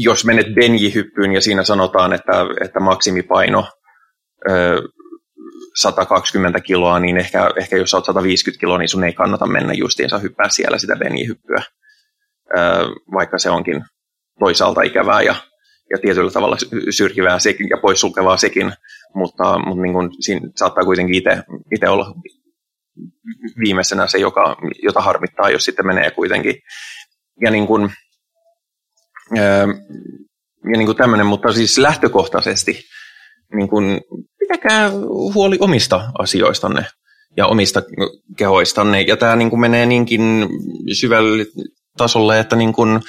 jos 0.03 0.25
menet 0.25 0.47
benji-hyppyyn 0.55 1.33
ja 1.33 1.41
siinä 1.41 1.63
sanotaan, 1.63 2.13
että, 2.13 2.45
että 2.65 2.79
maksimipaino 2.79 3.67
120 5.75 6.59
kiloa, 6.59 6.99
niin 6.99 7.17
ehkä, 7.17 7.49
ehkä 7.59 7.77
jos 7.77 7.93
olet 7.93 8.05
150 8.05 8.59
kiloa, 8.59 8.77
niin 8.77 8.89
sun 8.89 9.03
ei 9.03 9.13
kannata 9.13 9.47
mennä 9.47 9.73
justiinsa 9.73 10.17
hyppää 10.19 10.49
siellä 10.49 10.77
sitä 10.77 10.95
benjihyppyä, 10.95 11.63
vaikka 13.13 13.37
se 13.37 13.49
onkin 13.49 13.83
toisaalta 14.39 14.81
ikävää 14.81 15.21
ja, 15.21 15.35
ja 15.89 15.97
tietyllä 16.01 16.31
tavalla 16.31 16.57
syrjivää 16.89 17.39
sekin 17.39 17.67
ja 17.69 17.77
poissulkevaa 17.81 18.37
sekin, 18.37 18.73
mutta, 19.15 19.59
mutta 19.65 19.81
niin 19.81 19.93
kuin, 19.93 20.09
siinä 20.19 20.49
saattaa 20.55 20.85
kuitenkin 20.85 21.23
itse 21.75 21.89
olla 21.89 22.15
viimeisenä 23.59 24.07
se, 24.07 24.17
joka, 24.17 24.57
jota 24.83 25.01
harmittaa, 25.01 25.49
jos 25.49 25.63
sitten 25.63 25.87
menee 25.87 26.11
kuitenkin. 26.11 26.55
Ja 27.41 27.51
niin 27.51 27.67
kuin, 27.67 27.91
ja 30.71 30.77
niin 30.77 30.85
kuin 30.85 30.97
tämmöinen, 30.97 31.25
mutta 31.25 31.53
siis 31.53 31.77
lähtökohtaisesti 31.77 32.79
niin 33.53 33.69
kuin, 33.69 34.01
pitäkää 34.47 34.91
huoli 35.33 35.57
omista 35.59 36.11
asioistanne 36.19 36.85
ja 37.37 37.47
omista 37.47 37.81
kehoistanne. 38.37 39.01
Ja 39.01 39.17
tämä 39.17 39.35
niin 39.35 39.59
menee 39.59 39.85
niinkin 39.85 40.21
syvälle 40.93 41.45
tasolle, 41.97 42.39
että 42.39 42.55
niin 42.55 42.73
kuin, 42.73 43.01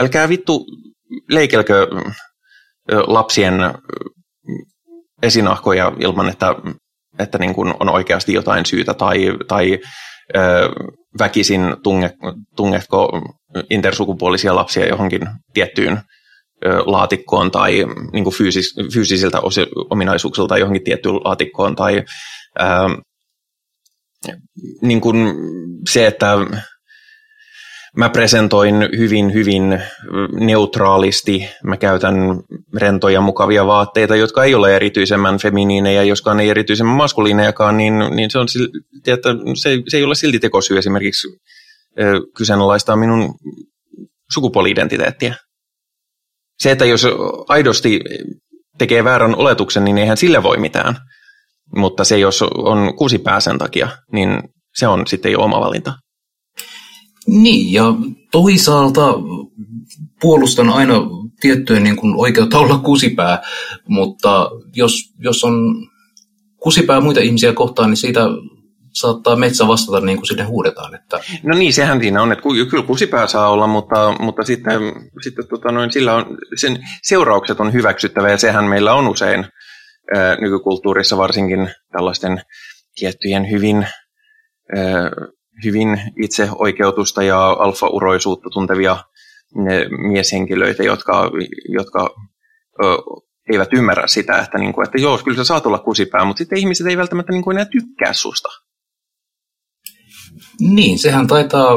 älkää 0.00 0.28
vittu 0.28 0.66
leikelkö 1.28 1.86
lapsien 3.06 3.54
esinahkoja 5.22 5.92
ilman, 5.98 6.28
että, 6.28 6.54
että 7.18 7.38
niin 7.38 7.54
kuin 7.54 7.74
on 7.80 7.88
oikeasti 7.88 8.32
jotain 8.32 8.66
syytä 8.66 8.94
tai, 8.94 9.32
tai 9.48 9.78
väkisin 11.18 11.76
tunge, 11.82 12.10
tungetko 12.56 13.20
intersukupuolisia 13.70 14.54
lapsia 14.54 14.86
johonkin 14.86 15.28
tiettyyn 15.54 16.00
laatikkoon 16.86 17.50
tai 17.50 17.86
niin 18.12 18.24
kuin 18.24 18.34
fyysis, 18.34 18.74
fyysisiltä 18.92 19.40
ominaisuuksilta 19.90 20.58
johonkin 20.58 20.84
tiettyyn 20.84 21.14
laatikkoon 21.14 21.76
tai 21.76 22.04
ää, 22.58 22.88
niin 24.82 25.00
kuin 25.00 25.34
se, 25.88 26.06
että 26.06 26.36
mä 27.96 28.08
presentoin 28.08 28.74
hyvin, 28.98 29.34
hyvin 29.34 29.82
neutraalisti. 30.32 31.48
Mä 31.64 31.76
käytän 31.76 32.14
rentoja, 32.76 33.20
mukavia 33.20 33.66
vaatteita, 33.66 34.16
jotka 34.16 34.44
ei 34.44 34.54
ole 34.54 34.76
erityisemmän 34.76 35.38
feminiinejä, 35.38 36.02
joskaan 36.02 36.40
ei 36.40 36.48
erityisemmän 36.48 36.96
maskuliinejakaan, 36.96 37.76
niin, 37.76 37.94
niin 38.10 38.30
se, 38.30 38.38
on, 38.38 38.46
että 39.06 39.28
se, 39.54 39.78
se 39.88 39.96
ei 39.96 40.04
ole 40.04 40.14
silti 40.14 40.38
tekosyy 40.38 40.78
esimerkiksi 40.78 41.28
kyseenalaistaa 42.36 42.96
minun 42.96 43.34
sukupuoli-identiteettiä. 44.34 45.34
Se, 46.60 46.70
että 46.70 46.84
jos 46.84 47.06
aidosti 47.48 48.00
tekee 48.78 49.04
väärän 49.04 49.34
oletuksen, 49.34 49.84
niin 49.84 49.98
eihän 49.98 50.16
sille 50.16 50.42
voi 50.42 50.56
mitään. 50.56 50.96
Mutta 51.76 52.04
se, 52.04 52.18
jos 52.18 52.42
on 52.42 52.96
kusipää 52.96 53.40
sen 53.40 53.58
takia, 53.58 53.88
niin 54.12 54.42
se 54.74 54.88
on 54.88 55.06
sitten 55.06 55.32
jo 55.32 55.40
oma 55.40 55.60
valinta. 55.60 55.92
Niin, 57.26 57.72
ja 57.72 57.84
toisaalta 58.32 59.14
puolustan 60.20 60.68
aina 60.68 60.94
tiettyä 61.40 61.80
niin 61.80 61.96
kuin 61.96 62.14
oikeutta 62.16 62.58
olla 62.58 62.78
kusipää, 62.78 63.42
mutta 63.88 64.50
jos, 64.76 65.02
jos 65.18 65.44
on 65.44 65.54
kusipää 66.56 67.00
muita 67.00 67.20
ihmisiä 67.20 67.52
kohtaan, 67.52 67.90
niin 67.90 67.96
siitä 67.96 68.20
saattaa 68.92 69.36
metsä 69.36 69.68
vastata 69.68 70.00
niin 70.00 70.18
kuin 70.18 70.26
sinne 70.26 70.44
huudetaan. 70.44 70.94
Että... 70.94 71.20
No 71.42 71.56
niin, 71.56 71.72
sehän 71.72 72.00
siinä 72.00 72.22
on, 72.22 72.32
että 72.32 72.42
kyllä 72.70 72.86
kusipää 72.86 73.26
saa 73.26 73.48
olla, 73.48 73.66
mutta, 73.66 74.14
mutta 74.20 74.42
sitten, 74.42 74.80
sitten 75.22 75.48
tota 75.48 75.72
noin, 75.72 75.92
sillä 75.92 76.14
on, 76.14 76.38
sen 76.56 76.78
seuraukset 77.02 77.60
on 77.60 77.72
hyväksyttävä 77.72 78.30
ja 78.30 78.36
sehän 78.36 78.64
meillä 78.64 78.94
on 78.94 79.08
usein 79.08 79.46
ää, 80.14 80.36
nykykulttuurissa 80.40 81.16
varsinkin 81.16 81.70
tällaisten 81.92 82.42
tiettyjen 82.94 83.50
hyvin, 83.50 83.86
ää, 84.76 85.10
hyvin 85.64 86.00
itseoikeutusta 86.22 87.22
ja 87.22 87.50
alfa-uroisuutta 87.50 88.50
tuntevia 88.50 88.96
mieshenkilöitä, 90.08 90.82
jotka, 90.82 91.30
jotka 91.68 92.14
ö, 92.84 92.86
eivät 93.52 93.68
ymmärrä 93.72 94.06
sitä, 94.06 94.38
että, 94.38 94.58
niin 94.58 94.72
kuin, 94.72 94.84
että 94.84 94.98
joo, 94.98 95.18
kyllä 95.18 95.36
sä 95.36 95.44
saat 95.44 95.66
olla 95.66 95.78
kusipää, 95.78 96.24
mutta 96.24 96.38
sitten 96.38 96.58
ihmiset 96.58 96.86
ei 96.86 96.96
välttämättä 96.96 97.32
niin 97.32 97.42
kuin 97.42 97.56
enää 97.56 97.64
tykkää 97.64 98.12
susta. 98.12 98.48
Niin, 100.60 100.98
sehän 100.98 101.26
taitaa, 101.26 101.72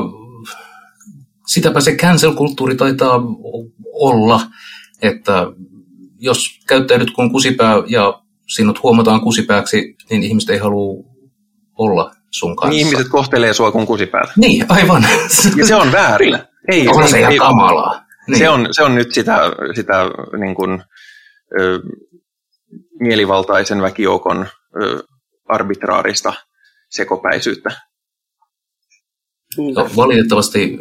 sitäpä 1.48 1.82
se 1.82 1.96
cancel-kulttuuri 1.96 2.76
taitaa 2.76 3.22
olla, 3.94 4.42
että 5.02 5.46
jos 6.20 6.60
käyttäydyt 6.68 7.12
kuin 7.12 7.32
kusipää 7.32 7.76
ja 7.88 8.22
sinut 8.48 8.84
huomataan 8.84 9.22
kusipääksi, 9.22 9.96
niin 10.10 10.24
ihmiset 10.24 10.50
ei 10.50 10.58
halua 10.58 11.04
olla 11.78 12.16
sun 12.32 12.56
kanssa. 12.56 12.70
Niin 12.70 12.88
ihmiset 12.88 13.08
kohtelee 13.08 13.54
sua 13.54 13.72
kuin 13.72 13.86
kusipäätä. 13.86 14.34
Niin, 14.38 14.66
aivan. 14.70 15.06
Ja 15.56 15.66
se 15.66 15.76
on 15.76 15.92
väärin. 15.92 16.40
Ei, 16.72 16.88
on 16.88 17.08
se 17.08 17.20
ihan 17.20 17.38
kamalaa. 17.38 18.06
Niin. 18.28 18.38
Se, 18.38 18.50
on, 18.50 18.68
se 18.72 18.84
on 18.84 18.96
nyt 18.96 19.14
sitä, 19.14 19.38
sitä 19.76 19.94
niin 20.40 20.56
kuin, 20.56 20.84
ö, 21.60 21.80
mielivaltaisen 23.00 23.82
väkijoukon 23.82 24.48
ö, 24.82 25.04
arbitraarista 25.50 26.34
sekopäisyyttä. 26.90 27.70
No, 29.58 29.90
valitettavasti 29.96 30.78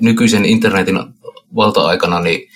nykyisen 0.00 0.44
internetin 0.44 0.98
valta-aikana, 1.54 2.20
niin 2.20 2.48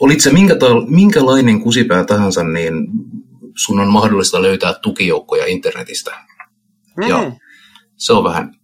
olit 0.00 0.20
se 0.20 0.32
minkä 0.32 0.54
minkälainen 0.88 1.60
kusipää 1.60 2.04
tahansa, 2.04 2.44
niin 2.44 2.74
sun 3.56 3.80
on 3.80 3.88
mahdollista 3.88 4.42
löytää 4.42 4.74
tukijoukkoja 4.82 5.46
internetistä. 5.46 6.10
Mm. 6.96 7.08
Ja 7.08 7.32
se 7.96 8.12
on 8.12 8.24
vähän... 8.24 8.54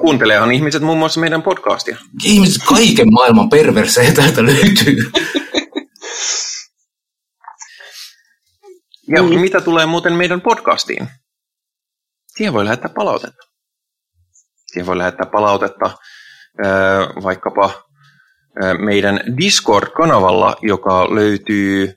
Kuunteleehan 0.00 0.52
ihmiset 0.52 0.82
muun 0.82 0.98
muassa 0.98 1.20
meidän 1.20 1.42
podcastia. 1.42 1.96
Ihmiset 2.24 2.62
kaiken 2.68 3.12
maailman 3.12 3.50
perversejä 3.50 4.12
täältä 4.12 4.46
löytyy. 4.46 5.10
ja 9.16 9.22
mm. 9.22 9.40
mitä 9.40 9.60
tulee 9.60 9.86
muuten 9.86 10.12
meidän 10.12 10.40
podcastiin? 10.40 11.08
Siihen 12.38 12.54
voi 12.54 12.64
lähettää 12.64 12.90
palautetta. 12.94 13.42
Siihen 14.66 14.86
voi 14.86 14.98
lähettää 14.98 15.26
palautetta 15.26 15.90
vaikkapa 17.22 17.70
meidän 18.78 19.20
Discord-kanavalla, 19.40 20.56
joka 20.62 21.14
löytyy 21.14 21.94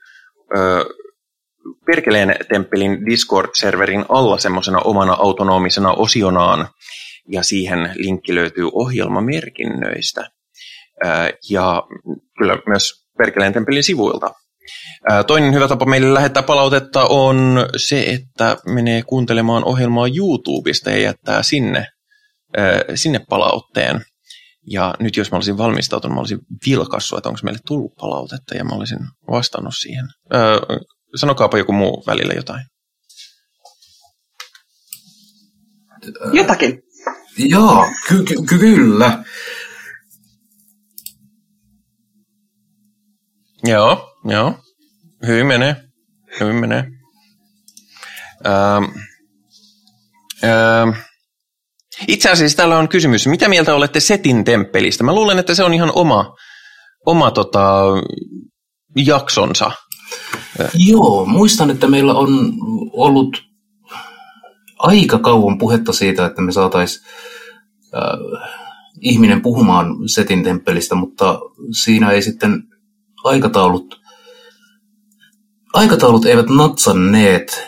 Perkeleen 1.86 2.36
temppelin 2.50 3.06
Discord-serverin 3.06 4.06
alla 4.10 4.38
semmoisena 4.38 4.80
omana 4.80 5.14
autonomisena 5.14 5.92
osionaan, 5.92 6.68
ja 7.28 7.44
siihen 7.44 7.94
linkki 7.96 8.36
löytyy 8.36 8.70
ohjelmamerkinnöistä. 8.74 10.30
Ja 11.50 11.84
kyllä 12.38 12.58
myös 12.68 13.08
Perkeleen 13.18 13.54
temppelin 13.54 13.84
sivuilta. 13.84 14.34
Toinen 15.28 15.54
hyvä 15.54 15.68
tapa 15.68 15.86
meille 15.86 16.14
lähettää 16.14 16.44
palautetta 16.44 17.06
on 17.06 17.66
se, 17.78 18.02
että 18.04 18.58
menee 18.66 19.02
kuuntelemaan 19.02 19.64
ohjelmaa 19.64 20.08
YouTubesta 20.18 20.90
ja 20.92 20.98
jättää 20.98 21.44
sinne, 21.44 21.88
sinne 22.96 23.20
palautteen. 23.30 24.02
Ja 24.68 24.96
nyt 25.00 25.18
jos 25.18 25.32
mä 25.32 25.36
olisin 25.36 25.58
valmistautunut, 25.58 26.16
mä 26.16 26.20
olisin 26.20 26.40
vilkassut, 26.66 27.18
että 27.18 27.30
onko 27.30 27.40
meille 27.44 27.60
tullut 27.68 27.96
palautetta 27.96 28.56
ja 28.56 28.64
mä 28.64 28.76
olisin 28.76 29.00
vastannut 29.32 29.74
siihen. 29.78 30.08
sanokaapa 31.16 31.58
joku 31.58 31.72
muu 31.72 32.04
välillä 32.08 32.34
jotain. 32.34 32.66
Jotakin. 36.34 36.82
Joo, 37.38 37.86
ky- 38.08 38.24
ky- 38.24 38.58
kyllä. 38.60 39.24
Joo, 43.64 44.16
joo. 44.26 44.60
Hyvin 45.28 45.48
menee. 45.48 45.76
Hyvin 46.40 46.56
menee. 46.56 46.84
Ähm, 48.46 48.84
ähm, 50.44 50.90
itse 52.08 52.30
asiassa 52.30 52.58
täällä 52.58 52.78
on 52.78 52.90
kysymys, 52.90 53.28
mitä 53.28 53.50
mieltä 53.50 53.76
olette 53.76 54.00
Setin 54.00 54.44
temppelistä? 54.44 55.04
Mä 55.04 55.16
luulen, 55.16 55.40
että 55.40 55.56
se 55.56 55.64
on 55.64 55.74
ihan 55.74 55.92
oma, 55.96 56.36
oma 57.06 57.32
tota, 57.32 57.84
jaksonsa. 58.96 59.72
Joo, 60.74 61.26
muistan, 61.26 61.70
että 61.70 61.88
meillä 61.88 62.14
on 62.14 62.54
ollut 62.94 63.44
aika 64.80 65.20
kauan 65.20 65.58
puhetta 65.58 65.94
siitä, 65.94 66.26
että 66.26 66.42
me 66.42 66.52
saataisiin 66.52 67.06
äh, 67.96 68.50
ihminen 69.02 69.42
puhumaan 69.42 70.10
Setin 70.10 70.44
temppelistä, 70.44 70.96
mutta 70.96 71.40
siinä 71.72 72.12
ei 72.12 72.22
sitten 72.22 72.64
aikataulut, 73.24 74.01
aikataulut 75.74 76.26
eivät 76.26 76.50
natsanneet, 76.50 77.64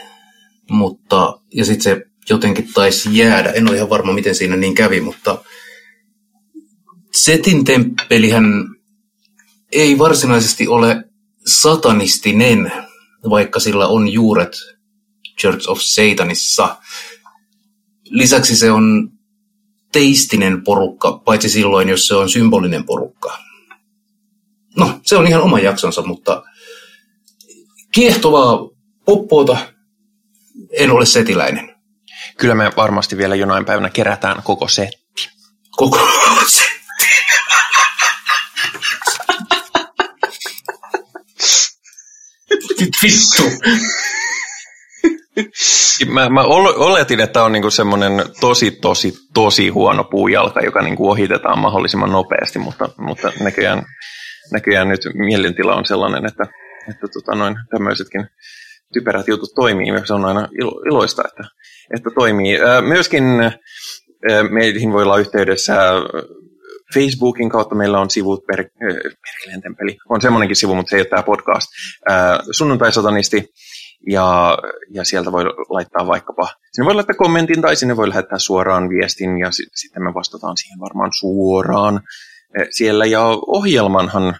mutta 0.69 1.39
ja 1.53 1.65
sitten 1.65 1.83
se 1.83 2.05
jotenkin 2.29 2.73
taisi 2.73 3.17
jäädä. 3.17 3.51
En 3.51 3.69
ole 3.69 3.75
ihan 3.75 3.89
varma, 3.89 4.13
miten 4.13 4.35
siinä 4.35 4.55
niin 4.55 4.75
kävi, 4.75 5.01
mutta 5.01 5.43
Setin 7.13 7.65
temppelihän 7.65 8.45
ei 9.71 9.97
varsinaisesti 9.97 10.67
ole 10.67 11.03
satanistinen, 11.45 12.71
vaikka 13.29 13.59
sillä 13.59 13.87
on 13.87 14.07
juuret 14.07 14.51
Church 15.41 15.69
of 15.69 15.79
Satanissa. 15.81 16.77
Lisäksi 18.03 18.55
se 18.55 18.71
on 18.71 19.11
teistinen 19.91 20.63
porukka, 20.63 21.21
paitsi 21.25 21.49
silloin, 21.49 21.89
jos 21.89 22.07
se 22.07 22.15
on 22.15 22.29
symbolinen 22.29 22.85
porukka. 22.85 23.39
No, 24.77 24.99
se 25.03 25.17
on 25.17 25.27
ihan 25.27 25.41
oma 25.41 25.59
jaksonsa, 25.59 26.01
mutta 26.01 26.43
kiehtovaa 27.93 28.69
poppoota 29.05 29.57
en 30.71 30.91
ole 30.91 31.05
setiläinen. 31.05 31.75
Kyllä 32.37 32.55
me 32.55 32.71
varmasti 32.77 33.17
vielä 33.17 33.35
jonain 33.35 33.65
päivänä 33.65 33.89
kerätään 33.89 34.43
koko 34.43 34.67
setti. 34.67 35.29
Koko 35.71 35.99
se. 36.47 36.63
Vittu. 43.03 43.43
Mä, 46.07 46.29
mä 46.29 46.41
oletin, 46.43 47.19
että 47.19 47.43
on 47.43 47.51
niinku 47.51 47.69
semmoinen 47.69 48.11
tosi, 48.39 48.71
tosi, 48.71 49.13
tosi 49.33 49.69
huono 49.69 50.03
puujalka, 50.03 50.59
joka 50.59 50.81
niinku 50.81 51.09
ohitetaan 51.09 51.59
mahdollisimman 51.59 52.11
nopeasti, 52.11 52.59
mutta, 52.59 52.89
mutta 52.97 53.31
näköjään, 53.39 53.83
näköjään 54.51 54.89
nyt 54.89 55.01
mielentila 55.13 55.75
on 55.75 55.85
sellainen, 55.85 56.25
että, 56.25 56.43
että 56.89 57.07
tota 57.13 57.35
noin, 57.35 57.55
tämmöisetkin 57.69 58.27
typerät 58.93 59.27
jutut 59.27 59.49
toimii. 59.55 59.87
Se 60.05 60.13
on 60.13 60.25
aina 60.25 60.47
ilo, 60.59 60.81
iloista, 60.89 61.23
että, 61.27 61.43
että 61.95 62.09
toimii. 62.15 62.57
Myöskin 62.87 63.23
meihin 64.49 64.93
voi 64.93 65.03
olla 65.03 65.17
yhteydessä 65.17 65.75
Facebookin 66.93 67.49
kautta 67.49 67.75
meillä 67.75 67.99
on 67.99 68.09
sivut, 68.09 68.45
per, 68.45 68.65
per, 68.79 69.01
on 70.09 70.21
semmoinenkin 70.21 70.55
sivu, 70.55 70.75
mutta 70.75 70.89
se 70.89 70.95
ei 70.95 71.01
ole 71.01 71.07
tämä 71.07 71.23
podcast, 71.23 71.67
sunnuntai-satanisti, 72.51 73.49
ja, 74.09 74.57
ja 74.93 75.03
sieltä 75.03 75.31
voi 75.31 75.43
laittaa 75.69 76.07
vaikkapa, 76.07 76.47
sinne 76.71 76.85
voi 76.85 76.95
laittaa 76.95 77.15
kommentin 77.15 77.61
tai 77.61 77.75
sinne 77.75 77.97
voi 77.97 78.09
lähettää 78.09 78.39
suoraan 78.39 78.89
viestin 78.89 79.37
ja 79.37 79.51
si- 79.51 79.69
sitten 79.75 80.03
me 80.03 80.13
vastataan 80.13 80.57
siihen 80.57 80.79
varmaan 80.79 81.11
suoraan 81.19 82.01
siellä. 82.69 83.05
Ja 83.05 83.23
ohjelmanhan 83.47 84.35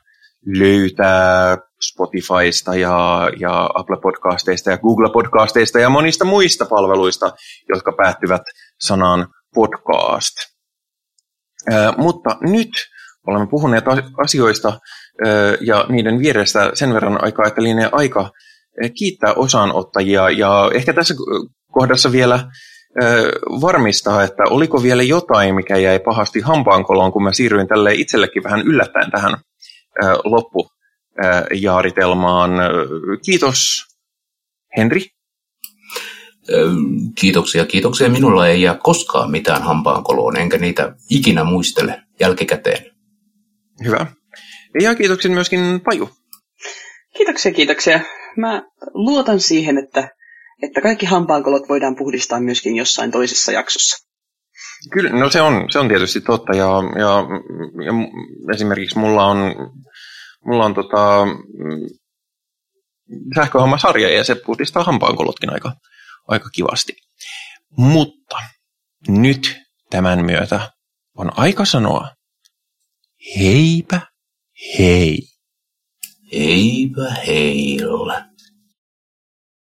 löytää 0.46 1.58
Spotifysta 1.92 2.76
ja, 2.76 3.30
ja 3.40 3.70
Apple 3.76 3.98
Podcasteista 4.02 4.72
ja 4.72 4.78
Google 4.78 5.10
Podcasteista 5.14 5.80
ja 5.80 5.90
monista 5.90 6.26
muista 6.26 6.66
palveluista, 6.66 7.32
jotka 7.70 7.94
päättyvät 7.98 8.42
sanaan 8.80 9.28
podcast. 9.56 10.36
Ää, 11.72 11.94
mutta 11.98 12.38
nyt 12.42 12.70
olemme 13.28 13.48
puhuneet 13.48 13.84
asioista 14.24 14.68
ää, 15.26 15.32
ja 15.62 15.86
niiden 15.90 16.20
vierestä 16.20 16.72
sen 16.74 16.94
verran 16.94 17.24
aikaa, 17.24 17.48
että 17.48 17.64
lienee 17.64 17.90
aika 17.92 18.32
kiittää 18.98 19.34
osanottajia 19.34 20.30
ja 20.30 20.72
ehkä 20.74 20.94
tässä 20.94 21.14
kohdassa 21.72 22.12
vielä 22.12 22.40
varmistaa, 23.62 24.24
että 24.24 24.44
oliko 24.50 24.84
vielä 24.84 25.04
jotain, 25.04 25.56
mikä 25.56 25.78
jäi 25.78 26.00
pahasti 26.00 26.42
hampaankoloon, 26.42 27.12
kun 27.12 27.24
mä 27.24 27.34
siirryin 27.34 27.68
tälle 27.68 27.94
itsellekin 27.94 28.44
vähän 28.44 28.62
yllättäen 28.62 29.12
tähän 29.12 29.38
loppujaaritelmaan. 31.18 32.52
Kiitos, 33.26 33.84
Henri. 34.78 35.06
Kiitoksia, 37.16 37.66
kiitoksia. 37.66 38.10
Minulla 38.10 38.48
ei 38.48 38.62
jää 38.62 38.78
koskaan 38.84 39.32
mitään 39.32 39.64
hampaankoloon, 39.64 40.38
enkä 40.38 40.58
niitä 40.58 40.96
ikinä 41.10 41.44
muistele 41.44 42.02
jälkikäteen. 42.20 42.92
Hyvä. 43.84 44.06
Ja 44.82 44.96
kiitoksia 44.96 45.32
myöskin 45.32 45.82
Paju. 45.86 46.10
Kiitoksia, 47.18 47.52
kiitoksia 47.52 48.00
mä 48.38 48.64
luotan 48.94 49.40
siihen, 49.40 49.78
että, 49.78 50.10
että 50.64 50.82
kaikki 50.82 51.06
hampaankolot 51.06 51.70
voidaan 51.70 51.96
puhdistaa 51.96 52.40
myöskin 52.40 52.76
jossain 52.76 53.12
toisessa 53.12 53.52
jaksossa. 53.52 54.08
Kyllä, 54.92 55.10
no 55.10 55.30
se 55.30 55.42
on, 55.42 55.72
se 55.72 55.80
on 55.80 55.88
tietysti 55.88 56.22
totta. 56.22 56.56
Ja, 56.56 56.68
ja, 57.00 57.26
ja 57.86 57.94
esimerkiksi 58.54 59.00
mulla 59.00 59.26
on, 59.26 59.38
mulla 60.46 60.66
on 60.66 60.74
tota, 60.74 61.26
sähköhammasarja 63.36 64.10
ja 64.10 64.24
se 64.24 64.36
puhdistaa 64.36 64.84
hampaankolotkin 64.84 65.54
aika, 65.54 65.76
aika 66.28 66.50
kivasti. 66.50 66.94
Mutta 67.78 68.38
nyt 69.08 69.58
tämän 69.90 70.26
myötä 70.26 70.72
on 71.18 71.40
aika 71.40 71.66
sanoa 71.66 72.08
heipä 73.40 74.02
hei. 74.80 75.20
Heipä 76.32 77.14
heillä. 77.28 78.33